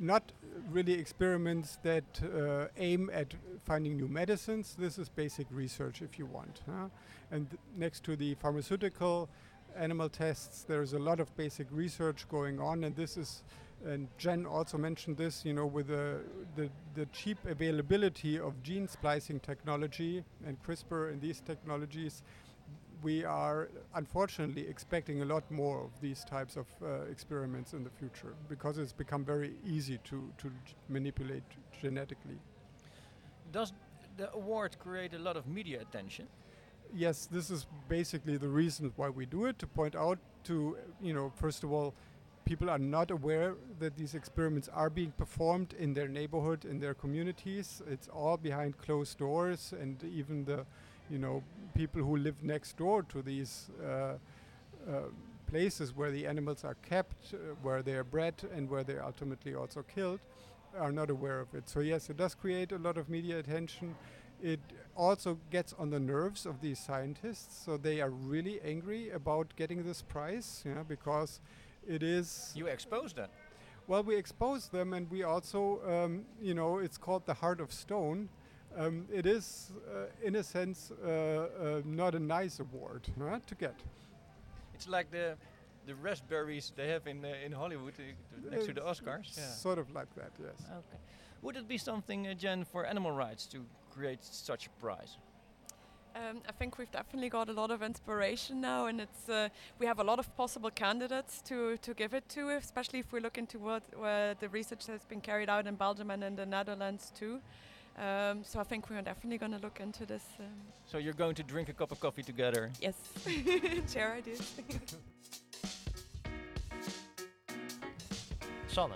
not 0.00 0.32
really 0.70 0.92
experiments 0.92 1.78
that 1.82 2.04
uh, 2.22 2.66
aim 2.76 3.10
at 3.12 3.34
finding 3.64 3.96
new 3.96 4.08
medicines. 4.08 4.76
This 4.78 4.98
is 4.98 5.08
basic 5.08 5.46
research, 5.50 6.02
if 6.02 6.18
you 6.18 6.26
want. 6.26 6.60
Huh? 6.66 6.88
And 7.30 7.46
next 7.76 8.04
to 8.04 8.16
the 8.16 8.34
pharmaceutical 8.34 9.28
animal 9.76 10.08
tests, 10.08 10.64
there's 10.66 10.92
a 10.92 10.98
lot 10.98 11.20
of 11.20 11.34
basic 11.36 11.66
research 11.70 12.26
going 12.28 12.60
on, 12.60 12.84
and 12.84 12.94
this 12.96 13.16
is. 13.16 13.42
And 13.86 14.08
Jen 14.18 14.44
also 14.44 14.76
mentioned 14.76 15.16
this, 15.16 15.44
you 15.44 15.52
know, 15.52 15.64
with 15.64 15.86
the, 15.86 16.18
the, 16.56 16.68
the 16.96 17.06
cheap 17.12 17.38
availability 17.46 18.36
of 18.36 18.60
gene 18.64 18.88
splicing 18.88 19.38
technology 19.38 20.24
and 20.44 20.60
CRISPR 20.64 21.12
and 21.12 21.20
these 21.20 21.40
technologies, 21.46 22.24
we 23.02 23.24
are 23.24 23.68
unfortunately 23.94 24.66
expecting 24.68 25.22
a 25.22 25.24
lot 25.24 25.48
more 25.50 25.84
of 25.84 25.90
these 26.00 26.24
types 26.24 26.56
of 26.56 26.66
uh, 26.82 27.02
experiments 27.10 27.72
in 27.72 27.84
the 27.84 27.90
future 27.90 28.34
because 28.48 28.78
it's 28.78 28.92
become 28.92 29.24
very 29.24 29.52
easy 29.66 29.98
to, 30.04 30.30
to 30.38 30.50
manipulate 30.88 31.44
genetically. 31.80 32.38
Does 33.52 33.72
the 34.16 34.32
award 34.32 34.78
create 34.78 35.14
a 35.14 35.18
lot 35.18 35.36
of 35.36 35.46
media 35.46 35.80
attention? 35.80 36.26
Yes, 36.92 37.28
this 37.30 37.50
is 37.50 37.66
basically 37.88 38.36
the 38.36 38.48
reason 38.48 38.92
why 38.96 39.10
we 39.10 39.26
do 39.26 39.46
it 39.46 39.58
to 39.58 39.66
point 39.66 39.94
out 39.94 40.18
to, 40.44 40.76
you 41.00 41.12
know, 41.12 41.30
first 41.36 41.62
of 41.62 41.70
all, 41.70 41.94
people 42.44 42.70
are 42.70 42.78
not 42.78 43.10
aware 43.10 43.54
that 43.78 43.94
these 43.96 44.14
experiments 44.14 44.70
are 44.72 44.88
being 44.88 45.12
performed 45.12 45.74
in 45.78 45.92
their 45.92 46.08
neighborhood, 46.08 46.64
in 46.64 46.80
their 46.80 46.94
communities. 46.94 47.82
It's 47.86 48.08
all 48.08 48.38
behind 48.38 48.78
closed 48.78 49.18
doors, 49.18 49.74
and 49.78 50.02
even 50.02 50.46
the 50.46 50.64
you 51.10 51.18
know, 51.18 51.42
people 51.74 52.02
who 52.02 52.16
live 52.16 52.42
next 52.42 52.76
door 52.76 53.02
to 53.04 53.22
these 53.22 53.70
uh, 53.84 53.88
uh, 53.88 55.02
places 55.46 55.94
where 55.94 56.10
the 56.10 56.26
animals 56.26 56.64
are 56.64 56.76
kept, 56.88 57.34
uh, 57.34 57.36
where 57.62 57.82
they 57.82 57.94
are 57.94 58.04
bred, 58.04 58.34
and 58.54 58.68
where 58.68 58.84
they're 58.84 59.04
ultimately 59.04 59.54
also 59.54 59.82
killed, 59.82 60.20
are 60.78 60.92
not 60.92 61.10
aware 61.10 61.40
of 61.40 61.54
it. 61.54 61.68
So 61.68 61.80
yes, 61.80 62.10
it 62.10 62.16
does 62.16 62.34
create 62.34 62.72
a 62.72 62.78
lot 62.78 62.98
of 62.98 63.08
media 63.08 63.38
attention. 63.38 63.94
It 64.42 64.60
also 64.96 65.38
gets 65.50 65.72
on 65.78 65.90
the 65.90 65.98
nerves 65.98 66.46
of 66.46 66.60
these 66.60 66.78
scientists, 66.78 67.64
so 67.64 67.76
they 67.76 68.00
are 68.00 68.10
really 68.10 68.60
angry 68.64 69.10
about 69.10 69.54
getting 69.56 69.82
this 69.82 70.02
prize, 70.02 70.62
yeah, 70.64 70.82
because 70.86 71.40
it 71.88 72.02
is. 72.02 72.52
You 72.54 72.66
expose 72.66 73.12
them. 73.12 73.30
Well, 73.88 74.02
we 74.02 74.16
expose 74.16 74.68
them, 74.68 74.92
and 74.92 75.10
we 75.10 75.22
also, 75.22 75.80
um, 75.88 76.24
you 76.40 76.54
know, 76.54 76.78
it's 76.78 76.98
called 76.98 77.24
the 77.24 77.34
Heart 77.34 77.60
of 77.60 77.72
Stone. 77.72 78.28
Um, 78.78 79.06
it 79.12 79.26
is, 79.26 79.72
uh, 79.92 80.06
in 80.22 80.36
a 80.36 80.42
sense, 80.42 80.92
uh, 81.04 81.08
uh, 81.08 81.82
not 81.84 82.14
a 82.14 82.20
nice 82.20 82.60
award 82.60 83.08
huh, 83.18 83.40
to 83.46 83.54
get. 83.56 83.74
It's 84.74 84.88
like 84.88 85.10
the 85.10 85.36
the 85.86 85.94
raspberries 85.94 86.72
they 86.76 86.88
have 86.88 87.06
in 87.06 87.24
uh, 87.24 87.46
in 87.46 87.52
Hollywood 87.52 87.94
uh, 87.94 88.02
t- 88.02 88.50
next 88.50 88.66
to 88.66 88.74
the 88.74 88.82
Oscars. 88.82 89.36
Yeah. 89.36 89.50
Sort 89.50 89.78
of 89.78 89.90
like 89.90 90.14
that, 90.14 90.30
yes. 90.38 90.66
Okay. 90.70 90.98
Would 91.42 91.56
it 91.56 91.66
be 91.68 91.78
something, 91.78 92.26
uh, 92.26 92.34
Jen, 92.34 92.64
for 92.64 92.86
animal 92.86 93.10
rights 93.10 93.46
to 93.46 93.58
create 93.90 94.24
such 94.24 94.66
a 94.66 94.70
prize? 94.80 95.18
Um, 96.14 96.42
I 96.48 96.52
think 96.52 96.78
we've 96.78 96.90
definitely 96.90 97.28
got 97.28 97.48
a 97.48 97.52
lot 97.52 97.70
of 97.70 97.82
inspiration 97.82 98.60
now, 98.60 98.86
and 98.86 99.00
it's 99.00 99.28
uh, 99.28 99.48
we 99.78 99.86
have 99.86 99.98
a 99.98 100.04
lot 100.04 100.18
of 100.18 100.36
possible 100.36 100.70
candidates 100.70 101.42
to, 101.42 101.76
to 101.78 101.94
give 101.94 102.14
it 102.14 102.28
to, 102.30 102.50
especially 102.50 103.00
if 103.00 103.12
we 103.12 103.20
look 103.20 103.38
into 103.38 103.58
what 103.58 103.82
where 103.96 104.34
the 104.34 104.48
research 104.48 104.86
has 104.86 105.04
been 105.04 105.20
carried 105.20 105.48
out 105.48 105.66
in 105.66 105.76
Belgium 105.76 106.10
and 106.10 106.22
in 106.22 106.36
the 106.36 106.46
Netherlands 106.46 107.12
too. 107.18 107.40
Um, 107.98 108.44
so 108.44 108.60
I 108.60 108.64
think 108.64 108.88
we're 108.88 109.02
definitely 109.02 109.38
going 109.38 109.52
to 109.52 109.58
look 109.66 109.78
into 109.80 110.04
this. 110.06 110.22
Um, 110.38 110.46
So 110.84 110.98
you're 110.98 111.16
going 111.16 111.34
to 111.36 111.42
drink 111.42 111.68
a 111.68 111.72
cup 111.72 111.90
of 111.90 111.98
coffee 111.98 112.22
together. 112.24 112.70
yes, 112.80 112.94
chair 113.92 114.16
ideas. 114.18 114.40
Sanne, 118.66 118.94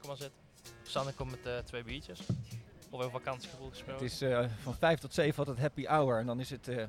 kom 0.00 0.08
maar 0.08 0.16
zitten. 0.16 0.38
Sanne 0.82 1.12
komt 1.12 1.30
met 1.30 1.46
eh, 1.46 1.58
twee 1.58 1.82
biertjes. 1.82 2.20
Over 2.90 3.10
vakantiegevoel 3.10 3.66
Het 3.66 3.74
gesproken. 3.76 4.04
is 4.04 4.20
eh, 4.22 4.44
van 4.62 4.74
5 4.74 4.98
tot 5.00 5.14
7 5.14 5.38
altijd 5.38 5.58
happy 5.58 5.84
hour. 5.86 6.18
En 6.18 6.26
dan 6.26 6.40
is 6.40 6.50
het 6.50 6.68
eh, 6.68 6.84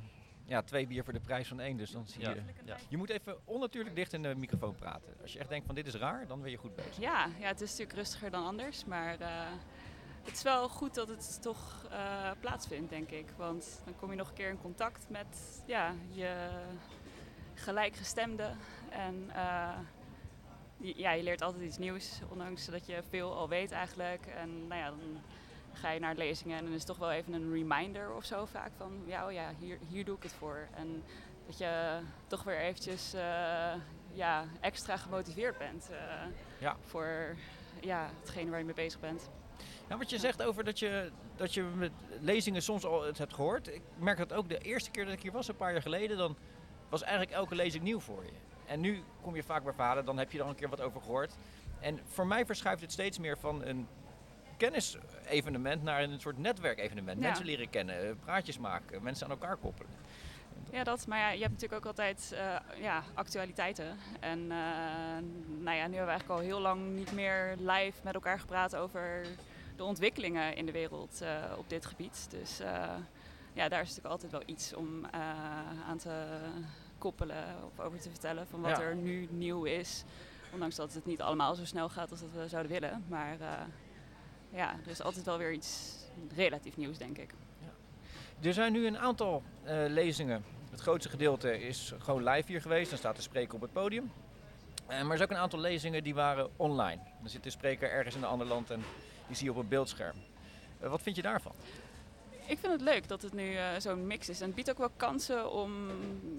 ja, 0.46 0.62
twee 0.62 0.88
bier 0.88 1.04
voor 1.04 1.14
de 1.14 1.20
prijs 1.20 1.48
van 1.48 1.60
één. 1.60 1.78
Dus 1.78 1.92
dan 1.92 2.08
zie 2.08 2.22
Ja. 2.22 2.30
je... 2.34 2.42
Ja. 2.66 2.78
Je 2.88 2.98
moet 2.98 3.10
even 3.10 3.38
onnatuurlijk 3.46 3.96
dicht 3.96 4.14
in 4.14 4.22
de 4.22 4.36
microfoon 4.36 4.76
praten. 4.76 5.14
Als 5.22 5.34
je 5.34 5.40
echt 5.40 5.50
denkt 5.50 5.66
van 5.66 5.76
dit 5.76 5.88
is 5.88 5.94
raar, 5.94 6.28
dan 6.28 6.42
ben 6.42 6.52
je 6.52 6.58
goed 6.58 6.76
bezig. 6.76 7.00
Ja, 7.00 7.30
ja, 7.40 7.48
het 7.48 7.62
is 7.62 7.70
natuurlijk 7.70 7.98
rustiger 7.98 8.30
dan 8.32 8.46
anders, 8.46 8.86
maar 8.86 9.20
eh, 9.20 9.48
het 10.28 10.36
is 10.36 10.44
wel 10.44 10.70
goed 10.70 10.94
dat 10.94 11.08
het 11.08 11.42
toch 11.42 11.86
eh, 11.92 12.32
plaatsvindt, 12.40 12.90
denk 12.90 13.10
ik. 13.10 13.26
Want 13.38 13.82
dan 13.86 13.96
kom 13.96 14.10
je 14.10 14.16
nog 14.16 14.28
een 14.28 14.34
keer 14.34 14.50
in 14.50 14.62
contact 14.62 15.10
met 15.10 15.62
ja, 15.66 15.94
je 16.12 16.50
gelijkgestemden. 17.54 18.58
En 18.90 19.30
eh, 19.34 19.78
je, 20.78 20.94
ja, 20.98 21.12
je 21.12 21.24
leert 21.24 21.42
altijd 21.42 21.64
iets 21.64 21.78
nieuws, 21.78 22.20
ondanks 22.30 22.66
dat 22.66 22.86
je 22.86 23.04
veel 23.10 23.34
al 23.36 23.50
weet 23.50 23.72
eigenlijk. 23.72 24.26
En 24.26 24.68
nou 24.68 24.82
ja, 24.82 24.90
dan 24.90 25.22
ga 25.74 25.92
je 25.92 26.00
naar 26.00 26.16
lezingen 26.16 26.58
en 26.58 26.64
dan 26.64 26.74
is 26.74 26.78
het 26.80 26.88
toch 26.88 26.98
wel 26.98 27.12
even 27.12 27.34
een 27.34 27.54
reminder 27.54 28.14
of 28.16 28.26
zo 28.26 28.46
vaak 28.46 28.72
van... 28.78 29.02
Ja, 29.06 29.26
oh 29.26 29.32
ja, 29.32 29.52
hier, 29.60 29.80
hier 29.90 30.06
doe 30.06 30.16
ik 30.16 30.24
het 30.24 30.34
voor. 30.34 30.68
En 30.76 31.04
dat 31.46 31.58
je 31.58 32.00
toch 32.28 32.44
weer 32.44 32.60
eventjes 32.60 33.14
eh, 33.14 33.74
ja, 34.14 34.46
extra 34.60 34.98
gemotiveerd 34.98 35.58
bent 35.58 35.90
Ja. 36.60 36.76
voor 36.86 37.36
ja, 37.82 38.10
hetgene 38.20 38.50
waar 38.50 38.60
je 38.60 38.66
mee 38.66 38.74
bezig 38.74 39.00
bent. 39.00 39.30
Nou, 39.88 40.00
wat 40.00 40.10
je 40.10 40.18
zegt 40.18 40.44
over 40.44 40.64
dat 40.64 40.80
je, 40.80 41.12
dat 41.36 41.54
je 41.54 41.62
met 41.62 41.92
lezingen 42.20 42.62
soms 42.62 42.86
al 42.86 43.04
het 43.04 43.18
hebt 43.18 43.34
gehoord. 43.34 43.74
Ik 43.74 43.82
merk 43.98 44.18
dat 44.18 44.34
ook 44.34 44.50
de 44.50 44.58
eerste 44.58 44.92
keer 44.92 45.06
dat 45.06 45.14
ik 45.14 45.22
hier 45.22 45.32
was, 45.32 45.48
een 45.48 45.56
paar 45.56 45.72
jaar 45.72 45.82
geleden, 45.82 46.18
dan 46.18 46.38
was 46.90 47.02
eigenlijk 47.02 47.32
elke 47.32 47.56
lezing 47.56 47.84
nieuw 47.84 48.00
voor 48.00 48.24
je. 48.24 48.32
En 48.66 48.80
nu 48.80 49.04
kom 49.22 49.36
je 49.36 49.44
vaak 49.44 49.64
bij 49.64 49.74
vader, 49.74 50.06
dan 50.06 50.18
heb 50.18 50.32
je 50.32 50.38
er 50.38 50.44
al 50.44 50.50
een 50.50 50.56
keer 50.56 50.70
wat 50.70 50.82
over 50.82 51.02
gehoord. 51.02 51.36
En 51.80 52.00
voor 52.06 52.28
mij 52.28 52.46
verschuift 52.46 52.82
het 52.82 52.92
steeds 52.92 53.20
meer 53.20 53.38
van 53.38 53.64
een 53.64 53.88
kennisevenement 54.58 55.84
naar 55.84 56.04
een 56.04 56.20
soort 56.20 56.38
netwerkevenement. 56.38 57.20
Ja. 57.20 57.28
Mensen 57.28 57.46
leren 57.46 57.70
kennen, 57.70 58.20
praatjes 58.20 58.58
maken, 58.58 59.04
mensen 59.04 59.26
aan 59.26 59.32
elkaar 59.32 59.58
koppelen. 59.58 59.92
Ja, 60.72 60.84
dat, 60.84 61.08
maar 61.08 61.20
ja, 61.20 61.30
je 61.30 61.42
hebt 61.42 61.52
natuurlijk 61.52 61.86
ook 61.86 61.98
altijd 61.98 62.34
eh, 62.36 62.82
ja, 62.82 63.04
actualiteiten. 63.14 63.98
En 64.20 64.40
eh, 64.40 64.58
nou 65.60 65.78
ja, 65.78 65.88
nu 65.88 65.96
hebben 65.96 66.06
we 66.06 66.10
eigenlijk 66.10 66.30
al 66.30 66.40
heel 66.40 66.60
lang 66.60 66.96
niet 66.96 67.12
meer 67.12 67.56
live 67.58 68.00
met 68.04 68.14
elkaar 68.14 68.40
gepraat 68.40 68.76
over 68.76 69.26
de 69.78 69.84
ontwikkelingen 69.84 70.56
in 70.56 70.66
de 70.66 70.72
wereld 70.72 71.22
eh, 71.22 71.44
op 71.58 71.70
dit 71.70 71.86
gebied. 71.86 72.28
Dus 72.30 72.60
eh, 72.60 72.70
ja, 73.54 73.70
daar 73.70 73.82
is 73.82 73.88
natuurlijk 73.88 74.14
altijd 74.14 74.32
wel 74.32 74.44
iets 74.46 74.74
om 74.74 75.06
eh, 75.06 75.20
aan 75.88 75.98
te 75.98 76.26
koppelen 76.98 77.44
of 77.66 77.80
over 77.86 78.00
te 78.00 78.10
vertellen 78.10 78.48
van 78.48 78.62
wat 78.62 78.78
Ja. 78.78 78.82
er 78.82 78.96
nu 78.96 79.28
nieuw 79.32 79.64
is. 79.64 80.04
Ondanks 80.54 80.76
dat 80.76 80.94
het 80.94 81.06
niet 81.06 81.22
allemaal 81.22 81.56
zo 81.56 81.66
snel 81.66 81.90
gaat 81.90 82.12
als 82.12 82.20
dat 82.20 82.32
we 82.32 82.48
zouden 82.48 82.72
willen. 82.72 83.06
Maar 83.08 83.38
ja, 84.50 84.74
er 84.86 84.92
is 84.92 85.02
altijd 85.02 85.26
wel 85.26 85.38
weer 85.38 85.52
iets 85.52 85.96
relatief 86.36 86.78
nieuws, 86.78 86.98
denk 86.98 87.18
ik. 87.18 87.34
Er 88.42 88.54
zijn 88.54 88.72
nu 88.72 88.88
een 88.88 88.98
aantal 88.98 89.44
lezingen. 89.88 90.44
Het 90.70 90.80
grootste 90.80 91.10
gedeelte 91.10 91.60
is 91.62 91.94
gewoon 92.00 92.24
live 92.24 92.48
hier 92.48 92.62
geweest. 92.62 92.90
Dan 92.90 92.98
staat 93.00 93.16
de 93.16 93.22
spreker 93.22 93.56
op 93.56 93.62
het 93.62 93.74
podium. 93.74 94.12
Maar 94.88 94.98
er 94.98 95.06
zijn 95.06 95.22
ook 95.22 95.36
een 95.36 95.42
aantal 95.42 95.60
lezingen 95.60 96.04
die 96.04 96.16
waren 96.16 96.50
online. 96.56 97.02
Dan 97.20 97.30
zit 97.30 97.44
de 97.44 97.50
spreker 97.50 97.92
ergens 97.92 98.16
in 98.16 98.24
een 98.24 98.30
ander 98.30 98.48
land 98.48 98.72
en 98.72 98.84
die 99.28 99.36
zie 99.36 99.46
je 99.46 99.52
op 99.52 99.58
een 99.58 99.68
beeldscherm. 99.68 100.16
Eh, 100.80 100.90
wat 100.90 101.02
vind 101.02 101.16
je 101.16 101.22
daarvan? 101.22 101.54
Ik 102.48 102.60
vind 102.60 102.72
het 102.72 102.82
leuk 102.82 103.08
dat 103.08 103.22
het 103.22 103.34
nu 103.34 103.54
eh, 103.54 103.66
zo'n 103.78 104.08
mix 104.08 104.30
is. 104.30 104.40
En 104.40 104.46
het 104.46 104.56
biedt 104.56 104.70
ook 104.70 104.78
wel 104.78 104.92
kansen 104.98 105.52
om 105.52 105.72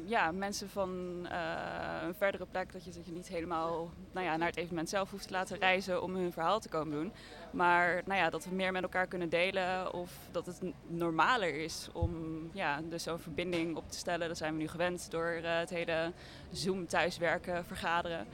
ja, 0.04 0.32
mensen 0.32 0.68
van 0.68 0.90
eh, 1.30 2.02
een 2.02 2.14
verdere 2.14 2.46
plek, 2.50 2.72
dat 2.72 2.84
je, 2.84 2.90
dat 2.90 3.06
je 3.06 3.12
niet 3.12 3.28
helemaal 3.28 3.90
nou 4.12 4.26
ja, 4.26 4.36
naar 4.36 4.48
het 4.48 4.56
evenement 4.56 4.88
zelf 4.88 5.10
hoeft 5.10 5.26
te 5.26 5.32
laten 5.32 5.58
reizen 5.58 6.02
om 6.02 6.14
hun 6.14 6.32
verhaal 6.32 6.60
te 6.60 6.68
komen 6.68 6.92
doen. 6.92 7.12
Maar 7.50 8.02
nou 8.04 8.18
ja, 8.18 8.30
dat 8.30 8.44
we 8.44 8.54
meer 8.54 8.72
met 8.72 8.82
elkaar 8.82 9.06
kunnen 9.06 9.28
delen 9.28 9.92
of 9.92 10.12
dat 10.30 10.46
het 10.46 10.60
normaler 10.86 11.54
is 11.54 11.88
om 11.92 12.12
ja, 12.52 12.80
dus 12.88 13.02
zo'n 13.02 13.18
verbinding 13.18 13.76
op 13.76 13.90
te 13.90 13.98
stellen. 13.98 14.28
Dat 14.28 14.36
zijn 14.36 14.52
we 14.52 14.60
nu 14.60 14.68
gewend 14.68 15.10
door 15.10 15.38
het 15.42 15.70
hele 15.70 16.12
Zoom 16.52 16.86
thuiswerken, 16.86 17.64
vergaderen. 17.64 18.26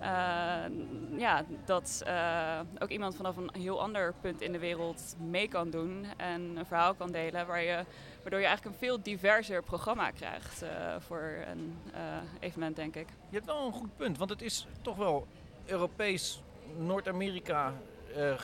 Eh, 0.00 1.18
ja, 1.18 1.44
dat 1.64 2.02
eh, 2.06 2.60
ook 2.78 2.88
iemand 2.88 3.16
vanaf 3.16 3.36
een 3.36 3.50
heel 3.52 3.80
ander 3.80 4.14
punt 4.20 4.40
in 4.40 4.52
de 4.52 4.58
wereld 4.58 5.16
mee 5.18 5.48
kan 5.48 5.70
doen 5.70 6.06
en 6.16 6.56
een 6.56 6.66
verhaal 6.66 6.94
kan 6.94 7.12
delen, 7.12 7.46
waar 7.46 7.62
je, 7.62 7.84
waardoor 8.22 8.40
je 8.40 8.46
eigenlijk 8.46 8.76
een 8.76 8.86
veel 8.86 9.02
diverser 9.02 9.62
programma 9.62 10.10
krijgt 10.10 10.62
eh, 10.62 10.70
voor 10.98 11.34
een 11.46 11.76
evenement, 12.40 12.76
denk 12.76 12.96
ik. 12.96 13.08
Je 13.28 13.36
hebt 13.36 13.46
wel 13.46 13.66
een 13.66 13.72
goed 13.72 13.96
punt, 13.96 14.18
want 14.18 14.30
het 14.30 14.42
is 14.42 14.66
toch 14.82 14.96
wel 14.96 15.26
Europees, 15.66 16.42
Noord-Amerika 16.76 17.74
eh, 18.14 18.34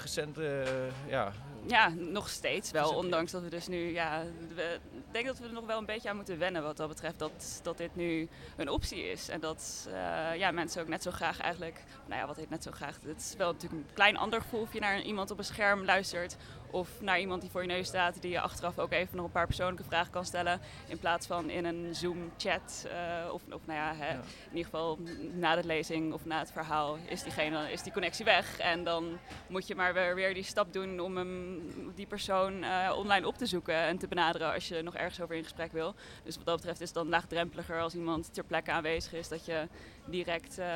ja, 1.06 1.32
Ja, 1.66 1.88
nog 1.88 2.28
steeds 2.28 2.70
wel. 2.70 2.90
Ondanks 2.94 3.32
dat 3.32 3.42
we 3.42 3.48
dus 3.50 3.66
nu, 3.66 3.92
ja, 3.92 4.22
we- 4.54 4.78
ik 4.92 5.12
denk 5.12 5.26
dat 5.26 5.38
we 5.38 5.46
er 5.46 5.52
nog 5.52 5.66
wel 5.66 5.78
een 5.78 5.86
beetje 5.86 6.08
aan 6.08 6.16
moeten 6.16 6.38
wennen 6.38 6.62
wat 6.62 6.76
dat 6.76 6.88
betreft. 6.88 7.18
Dat, 7.18 7.60
dat 7.62 7.76
dit 7.78 7.96
nu 7.96 8.28
een 8.56 8.68
optie 8.68 9.02
is. 9.10 9.28
En 9.28 9.40
dat 9.40 9.86
eh, 9.92 10.36
ja, 10.38 10.50
mensen 10.50 10.82
ook 10.82 10.88
net 10.88 11.02
zo 11.02 11.10
graag 11.10 11.40
eigenlijk, 11.40 11.82
nou 12.06 12.20
ja, 12.20 12.26
wat 12.26 12.36
heet 12.36 12.50
net 12.50 12.62
zo 12.62 12.70
graag. 12.70 12.98
Het 13.06 13.20
is 13.20 13.34
wel 13.38 13.52
natuurlijk 13.52 13.82
een 13.88 13.94
klein 13.94 14.16
ander 14.16 14.40
gevoel 14.40 14.60
of 14.60 14.72
je 14.72 14.80
naar 14.80 15.00
iemand 15.02 15.30
op 15.30 15.38
een 15.38 15.44
scherm 15.44 15.84
luistert. 15.84 16.36
Of 16.70 16.88
naar 17.00 17.20
iemand 17.20 17.40
die 17.40 17.50
voor 17.50 17.60
je 17.62 17.66
neus 17.68 17.86
staat, 17.86 18.22
die 18.22 18.30
je 18.30 18.40
achteraf 18.40 18.78
ook 18.78 18.92
even 18.92 19.16
nog 19.16 19.26
een 19.26 19.32
paar 19.32 19.46
persoonlijke 19.46 19.84
vragen 19.84 20.12
kan 20.12 20.24
stellen. 20.24 20.60
In 20.86 20.98
plaats 20.98 21.26
van 21.26 21.50
in 21.50 21.64
een 21.64 21.94
Zoom-chat. 21.94 22.86
eh, 22.90 23.32
of, 23.32 23.42
of 23.52 23.66
nou 23.66 23.78
ja, 23.78 23.94
hè, 23.94 24.10
in 24.14 24.20
ieder 24.50 24.64
geval 24.64 24.98
na 25.32 25.54
de 25.54 25.64
lezing 25.66 26.12
of 26.12 26.24
na 26.24 26.38
het 26.38 26.52
verhaal 26.52 26.96
is, 27.08 27.22
diegene, 27.22 27.72
is 27.72 27.82
die 27.82 27.92
connectie 27.92 28.24
weg. 28.24 28.58
En 28.58 28.84
dan 28.84 29.18
moet 29.48 29.66
je 29.66 29.74
maar 29.74 29.94
weer, 29.94 30.14
weer 30.14 30.34
die 30.34 30.42
stap 30.42 30.72
doen 30.72 31.00
om 31.00 31.16
hem, 31.16 31.60
die 31.94 32.06
persoon 32.06 32.62
eh, 32.64 32.92
online 32.96 33.26
op 33.26 33.36
te 33.38 33.46
zoeken 33.46 33.74
en 33.74 33.98
te 33.98 34.08
benaderen 34.08 34.52
als 34.52 34.68
je 34.68 34.82
nog 34.82 34.94
ergens 34.96 35.20
over 35.20 35.34
in 35.36 35.42
gesprek 35.42 35.72
wil. 35.72 35.94
Dus 36.24 36.36
wat 36.36 36.44
dat 36.46 36.56
betreft 36.56 36.80
is 36.80 36.86
het 36.86 36.96
dan 36.96 37.08
laagdrempeliger 37.08 37.80
als 37.80 37.94
iemand 37.94 38.34
ter 38.34 38.44
plekke 38.44 38.70
aanwezig 38.70 39.12
is, 39.12 39.28
dat 39.28 39.44
je 39.46 39.68
direct 40.04 40.58
eh, 40.58 40.66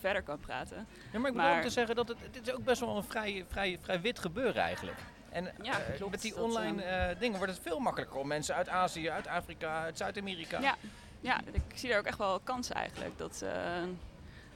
verder 0.00 0.22
kan 0.22 0.38
praten. 0.38 0.86
Ja, 1.12 1.18
maar 1.18 1.28
ik 1.30 1.36
moet 1.36 1.42
Maar- 1.44 1.56
ook 1.56 1.62
te 1.62 1.70
zeggen 1.70 1.94
dat 1.96 2.08
het, 2.08 2.18
het 2.32 2.46
is 2.48 2.54
ook 2.54 2.64
best 2.64 2.80
wel 2.80 2.96
een 2.96 3.04
vrij, 3.04 3.44
vrij, 3.48 3.78
vrij 3.82 4.00
wit 4.00 4.18
gebeuren 4.18 4.62
eigenlijk. 4.62 4.98
En 5.36 5.52
Ja, 5.62 5.80
eh, 5.80 5.96
klopt. 5.96 6.10
met 6.10 6.22
die 6.22 6.34
Dat, 6.34 6.42
online 6.44 6.82
eh, 6.82 7.18
dingen 7.20 7.38
wordt 7.38 7.52
het 7.52 7.62
veel 7.62 7.78
makkelijker 7.78 8.18
om 8.18 8.26
mensen 8.26 8.54
uit 8.54 8.68
Azië, 8.68 9.10
uit 9.10 9.26
Afrika, 9.26 9.82
uit 9.82 9.96
Zuid-Amerika. 9.96 10.60
Ja, 10.60 10.76
ja, 11.20 11.40
ik 11.52 11.62
zie 11.74 11.88
daar 11.88 11.98
ook 11.98 12.04
echt 12.06 12.18
wel 12.18 12.40
kansen 12.40 12.74
eigenlijk. 12.74 13.18
Dat, 13.18 13.42
eh, 13.42 13.82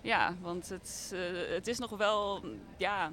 ja, 0.01 0.35
want 0.41 0.69
het, 0.69 1.13
het 1.49 1.67
is 1.67 1.79
nog 1.79 1.91
wel, 1.91 2.45
ja, 2.77 3.11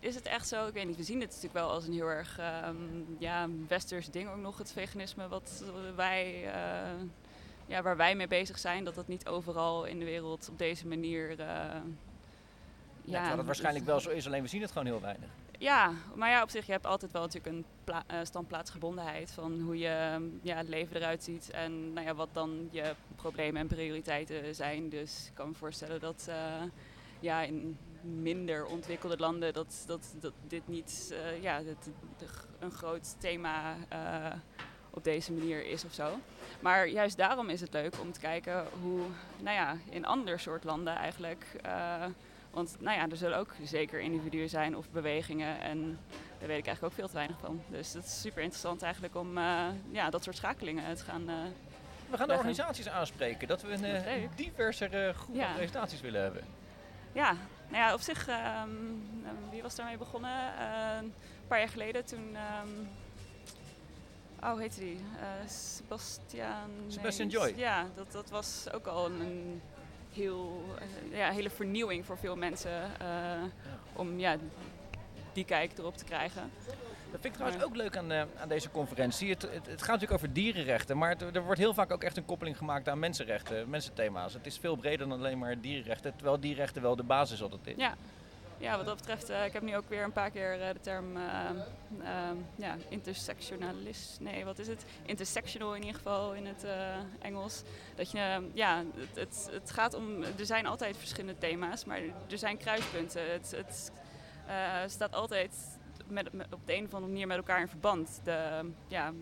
is 0.00 0.14
het 0.14 0.26
echt 0.26 0.48
zo? 0.48 0.66
Ik 0.66 0.72
weet 0.72 0.86
niet, 0.86 0.96
we 0.96 1.02
zien 1.02 1.20
het 1.20 1.28
natuurlijk 1.28 1.54
wel 1.54 1.70
als 1.70 1.86
een 1.86 1.92
heel 1.92 2.08
erg 2.08 2.38
ehm, 2.38 2.76
ja, 3.18 3.48
westers 3.68 4.10
ding 4.10 4.28
ook 4.28 4.36
nog, 4.40 4.58
het 4.58 4.72
veganisme, 4.72 5.28
wat 5.28 5.64
wij, 5.94 6.50
ja, 7.66 7.82
waar 7.82 7.96
wij 7.96 8.14
mee 8.14 8.28
bezig 8.28 8.58
zijn. 8.58 8.84
Dat 8.84 8.94
dat 8.94 9.08
niet 9.08 9.26
overal 9.26 9.84
in 9.84 9.98
de 9.98 10.04
wereld 10.04 10.48
op 10.50 10.58
deze 10.58 10.86
manier... 10.86 11.40
eh, 11.40 11.46
Ja, 11.46 11.82
terwijl 13.04 13.36
het 13.36 13.46
waarschijnlijk 13.46 13.84
wel 13.84 14.00
zo 14.00 14.10
is, 14.10 14.26
alleen 14.26 14.42
we 14.42 14.48
zien 14.48 14.62
het 14.62 14.70
gewoon 14.72 14.86
heel 14.86 15.00
weinig. 15.00 15.28
Ja, 15.58 15.92
maar 16.14 16.30
ja, 16.30 16.42
op 16.42 16.50
zich, 16.50 16.66
je 16.66 16.72
hebt 16.72 16.86
altijd 16.86 17.12
wel 17.12 17.22
natuurlijk 17.22 17.54
een 17.54 17.64
eh, 18.06 18.18
standplaatsgebondenheid 18.22 19.30
van 19.30 19.60
hoe 19.60 19.78
je 19.78 20.16
mm, 20.18 20.38
ja, 20.42 20.56
het 20.56 20.68
leven 20.68 20.96
eruit 20.96 21.24
ziet 21.24 21.50
en 21.50 21.92
nou 21.92 22.06
ja, 22.06 22.14
wat 22.14 22.28
dan 22.32 22.68
je 22.70 22.94
problemen 23.16 23.60
en 23.60 23.66
prioriteiten 23.66 24.54
zijn. 24.54 24.88
Dus 24.88 25.26
ik 25.28 25.34
kan 25.34 25.48
me 25.48 25.54
voorstellen 25.54 26.00
dat 26.00 26.26
eh, 26.28 26.62
ja, 27.20 27.42
in 27.42 27.78
minder 28.00 28.66
ontwikkelde 28.66 29.16
landen 29.16 29.52
dat, 29.52 29.84
dat, 29.86 30.14
dat 30.20 30.32
dit 30.46 30.68
niet 30.68 31.14
eh, 31.14 31.42
ja, 31.42 31.62
dat, 31.62 31.90
een 32.58 32.70
groot 32.70 33.20
thema 33.20 33.76
op 34.90 35.04
deze 35.04 35.32
manier 35.32 35.66
is 35.66 35.84
of 35.84 35.92
zo. 35.92 36.18
Maar 36.60 36.88
juist 36.88 37.16
daarom 37.16 37.48
is 37.48 37.60
het 37.60 37.72
leuk 37.72 38.00
om 38.00 38.12
te 38.12 38.20
kijken 38.20 38.66
hoe 38.82 39.00
nou 39.42 39.56
ja, 39.56 39.76
in 39.90 40.04
ander 40.04 40.40
soort 40.40 40.64
landen 40.64 40.94
eigenlijk... 40.94 41.46
want 42.54 42.76
nou 42.80 42.96
ja, 42.96 43.08
er 43.10 43.16
zullen 43.16 43.38
ook 43.38 43.54
zeker 43.62 44.00
individuen 44.00 44.48
zijn 44.48 44.76
of 44.76 44.90
bewegingen. 44.90 45.60
En 45.60 45.98
daar 46.38 46.48
weet 46.48 46.58
ik 46.58 46.66
eigenlijk 46.66 46.82
ook 46.82 46.92
veel 46.92 47.06
te 47.08 47.14
weinig 47.14 47.36
van. 47.40 47.62
Dus 47.68 47.92
het 47.92 48.04
is 48.04 48.20
super 48.20 48.42
interessant 48.42 48.82
eigenlijk 48.82 49.14
om 49.16 49.38
eh, 49.38 49.66
ja, 49.90 50.10
dat 50.10 50.24
soort 50.24 50.36
schakelingen 50.36 50.94
te 50.96 51.04
gaan. 51.04 51.28
eh, 51.28 51.34
We 51.34 52.16
gaan 52.16 52.26
de 52.28 52.32
leggen. 52.32 52.36
organisaties 52.36 52.88
aanspreken 52.88 53.48
dat 53.48 53.62
we 53.62 53.72
een 53.72 53.80
leuk. 53.80 54.36
diversere 54.36 55.12
groep 55.12 55.36
Ja. 55.36 55.52
presentaties 55.54 56.00
willen 56.00 56.22
hebben. 56.22 56.44
ja, 57.12 57.32
nou 57.68 57.84
ja, 57.84 57.94
op 57.94 58.00
zich, 58.00 58.28
ehm, 58.28 58.68
eh, 59.24 59.30
wie 59.50 59.62
was 59.62 59.74
daarmee 59.74 59.98
begonnen? 59.98 60.30
Een 60.98 61.12
paar 61.48 61.58
jaar 61.58 61.68
geleden 61.68 62.04
toen. 62.04 62.36
ehm, 62.36 62.68
oh, 64.42 64.50
hoe 64.50 64.60
heette 64.60 64.80
die? 64.80 65.00
Sebastian. 65.46 66.70
Sebastian 66.88 67.28
Joy. 67.28 67.52
Ja, 67.56 67.86
dat, 67.94 68.12
dat 68.12 68.30
was 68.30 68.66
ook 68.72 68.86
al 68.86 69.06
een, 69.06 69.20
een 69.20 69.62
heel, 70.14 70.64
eh, 71.10 71.18
ja, 71.18 71.30
hele 71.30 71.50
vernieuwing 71.50 72.06
voor 72.06 72.18
veel 72.18 72.36
mensen. 72.36 73.00
eh, 73.00 73.42
Om 73.96 74.18
ja, 74.18 74.36
die 75.32 75.44
kijk 75.44 75.78
erop 75.78 75.96
te 75.96 76.04
krijgen. 76.04 76.50
Dat 77.10 77.20
vind 77.22 77.24
ik 77.24 77.32
trouwens 77.32 77.64
ook 77.64 77.76
leuk 77.76 77.96
aan, 77.96 78.12
eh, 78.12 78.22
aan 78.40 78.48
deze 78.48 78.70
conferentie. 78.70 79.30
Het, 79.30 79.42
het, 79.42 79.52
het 79.52 79.82
gaat 79.82 79.86
natuurlijk 79.92 80.12
over 80.12 80.32
dierenrechten, 80.32 80.98
maar 80.98 81.10
het- 81.10 81.36
er 81.36 81.42
wordt 81.44 81.60
heel 81.60 81.74
vaak 81.74 81.92
ook 81.92 82.02
echt 82.02 82.16
een 82.16 82.24
koppeling 82.24 82.56
gemaakt 82.56 82.88
aan 82.88 82.98
mensenrechten, 82.98 83.68
mensenthema's. 83.70 84.32
Het 84.34 84.46
is 84.46 84.58
veel 84.58 84.76
breder 84.76 85.08
dan 85.08 85.18
alleen 85.18 85.38
maar 85.38 85.60
dierenrechten, 85.60 86.14
terwijl 86.16 86.40
dierenrechten 86.40 86.82
wel 86.82 86.96
de 86.96 87.02
basis 87.02 87.42
altijd 87.42 87.66
is. 87.66 87.74
Ja. 87.76 87.94
Ja, 88.58 88.76
wat 88.76 88.86
dat 88.86 88.96
betreft, 88.96 89.28
eh, 89.28 89.44
ik 89.44 89.52
heb 89.52 89.62
nu 89.62 89.76
ook 89.76 89.88
weer 89.88 90.02
een 90.02 90.12
paar 90.12 90.30
keer 90.30 90.60
eh, 90.60 90.72
de 90.72 90.80
term 90.80 91.16
ehm, 91.16 92.36
ja, 92.56 92.76
intersectionalist. 92.88 94.20
Nee, 94.20 94.44
wat 94.44 94.58
is 94.58 94.66
het? 94.66 94.84
Intersectional 95.02 95.74
in 95.74 95.80
ieder 95.80 95.96
geval 95.96 96.34
in 96.34 96.46
het 96.46 96.66
Engels. 97.20 97.62
Dat 97.94 98.10
je, 98.10 98.18
eh, 98.18 98.36
ja, 98.52 98.84
het, 98.94 99.16
het, 99.16 99.48
het 99.52 99.70
gaat 99.70 99.94
om, 99.94 100.22
er 100.22 100.46
zijn 100.46 100.66
altijd 100.66 100.96
verschillende 100.96 101.38
thema's, 101.38 101.84
maar 101.84 102.00
er 102.30 102.38
zijn 102.38 102.56
kruispunten. 102.56 103.32
Het, 103.32 103.54
het 103.56 103.92
staat 104.86 105.14
altijd 105.14 105.78
met, 106.06 106.28
op 106.50 106.60
de 106.66 106.74
een 106.74 106.84
of 106.84 106.94
andere 106.94 107.12
manier 107.12 107.26
met 107.26 107.36
elkaar 107.36 107.60
in 107.60 107.68
verband, 107.68 108.20
de 108.24 108.70
ja, 108.88 109.12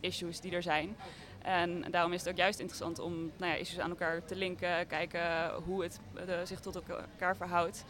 issues 0.00 0.40
die 0.40 0.52
er 0.52 0.62
zijn. 0.62 0.96
En 1.42 1.90
daarom 1.90 2.12
is 2.12 2.20
het 2.20 2.28
ook 2.28 2.36
juist 2.36 2.58
interessant 2.58 2.98
om 2.98 3.12
nou 3.36 3.52
ja, 3.52 3.54
issues 3.54 3.78
aan 3.78 3.90
elkaar 3.90 4.24
te 4.24 4.36
linken, 4.36 4.86
kijken 4.86 5.52
hoe 5.64 5.82
het 5.82 6.00
zich 6.44 6.60
tot 6.60 6.76
elkaar 6.88 7.36
verhoudt. 7.36 7.84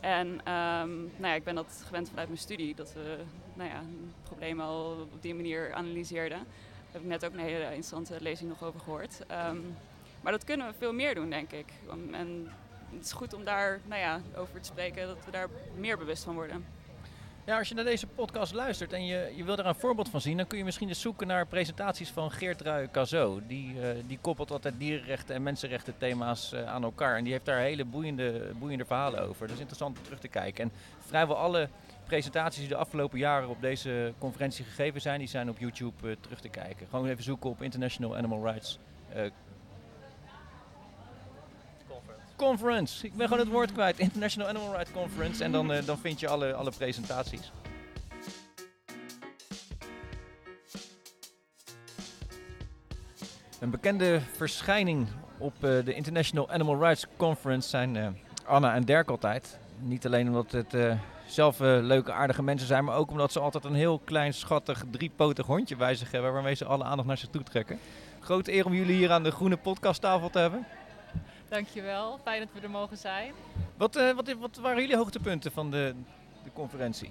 En 0.00 0.40
ehm, 0.44 0.96
nou 0.96 1.26
ja, 1.26 1.34
ik 1.34 1.44
ben 1.44 1.54
dat 1.54 1.82
gewend 1.86 2.08
vanuit 2.08 2.28
mijn 2.28 2.40
studie, 2.40 2.74
dat 2.74 2.92
we 2.92 3.16
nou 3.54 3.70
ja, 3.70 3.82
problemen 4.22 4.64
al 4.64 5.08
op 5.12 5.22
die 5.22 5.34
manier 5.34 5.72
analyseerden. 5.74 6.38
Daar 6.38 6.92
heb 6.92 7.02
ik 7.02 7.08
net 7.08 7.24
ook 7.24 7.32
een 7.32 7.38
hele 7.38 7.62
interessante 7.62 8.16
lezing 8.20 8.48
nog 8.48 8.64
over 8.64 8.80
gehoord. 8.80 9.22
Ehm, 9.26 9.58
maar 10.20 10.32
dat 10.32 10.44
kunnen 10.44 10.66
we 10.66 10.74
veel 10.78 10.92
meer 10.92 11.14
doen, 11.14 11.30
denk 11.30 11.52
ik. 11.52 11.72
En 12.12 12.48
het 12.90 13.04
is 13.04 13.12
goed 13.12 13.34
om 13.34 13.44
daar 13.44 13.80
nou 13.86 14.00
ja, 14.00 14.20
over 14.36 14.60
te 14.60 14.66
spreken, 14.66 15.06
dat 15.06 15.24
we 15.24 15.30
daar 15.30 15.48
meer 15.76 15.98
bewust 15.98 16.24
van 16.24 16.34
worden. 16.34 16.64
Ja, 17.48 17.58
als 17.58 17.68
je 17.68 17.74
naar 17.74 17.84
deze 17.84 18.06
podcast 18.06 18.54
luistert 18.54 18.92
en 18.92 19.06
je, 19.06 19.32
je 19.36 19.44
wil 19.44 19.56
daar 19.56 19.66
een 19.66 19.74
voorbeeld 19.74 20.08
van 20.08 20.20
zien, 20.20 20.36
dan 20.36 20.46
kun 20.46 20.58
je 20.58 20.64
misschien 20.64 20.88
eens 20.88 21.00
zoeken 21.00 21.26
naar 21.26 21.46
presentaties 21.46 22.10
van 22.10 22.30
Geert 22.30 22.60
Ruij 22.60 22.88
Cazot. 22.90 23.40
Die, 23.46 23.80
eh, 23.80 23.88
die 24.06 24.18
koppelt 24.20 24.50
altijd 24.50 24.74
dierenrechten 24.78 25.34
en 25.34 25.42
mensenrechten 25.42 25.98
thema's 25.98 26.52
eh, 26.52 26.66
aan 26.66 26.82
elkaar. 26.82 27.16
En 27.16 27.24
die 27.24 27.32
heeft 27.32 27.44
daar 27.44 27.60
hele 27.60 27.84
boeiende, 27.84 28.50
boeiende 28.58 28.84
verhalen 28.84 29.20
over. 29.20 29.40
Dat 29.40 29.54
is 29.54 29.60
interessant 29.60 29.98
om 29.98 30.04
terug 30.04 30.18
te 30.18 30.28
kijken. 30.28 30.64
En 30.64 30.72
vrijwel 30.98 31.36
alle 31.36 31.68
presentaties 32.06 32.60
die 32.60 32.68
de 32.68 32.76
afgelopen 32.76 33.18
jaren 33.18 33.48
op 33.48 33.60
deze 33.60 34.12
conferentie 34.18 34.64
gegeven 34.64 35.00
zijn, 35.00 35.18
die 35.18 35.28
zijn 35.28 35.48
op 35.48 35.58
YouTube 35.58 36.08
eh, 36.08 36.16
terug 36.20 36.40
te 36.40 36.48
kijken. 36.48 36.86
Gewoon 36.90 37.06
even 37.06 37.24
zoeken 37.24 37.50
op 37.50 37.62
International 37.62 38.16
Animal 38.16 38.44
Rights 38.44 38.78
Conference. 42.38 43.06
Ik 43.06 43.14
ben 43.14 43.28
gewoon 43.28 43.42
het 43.42 43.52
woord 43.52 43.72
kwijt. 43.72 43.98
International 43.98 44.48
Animal 44.48 44.72
Rights 44.72 44.90
Conference. 44.92 45.44
En 45.44 45.52
dan, 45.52 45.72
eh, 45.72 45.86
dan 45.86 45.98
vind 45.98 46.20
je 46.20 46.28
alle, 46.28 46.54
alle 46.54 46.70
presentaties. 46.76 47.52
Een 53.60 53.70
bekende 53.70 54.20
verschijning 54.36 55.08
op 55.38 55.54
eh, 55.54 55.60
de 55.60 55.94
International 55.94 56.50
Animal 56.50 56.78
Rights 56.78 57.06
Conference 57.16 57.68
zijn 57.68 57.96
eh, 57.96 58.08
Anna 58.46 58.74
en 58.74 58.84
Dirk 58.84 59.10
altijd. 59.10 59.58
Niet 59.78 60.06
alleen 60.06 60.28
omdat 60.28 60.52
het 60.52 60.98
zelf 61.26 61.58
leuke, 61.58 62.12
aardige 62.12 62.42
mensen 62.42 62.66
zijn, 62.66 62.84
maar 62.84 62.96
ook 62.96 63.10
omdat 63.10 63.32
ze 63.32 63.40
altijd 63.40 63.64
een 63.64 63.74
heel 63.74 63.98
klein, 63.98 64.34
schattig, 64.34 64.84
driepotig 64.90 65.46
hondje 65.46 65.76
bij 65.76 65.94
zich 65.94 66.10
hebben 66.10 66.32
waarmee 66.32 66.54
ze 66.54 66.64
alle 66.64 66.84
aandacht 66.84 67.08
naar 67.08 67.18
zich 67.18 67.28
toe 67.28 67.42
trekken. 67.42 67.78
Grote 68.20 68.52
eer 68.52 68.66
om 68.66 68.74
jullie 68.74 68.96
hier 68.96 69.10
aan 69.10 69.22
de 69.22 69.30
groene 69.30 69.56
podcasttafel 69.56 70.30
te 70.30 70.38
hebben. 70.38 70.66
Dankjewel, 71.48 72.18
fijn 72.22 72.40
dat 72.40 72.48
we 72.52 72.60
er 72.60 72.70
mogen 72.70 72.96
zijn. 72.96 73.32
Wat, 73.76 73.96
eh, 73.96 74.14
wat, 74.14 74.32
wat 74.38 74.56
waren 74.56 74.80
jullie 74.80 74.96
hoogtepunten 74.96 75.52
van 75.52 75.70
de, 75.70 75.94
de 76.44 76.50
conferentie? 76.52 77.08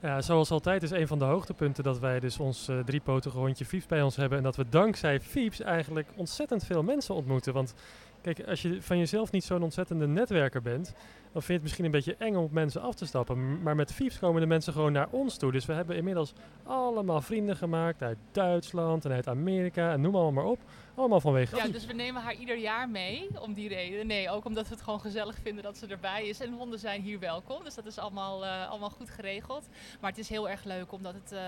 Ja, 0.00 0.20
zoals 0.20 0.50
altijd 0.50 0.82
is 0.82 0.90
een 0.90 1.06
van 1.06 1.18
de 1.18 1.24
hoogtepunten 1.24 1.84
dat 1.84 1.98
wij 1.98 2.20
dus 2.20 2.38
ons 2.38 2.68
eh, 2.68 2.78
driepotige 2.78 3.38
hondje 3.38 3.64
Fieps 3.64 3.86
bij 3.86 4.02
ons 4.02 4.16
hebben. 4.16 4.38
En 4.38 4.44
dat 4.44 4.56
we 4.56 4.68
dankzij 4.68 5.20
Fieps 5.20 5.60
eigenlijk 5.60 6.08
ontzettend 6.16 6.64
veel 6.64 6.82
mensen 6.82 7.14
ontmoeten. 7.14 7.52
Want 7.52 7.74
kijk, 8.22 8.42
als 8.48 8.62
je 8.62 8.82
van 8.82 8.98
jezelf 8.98 9.30
niet 9.30 9.44
zo'n 9.44 9.62
ontzettende 9.62 10.06
netwerker 10.06 10.62
bent, 10.62 10.94
dan 11.32 11.42
vind 11.42 11.46
je 11.46 11.52
het 11.52 11.62
misschien 11.62 11.84
een 11.84 11.90
beetje 11.90 12.16
eng 12.18 12.34
om 12.34 12.44
op 12.44 12.52
mensen 12.52 12.80
af 12.80 12.94
te 12.94 13.06
stappen. 13.06 13.62
Maar 13.62 13.76
met 13.76 13.92
Fieps 13.92 14.18
komen 14.18 14.40
de 14.40 14.46
mensen 14.46 14.72
gewoon 14.72 14.92
naar 14.92 15.08
ons 15.10 15.36
toe. 15.36 15.52
Dus 15.52 15.66
we 15.66 15.72
hebben 15.72 15.96
inmiddels 15.96 16.32
allemaal 16.62 17.20
vrienden 17.20 17.56
gemaakt 17.56 18.02
uit 18.02 18.18
Duitsland 18.32 19.04
en 19.04 19.12
uit 19.12 19.28
Amerika 19.28 19.92
en 19.92 20.00
noem 20.00 20.14
allemaal 20.14 20.32
maar 20.32 20.52
op. 20.52 20.58
Allemaal 20.94 21.20
vanwege 21.20 21.56
Ja, 21.56 21.68
dus 21.68 21.86
we 21.86 21.92
nemen 21.92 22.22
haar 22.22 22.34
ieder 22.34 22.56
jaar 22.56 22.88
mee 22.88 23.28
om 23.40 23.52
die 23.52 23.68
reden. 23.68 24.06
Nee, 24.06 24.30
ook 24.30 24.44
omdat 24.44 24.68
we 24.68 24.74
het 24.74 24.82
gewoon 24.82 25.00
gezellig 25.00 25.36
vinden 25.42 25.62
dat 25.62 25.76
ze 25.76 25.86
erbij 25.86 26.26
is. 26.26 26.40
En 26.40 26.52
honden 26.52 26.78
zijn 26.78 27.02
hier 27.02 27.18
welkom, 27.18 27.64
dus 27.64 27.74
dat 27.74 27.86
is 27.86 27.98
allemaal, 27.98 28.44
eh, 28.44 28.70
allemaal 28.70 28.90
goed 28.90 29.10
geregeld. 29.10 29.68
Maar 30.00 30.10
het 30.10 30.18
is 30.18 30.28
heel 30.28 30.48
erg 30.48 30.64
leuk 30.64 30.92
omdat 30.92 31.14
het, 31.14 31.32
eh, 31.32 31.40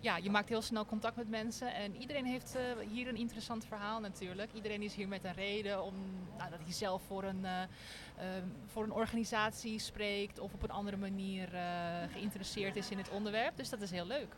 ja, 0.00 0.16
je 0.16 0.30
maakt 0.30 0.48
heel 0.48 0.62
snel 0.62 0.86
contact 0.86 1.16
met 1.16 1.28
mensen. 1.28 1.74
En 1.74 1.96
iedereen 1.96 2.24
heeft 2.24 2.56
eh, 2.56 2.62
hier 2.88 3.08
een 3.08 3.16
interessant 3.16 3.64
verhaal 3.64 4.00
natuurlijk. 4.00 4.50
Iedereen 4.52 4.82
is 4.82 4.94
hier 4.94 5.08
met 5.08 5.24
een 5.24 5.34
reden 5.34 5.82
om, 5.82 5.94
nou, 6.38 6.50
dat 6.50 6.60
hij 6.62 6.72
zelf 6.72 7.02
voor 7.06 7.24
een, 7.24 7.44
eh, 7.44 7.62
eh, 7.62 8.42
voor 8.66 8.84
een 8.84 8.92
organisatie 8.92 9.78
spreekt 9.78 10.38
of 10.38 10.54
op 10.54 10.62
een 10.62 10.70
andere 10.70 10.96
manier 10.96 11.54
eh, 11.54 11.62
geïnteresseerd 12.12 12.76
is 12.76 12.90
in 12.90 12.98
het 12.98 13.10
onderwerp. 13.10 13.56
Dus 13.56 13.70
dat 13.70 13.80
is 13.80 13.90
heel 13.90 14.06
leuk. 14.06 14.36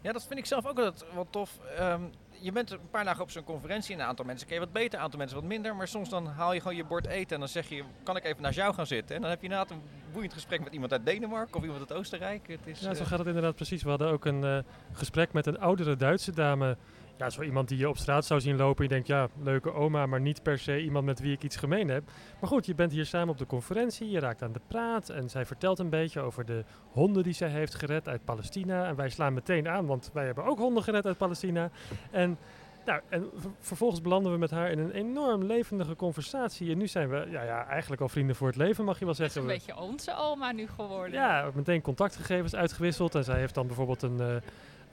Ja, 0.00 0.12
dat 0.12 0.26
vind 0.26 0.38
ik 0.38 0.46
zelf 0.46 0.66
ook 0.66 0.92
wel 1.14 1.26
tof. 1.30 1.58
Ehm, 1.76 2.02
je 2.40 2.52
bent 2.52 2.70
een 2.70 2.90
paar 2.90 3.04
dagen 3.04 3.22
op 3.22 3.30
zo'n 3.30 3.44
conferentie 3.44 3.94
en 3.94 4.00
een 4.00 4.06
aantal 4.06 4.24
mensen 4.24 4.46
ken 4.46 4.54
je 4.54 4.62
wat 4.62 4.72
beter, 4.72 4.98
een 4.98 5.04
aantal 5.04 5.18
mensen 5.18 5.36
wat 5.36 5.46
minder. 5.46 5.76
Maar 5.76 5.88
soms 5.88 6.08
dan 6.08 6.26
haal 6.26 6.52
je 6.52 6.60
gewoon 6.60 6.76
je 6.76 6.84
bord 6.84 7.06
eten 7.06 7.34
en 7.34 7.38
dan 7.40 7.48
zeg 7.48 7.68
je, 7.68 7.82
kan 8.02 8.16
ik 8.16 8.24
even 8.24 8.42
naast 8.42 8.56
jou 8.56 8.74
gaan 8.74 8.86
zitten? 8.86 9.16
En 9.16 9.20
dan 9.20 9.30
heb 9.30 9.40
je 9.40 9.46
inderdaad 9.46 9.70
een 9.70 9.82
boeiend 10.12 10.32
gesprek 10.32 10.64
met 10.64 10.72
iemand 10.72 10.92
uit 10.92 11.06
Denemarken 11.06 11.56
of 11.56 11.62
iemand 11.62 11.80
uit 11.80 11.92
Oostenrijk. 11.92 12.48
Het 12.48 12.60
is, 12.64 12.80
Ja, 12.80 12.94
zo 12.94 13.02
eh, 13.02 13.08
gaat 13.08 13.18
het 13.18 13.28
inderdaad 13.28 13.54
precies. 13.54 13.82
We 13.82 13.88
hadden 13.88 14.08
ook 14.08 14.24
een 14.24 14.44
eh, 14.44 14.58
gesprek 14.92 15.32
met 15.32 15.46
een 15.46 15.58
oudere 15.58 15.96
Duitse 15.96 16.32
dame. 16.32 16.76
Ja, 17.18 17.30
zo 17.30 17.42
iemand 17.42 17.68
die 17.68 17.78
je 17.78 17.88
op 17.88 17.96
straat 17.96 18.24
zou 18.24 18.40
zien 18.40 18.56
lopen. 18.56 18.82
Je 18.82 18.88
denkt, 18.88 19.06
ja, 19.06 19.28
leuke 19.42 19.72
oma, 19.72 20.06
maar 20.06 20.20
niet 20.20 20.42
per 20.42 20.58
se 20.58 20.82
iemand 20.82 21.04
met 21.04 21.20
wie 21.20 21.32
ik 21.32 21.42
iets 21.42 21.56
gemeen 21.56 21.88
heb. 21.88 22.02
Maar 22.40 22.50
goed, 22.50 22.66
je 22.66 22.74
bent 22.74 22.92
hier 22.92 23.06
samen 23.06 23.28
op 23.28 23.38
de 23.38 23.46
conferentie, 23.46 24.10
je 24.10 24.18
raakt 24.20 24.42
aan 24.42 24.52
de 24.52 24.60
praat. 24.66 25.08
En 25.08 25.30
zij 25.30 25.46
vertelt 25.46 25.78
een 25.78 25.90
beetje 25.90 26.20
over 26.20 26.44
de 26.44 26.64
honden 26.90 27.22
die 27.22 27.32
zij 27.32 27.48
heeft 27.48 27.74
gered 27.74 28.08
uit 28.08 28.24
Palestina. 28.24 28.86
En 28.86 28.96
wij 28.96 29.08
slaan 29.10 29.34
meteen 29.34 29.68
aan, 29.68 29.86
want 29.86 30.10
wij 30.12 30.24
hebben 30.26 30.44
ook 30.44 30.58
honden 30.58 30.82
gered 30.82 31.06
uit 31.06 31.16
Palestina. 31.18 31.70
En, 32.10 32.38
nou, 32.84 33.00
en 33.08 33.26
ver- 33.34 33.50
vervolgens 33.60 34.00
belanden 34.00 34.32
we 34.32 34.38
met 34.38 34.50
haar 34.50 34.70
in 34.70 34.78
een 34.78 34.90
enorm 34.92 35.42
levendige 35.44 35.96
conversatie. 35.96 36.70
En 36.72 36.78
nu 36.78 36.86
zijn 36.86 37.08
we 37.08 37.26
ja, 37.30 37.42
ja, 37.42 37.66
eigenlijk 37.66 38.02
al 38.02 38.08
vrienden 38.08 38.36
voor 38.36 38.46
het 38.46 38.56
leven, 38.56 38.84
mag 38.84 38.98
je 38.98 39.04
wel 39.04 39.14
Het 39.14 39.22
is 39.26 39.32
zeggen. 39.32 39.52
een 39.52 39.58
beetje 39.58 39.80
onze 39.80 40.16
oma 40.16 40.52
nu 40.52 40.66
geworden. 40.66 41.12
ja, 41.12 41.50
meteen 41.54 41.82
contactgegevens 41.82 42.54
uitgewisseld. 42.54 43.14
En 43.14 43.24
zij 43.24 43.38
heeft 43.38 43.54
dan 43.54 43.66
bijvoorbeeld 43.66 44.02
een, 44.02 44.20
eh, 44.20 44.36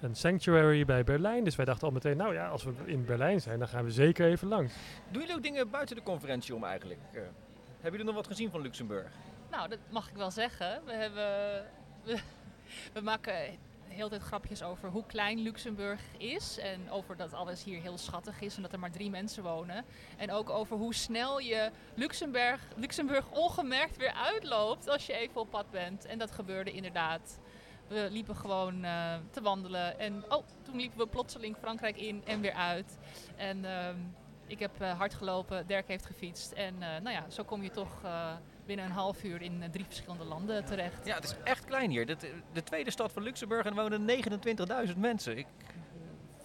een 0.04 0.16
sanctuary 0.16 0.86
bij 0.86 1.04
Berlijn. 1.04 1.43
Dus 1.43 1.56
wij 1.56 1.66
dachten 1.66 1.88
al 1.88 1.93
meteen, 1.93 2.18
nou 2.18 2.34
ja, 2.34 2.47
als 2.47 2.64
we 2.64 2.74
in 2.86 3.06
Berlijn 3.06 3.41
zijn, 3.41 3.60
dan 3.60 3.68
gaan 3.68 3.84
we 3.84 3.91
zeker 3.91 4.28
even 4.28 4.47
langs. 4.47 4.74
Doen 5.12 5.22
jullie 5.22 5.36
ook 5.36 5.43
dingen 5.43 5.70
buiten 5.70 5.95
de 5.95 6.04
conferentie 6.04 6.56
om 6.56 6.64
eigenlijk? 6.64 6.99
Eh, 7.12 7.22
hebben 7.72 7.91
jullie 7.91 8.06
nog 8.06 8.16
wat 8.16 8.28
gezien 8.28 8.49
van 8.49 8.62
Luxemburg? 8.62 9.12
Nou, 9.51 9.70
dat 9.70 9.80
mag 9.89 10.10
ik 10.10 10.16
wel 10.16 10.32
zeggen. 10.32 10.82
We, 10.86 10.93
hebben, 10.93 11.66
we, 12.06 12.20
we 12.93 13.01
maken 13.01 13.34
de 13.88 13.93
hele 13.93 14.10
tijd 14.10 14.22
grapjes 14.22 14.64
over 14.64 14.89
hoe 14.89 15.06
klein 15.06 15.39
Luxemburg 15.39 16.01
is. 16.18 16.58
En 16.58 16.89
over 16.91 17.18
dat 17.18 17.34
alles 17.34 17.64
hier 17.64 17.82
heel 17.82 17.97
schattig 17.97 18.41
is 18.41 18.56
en 18.56 18.62
dat 18.62 18.74
er 18.74 18.80
maar 18.80 18.91
drie 18.91 19.10
mensen 19.10 19.43
wonen. 19.43 19.86
En 20.18 20.32
ook 20.32 20.49
over 20.49 20.78
hoe 20.78 20.93
snel 20.93 21.39
je 21.39 21.72
Luxemburg, 21.95 22.62
Luxemburg 22.76 23.32
ongemerkt 23.32 23.97
weer 23.97 24.14
uitloopt 24.14 24.89
als 24.89 25.06
je 25.06 25.14
even 25.14 25.41
op 25.41 25.49
pad 25.49 25.72
bent. 25.72 26.06
En 26.06 26.18
dat 26.18 26.32
gebeurde 26.32 26.72
inderdaad. 26.72 27.39
We 27.88 28.07
liepen 28.11 28.36
gewoon 28.36 28.84
eh, 28.84 29.13
te 29.31 29.41
wandelen. 29.41 29.99
En 29.99 30.23
oh, 30.29 30.43
toen 30.61 30.75
liepen 30.75 30.97
we 30.97 31.07
plotseling 31.07 31.55
Frankrijk 31.59 31.97
in 31.97 32.21
en 32.25 32.41
weer 32.41 32.53
uit. 32.53 32.97
En 33.36 33.65
ehm, 33.65 33.95
ik 34.47 34.59
heb 34.59 34.81
eh, 34.81 34.97
hard 34.97 35.13
gelopen, 35.13 35.67
Dirk 35.67 35.88
heeft 35.88 36.05
gefietst. 36.05 36.51
En 36.51 36.75
eh, 36.79 36.89
nou 36.89 37.09
ja, 37.15 37.29
zo 37.29 37.43
kom 37.43 37.63
je 37.63 37.69
toch 37.69 38.01
binnen 38.65 38.86
een 38.86 38.91
half 38.91 39.23
uur 39.23 39.41
in 39.41 39.63
drie 39.71 39.86
verschillende 39.86 40.23
landen 40.23 40.65
terecht. 40.65 41.05
Ja, 41.05 41.15
het 41.15 41.23
is 41.23 41.36
echt 41.43 41.65
klein 41.65 41.89
hier. 41.89 42.05
De, 42.05 42.17
de 42.53 42.63
tweede 42.63 42.91
stad 42.91 43.11
van 43.11 43.23
Luxemburg 43.23 43.65
en 43.65 43.77
er 43.77 43.89
wonen 43.89 44.23
29.000 44.93 44.97
mensen. 44.97 45.38
Ik, 45.38 45.47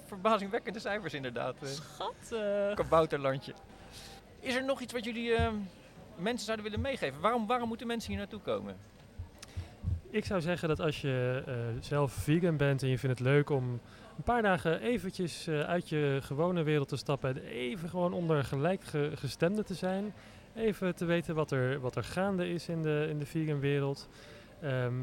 verbazingwekkende 0.09 0.79
cijfers 0.79 1.15
inderdaad. 1.15 1.57
Schattig. 1.63 2.75
Kabouterlandje. 2.75 3.55
Is 4.41 4.55
er 4.55 4.65
nog 4.65 4.81
iets 4.81 4.93
wat 4.93 5.05
jullie 5.05 5.35
eh, 5.35 5.53
mensen 6.17 6.45
zouden 6.45 6.65
willen 6.65 6.81
meegeven? 6.81 7.21
Waarom, 7.21 7.47
waarom 7.47 7.69
moeten 7.69 7.87
mensen 7.87 8.11
hier 8.11 8.19
naartoe 8.19 8.41
komen? 8.41 8.77
Ik 10.11 10.25
zou 10.25 10.41
zeggen 10.41 10.69
dat 10.69 10.81
als 10.81 11.01
je 11.01 11.43
eh, 11.47 11.55
zelf 11.81 12.13
vegan 12.13 12.57
bent 12.57 12.83
en 12.83 12.89
je 12.89 12.99
vindt 12.99 13.19
het 13.19 13.29
leuk 13.29 13.51
om 13.51 13.65
een 14.17 14.23
paar 14.25 14.43
dagen 14.43 14.81
eventjes 14.81 15.47
eh, 15.47 15.61
uit 15.61 15.89
je 15.89 16.19
gewone 16.23 16.63
wereld 16.63 16.89
te 16.89 16.97
stappen 16.97 17.31
en 17.31 17.43
even 17.43 17.89
gewoon 17.89 18.13
onder 18.13 18.45
gelijkgestemden 18.45 19.65
te 19.65 19.75
zijn. 19.75 20.15
Even 20.55 20.95
te 20.95 21.05
weten 21.05 21.35
wat 21.35 21.51
er, 21.51 21.81
wat 21.81 21.97
er 21.97 22.05
gaande 22.05 22.49
is 22.49 22.69
in 22.69 22.83
de, 22.83 23.07
in 23.11 23.19
de 23.19 23.27
vegan 23.27 23.61
wereld. 23.61 24.09
Ehm, 24.61 24.95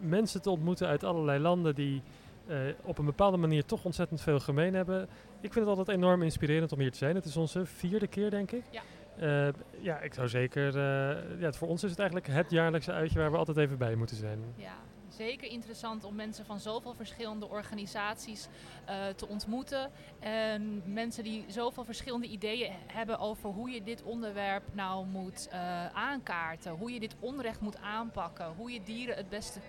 mensen 0.00 0.42
te 0.42 0.50
ontmoeten 0.50 0.86
uit 0.86 1.04
allerlei 1.04 1.38
landen 1.38 1.74
die 1.74 2.02
eh, 2.46 2.58
op 2.82 2.98
een 2.98 3.04
bepaalde 3.04 3.36
manier 3.36 3.64
toch 3.64 3.84
ontzettend 3.84 4.20
veel 4.20 4.40
gemeen 4.40 4.74
hebben. 4.74 5.02
Ik 5.40 5.52
vind 5.52 5.66
het 5.66 5.78
altijd 5.78 5.96
enorm 5.96 6.22
inspirerend 6.22 6.72
om 6.72 6.78
hier 6.78 6.90
te 6.90 6.98
zijn. 6.98 7.14
Het 7.14 7.24
is 7.24 7.36
onze 7.36 7.66
vierde 7.66 8.06
keer, 8.06 8.30
denk 8.30 8.50
ik. 8.50 8.62
Ja. 8.70 8.82
Eh, 9.20 9.48
ja, 9.80 10.00
ik 10.00 10.14
zou 10.14 10.28
zeker. 10.28 10.66
eh, 10.66 11.40
ja, 11.40 11.52
voor 11.52 11.68
ons 11.68 11.82
is 11.82 11.90
het 11.90 11.98
eigenlijk 11.98 12.28
het 12.28 12.50
jaarlijkse 12.50 12.92
uitje 12.92 13.18
waar 13.18 13.30
we 13.30 13.36
altijd 13.36 13.56
even 13.56 13.78
bij 13.78 13.94
moeten 13.94 14.16
zijn. 14.16 14.38
Ja, 14.56 14.74
zeker 15.08 15.50
interessant 15.50 16.04
om 16.04 16.14
mensen 16.14 16.44
van 16.44 16.58
zoveel 16.58 16.94
verschillende 16.94 17.48
organisaties 17.48 18.48
eh, 18.84 19.06
te 19.16 19.28
ontmoeten. 19.28 19.90
En 20.20 20.82
mensen 20.92 21.24
die 21.24 21.44
zoveel 21.48 21.84
verschillende 21.84 22.26
ideeën 22.26 22.72
hebben 22.86 23.18
over 23.18 23.50
hoe 23.50 23.70
je 23.70 23.82
dit 23.82 24.02
onderwerp 24.02 24.62
nou 24.72 25.06
moet 25.06 25.48
aankaarten. 25.92 26.72
Hoe 26.72 26.92
je 26.92 27.00
dit 27.00 27.16
onrecht 27.18 27.60
moet 27.60 27.80
aanpakken. 27.80 28.52
Hoe 28.56 28.72
je 28.72 28.82
dieren 28.82 29.16
het 29.16 29.28
beste 29.28 29.60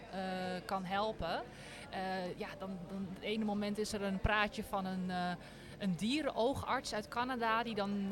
kan 0.65 0.85
helpen. 0.85 1.41
Ja, 2.37 2.47
dan, 2.57 2.77
dan 2.89 3.07
het 3.13 3.23
ene 3.23 3.45
moment 3.45 3.77
is 3.77 3.93
er 3.93 4.01
een 4.01 4.19
praatje 4.19 4.63
van 4.63 4.85
een, 4.85 5.11
een 5.77 5.95
dierenoogarts 5.95 6.93
uit 6.93 7.07
Canada 7.07 7.63
die 7.63 7.75
dan, 7.75 8.07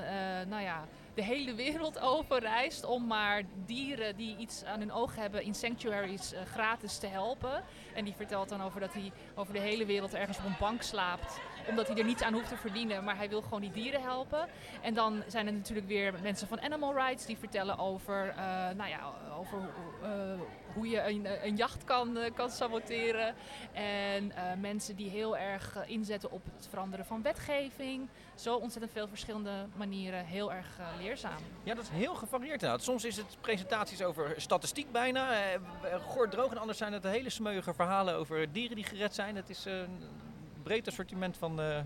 nou 0.49 0.61
ja, 0.61 0.87
de 1.13 1.23
hele 1.23 1.53
wereld 1.53 1.99
over 1.99 2.39
reist 2.39 2.85
om 2.85 3.07
maar 3.07 3.43
dieren 3.65 4.15
die 4.15 4.37
iets 4.37 4.63
aan 4.63 4.79
hun 4.79 4.91
oog 4.91 5.15
hebben 5.15 5.43
in 5.43 5.55
sanctuaries 5.55 6.33
eh, 6.33 6.41
gratis 6.45 6.97
te 6.97 7.07
helpen. 7.07 7.63
En 7.93 8.05
die 8.05 8.13
vertelt 8.13 8.49
dan 8.49 8.61
over 8.61 8.79
dat 8.79 8.93
hij 8.93 9.11
over 9.35 9.53
de 9.53 9.59
hele 9.59 9.85
wereld 9.85 10.13
ergens 10.13 10.37
op 10.37 10.45
een 10.45 10.55
bank 10.59 10.81
slaapt, 10.81 11.39
omdat 11.69 11.87
hij 11.87 11.97
er 11.97 12.05
niets 12.05 12.21
aan 12.21 12.33
hoeft 12.33 12.49
te 12.49 12.57
verdienen, 12.57 13.03
maar 13.03 13.17
hij 13.17 13.29
wil 13.29 13.41
gewoon 13.41 13.61
die 13.61 13.71
dieren 13.71 14.01
helpen. 14.01 14.47
En 14.81 14.93
dan 14.93 15.23
zijn 15.27 15.47
er 15.47 15.53
natuurlijk 15.53 15.87
weer 15.87 16.13
mensen 16.21 16.47
van 16.47 16.61
Animal 16.61 16.93
Rights 16.93 17.25
die 17.25 17.37
vertellen 17.37 17.77
over, 17.77 18.29
eh, 18.29 18.35
nou 18.75 18.89
ja, 18.89 19.13
over 19.39 19.57
eh, 20.03 20.09
hoe 20.73 20.89
je 20.89 21.01
een, 21.01 21.27
een 21.47 21.55
jacht 21.55 21.83
kan, 21.83 22.17
kan 22.35 22.49
saboteren. 22.49 23.35
En 23.73 24.31
mensen 24.59 24.95
die 24.95 25.09
heel 25.09 25.37
erg 25.37 25.87
inzetten 25.87 26.31
op 26.31 26.41
het 26.55 26.67
veranderen 26.69 27.05
van 27.05 27.21
wetgeving. 27.21 28.07
Zo 28.35 28.55
ontzettend 28.55 28.93
veel 28.93 29.07
verschillende 29.07 29.67
manieren, 29.75 30.25
heel 30.25 30.53
erg 30.53 30.79
leerzaam. 31.01 31.37
Ja, 31.63 31.73
dat 31.75 31.83
is 31.83 31.89
heel 31.89 32.15
gevarieerd 32.15 32.53
inderdaad. 32.53 32.83
Soms 32.83 33.05
is 33.05 33.17
het 33.17 33.37
presentaties 33.41 34.03
over 34.03 34.33
statistiek 34.37 34.91
bijna, 34.91 35.31
eh, 35.31 35.53
eh, 35.53 35.61
goor 36.07 36.29
droog. 36.29 36.51
En 36.51 36.57
anders 36.57 36.77
zijn 36.77 36.93
het 36.93 37.03
hele 37.03 37.29
smeuïge 37.29 37.73
verhalen 37.73 38.15
over 38.15 38.51
dieren 38.51 38.75
die 38.75 38.85
gered 38.85 39.15
zijn. 39.15 39.35
Het 39.35 39.49
is 39.49 39.65
een 39.65 39.99
breed 40.63 40.87
assortiment 40.87 41.37
van, 41.37 41.61
eh, 41.61 41.79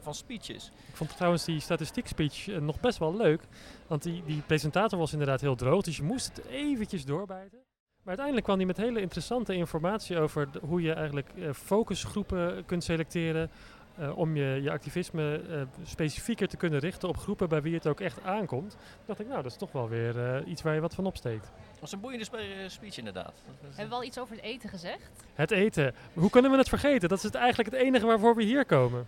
van 0.00 0.14
speeches. 0.14 0.70
Ik 0.88 0.96
vond 0.96 1.16
trouwens 1.16 1.44
die 1.44 1.60
statistiek 1.60 2.06
speech 2.06 2.48
eh, 2.48 2.58
nog 2.58 2.80
best 2.80 2.98
wel 2.98 3.16
leuk. 3.16 3.42
Want 3.86 4.02
die, 4.02 4.22
die 4.26 4.42
presentator 4.46 4.98
was 4.98 5.12
inderdaad 5.12 5.40
heel 5.40 5.54
droog, 5.56 5.82
dus 5.82 5.96
je 5.96 6.02
moest 6.02 6.36
het 6.36 6.46
eventjes 6.46 7.04
doorbijten. 7.04 7.58
Maar 8.04 8.18
uiteindelijk 8.18 8.46
kwam 8.46 8.56
hij 8.58 8.66
met 8.66 8.76
hele 8.76 9.00
interessante 9.00 9.54
informatie 9.54 10.18
over 10.18 10.50
de- 10.52 10.60
hoe 10.66 10.82
je 10.82 10.92
eigenlijk 10.92 11.28
eh, 11.36 11.52
focusgroepen 11.52 12.64
kunt 12.64 12.84
selecteren. 12.84 13.50
Eh, 13.98 14.18
om 14.18 14.36
je, 14.36 14.60
je 14.62 14.70
activisme 14.70 15.42
eh, 15.48 15.62
specifieker 15.84 16.48
te 16.48 16.56
kunnen 16.56 16.78
richten 16.80 17.08
op 17.08 17.16
groepen 17.16 17.48
bij 17.48 17.62
wie 17.62 17.74
het 17.74 17.86
ook 17.86 18.00
echt 18.00 18.22
aankomt. 18.24 18.76
Dacht 19.06 19.20
ik, 19.20 19.26
nou, 19.28 19.42
dat 19.42 19.50
is 19.52 19.58
toch 19.58 19.72
wel 19.72 19.88
weer 19.88 20.34
eh, 20.34 20.46
iets 20.50 20.62
waar 20.62 20.74
je 20.74 20.80
wat 20.80 20.94
van 20.94 21.06
opsteekt. 21.06 21.44
Dat 21.70 21.80
was 21.80 21.92
een 21.92 22.00
boeiende 22.00 22.24
spe- 22.24 22.64
speech 22.68 22.98
inderdaad. 22.98 23.32
Hebben 23.62 23.88
we 23.88 23.94
al 23.94 24.04
iets 24.04 24.18
over 24.18 24.34
het 24.36 24.44
eten 24.44 24.68
gezegd? 24.68 25.10
Het 25.34 25.50
eten. 25.50 25.94
Hoe 26.12 26.30
kunnen 26.30 26.50
we 26.50 26.56
het 26.56 26.68
vergeten? 26.68 27.08
Dat 27.08 27.18
is 27.18 27.24
het 27.24 27.34
eigenlijk 27.34 27.70
het 27.70 27.80
enige 27.80 28.06
waarvoor 28.06 28.34
we 28.36 28.42
hier 28.42 28.64
komen. 28.66 29.06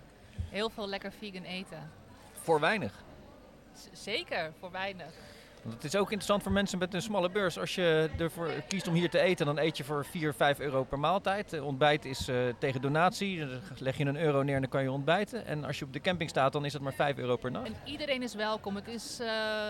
Heel 0.50 0.70
veel 0.70 0.88
lekker 0.88 1.12
vegan 1.12 1.42
eten. 1.42 1.90
Voor 2.32 2.60
weinig. 2.60 3.02
Z- 3.72 3.86
zeker, 4.04 4.52
voor 4.58 4.70
weinig. 4.70 5.12
Het 5.68 5.84
is 5.84 5.96
ook 5.96 6.06
interessant 6.06 6.42
voor 6.42 6.52
mensen 6.52 6.78
met 6.78 6.94
een 6.94 7.02
smalle 7.02 7.30
beurs. 7.30 7.58
Als 7.58 7.74
je 7.74 8.10
ervoor 8.18 8.50
kiest 8.68 8.88
om 8.88 8.94
hier 8.94 9.10
te 9.10 9.18
eten, 9.18 9.46
dan 9.46 9.58
eet 9.58 9.76
je 9.76 9.84
voor 9.84 10.04
4, 10.04 10.34
5 10.34 10.58
euro 10.58 10.84
per 10.84 10.98
maaltijd. 10.98 11.52
Eh, 11.52 11.66
ontbijt 11.66 12.04
is 12.04 12.28
eh, 12.28 12.36
tegen 12.58 12.80
donatie. 12.80 13.38
Dan 13.38 13.60
leg 13.78 13.96
je 13.96 14.04
een 14.04 14.16
euro 14.16 14.42
neer 14.42 14.54
en 14.54 14.60
dan 14.60 14.70
kan 14.70 14.82
je 14.82 14.90
ontbijten. 14.90 15.46
En 15.46 15.64
als 15.64 15.78
je 15.78 15.84
op 15.84 15.92
de 15.92 16.00
camping 16.00 16.30
staat, 16.30 16.52
dan 16.52 16.64
is 16.64 16.72
het 16.72 16.82
maar 16.82 16.92
5 16.92 17.16
euro 17.16 17.36
per 17.36 17.50
nacht. 17.50 17.66
En 17.66 17.74
iedereen 17.84 18.22
is 18.22 18.34
welkom. 18.34 18.74
Het 18.74 18.88
is 18.88 19.18
eh, 19.20 19.28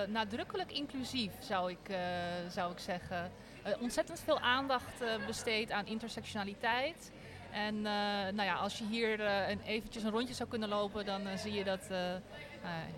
nadrukkelijk 0.09 0.73
inclusief, 0.73 1.31
zou 1.39 1.71
ik, 1.71 1.97
zou 2.49 2.73
ik 2.73 2.79
zeggen. 2.79 3.31
Ontzettend 3.81 4.21
veel 4.21 4.41
aandacht 4.41 5.05
besteed 5.27 5.71
aan 5.71 5.87
intersectionaliteit. 5.87 7.11
En 7.51 7.83
nou 8.35 8.43
ja, 8.43 8.55
als 8.55 8.79
je 8.79 8.85
hier 8.85 9.21
een, 9.21 9.61
eventjes 9.61 10.03
een 10.03 10.11
rondje 10.11 10.35
zou 10.35 10.49
kunnen 10.49 10.69
lopen, 10.69 11.05
dan 11.05 11.21
zie 11.39 11.53
je 11.53 11.65
dat 11.65 11.87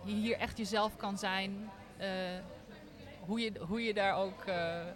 je 0.04 0.14
hier 0.14 0.38
echt 0.38 0.58
jezelf 0.58 0.96
kan 0.96 1.18
zijn. 1.18 1.70
Hoe, 3.26 3.40
je, 3.40 3.52
hoe 3.68 3.80
je 3.82 3.94
daar 3.94 4.16
ook 4.16 4.44
eh, 4.44 4.80
eh, 4.80 4.86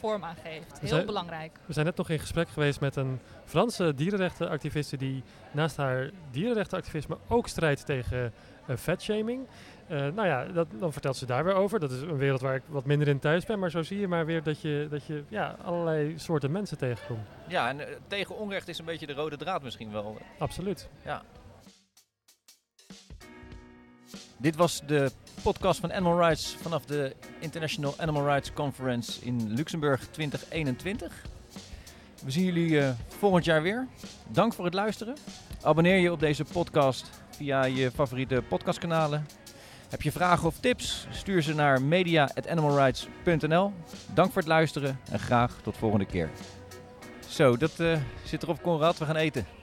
vorm 0.00 0.24
aan 0.24 0.36
geeft. 0.42 0.72
We 0.72 0.78
Heel 0.80 0.88
zijn- 0.88 1.06
belangrijk. 1.06 1.58
We 1.66 1.72
zijn 1.72 1.86
net 1.86 1.96
nog 1.96 2.08
in 2.08 2.18
gesprek 2.18 2.48
geweest 2.48 2.80
met 2.80 2.96
een 2.96 3.20
Franse 3.44 3.94
dierenrechtenactiviste 3.94 4.96
die 4.96 5.22
naast 5.52 5.76
haar 5.76 6.10
dierenrechtenactivisme 6.30 7.16
ook 7.28 7.48
strijdt 7.48 7.86
tegen 7.86 8.32
eh 8.66 8.76
fatshaming. 8.76 9.46
Eh, 9.86 9.98
nou 9.98 10.26
ja, 10.26 10.44
dat, 10.44 10.66
dan 10.78 10.92
vertelt 10.92 11.16
ze 11.16 11.26
daar 11.26 11.44
weer 11.44 11.54
over. 11.54 11.80
Dat 11.80 11.90
is 11.90 12.00
een 12.00 12.16
wereld 12.16 12.40
waar 12.40 12.54
ik 12.54 12.62
wat 12.66 12.84
minder 12.84 13.08
in 13.08 13.18
thuis 13.18 13.44
ben. 13.44 13.58
Maar 13.58 13.70
zo 13.70 13.82
zie 13.82 14.00
je 14.00 14.08
maar 14.08 14.26
weer 14.26 14.42
dat 14.42 14.60
je, 14.60 14.86
dat 14.90 15.06
je 15.06 15.22
ja, 15.28 15.56
allerlei 15.64 16.18
soorten 16.18 16.50
mensen 16.52 16.78
tegenkomt. 16.78 17.26
Ja, 17.48 17.68
en 17.68 17.80
tegen 18.06 18.36
onrecht 18.36 18.68
is 18.68 18.78
een 18.78 18.84
beetje 18.84 19.06
de 19.06 19.12
rode 19.12 19.36
draad 19.36 19.62
misschien 19.62 19.92
wel. 19.92 20.18
Absoluut. 20.38 20.88
Ja. 21.04 21.22
Dit 24.36 24.56
was 24.56 24.82
de 24.86 25.10
podcast 25.42 25.80
van 25.80 25.92
Animal 25.92 26.18
Rights 26.18 26.56
vanaf 26.60 26.84
de 26.84 27.16
International 27.38 27.94
Animal 27.98 28.26
Rights 28.26 28.52
Conference 28.52 29.24
in 29.24 29.52
Luxemburg 29.54 30.06
2021. 30.10 31.24
We 32.24 32.30
zien 32.30 32.44
jullie 32.44 32.80
eh, 32.80 32.90
volgend 33.18 33.44
jaar 33.44 33.62
weer. 33.62 33.86
Dank 34.28 34.54
voor 34.54 34.64
het 34.64 34.74
luisteren. 34.74 35.16
Abonneer 35.62 35.98
je 35.98 36.12
op 36.12 36.20
deze 36.20 36.44
podcast 36.44 37.10
via 37.30 37.64
je 37.64 37.90
favoriete 37.90 38.42
podcastkanalen. 38.48 39.26
Heb 39.88 40.02
je 40.02 40.12
vragen 40.12 40.46
of 40.46 40.58
tips? 40.58 41.06
Stuur 41.10 41.42
ze 41.42 41.54
naar 41.54 41.82
media.animalrights.nl. 41.82 43.72
Dank 44.14 44.32
voor 44.32 44.42
het 44.42 44.50
luisteren 44.50 45.00
en 45.10 45.18
graag 45.18 45.58
tot 45.62 45.76
volgende 45.76 46.06
keer. 46.06 46.30
Zo, 47.28 47.56
dat 47.56 47.80
eh, 47.80 47.98
zit 48.24 48.42
erop, 48.42 48.62
Conrad. 48.62 48.98
We 48.98 49.04
gaan 49.04 49.16
eten. 49.16 49.61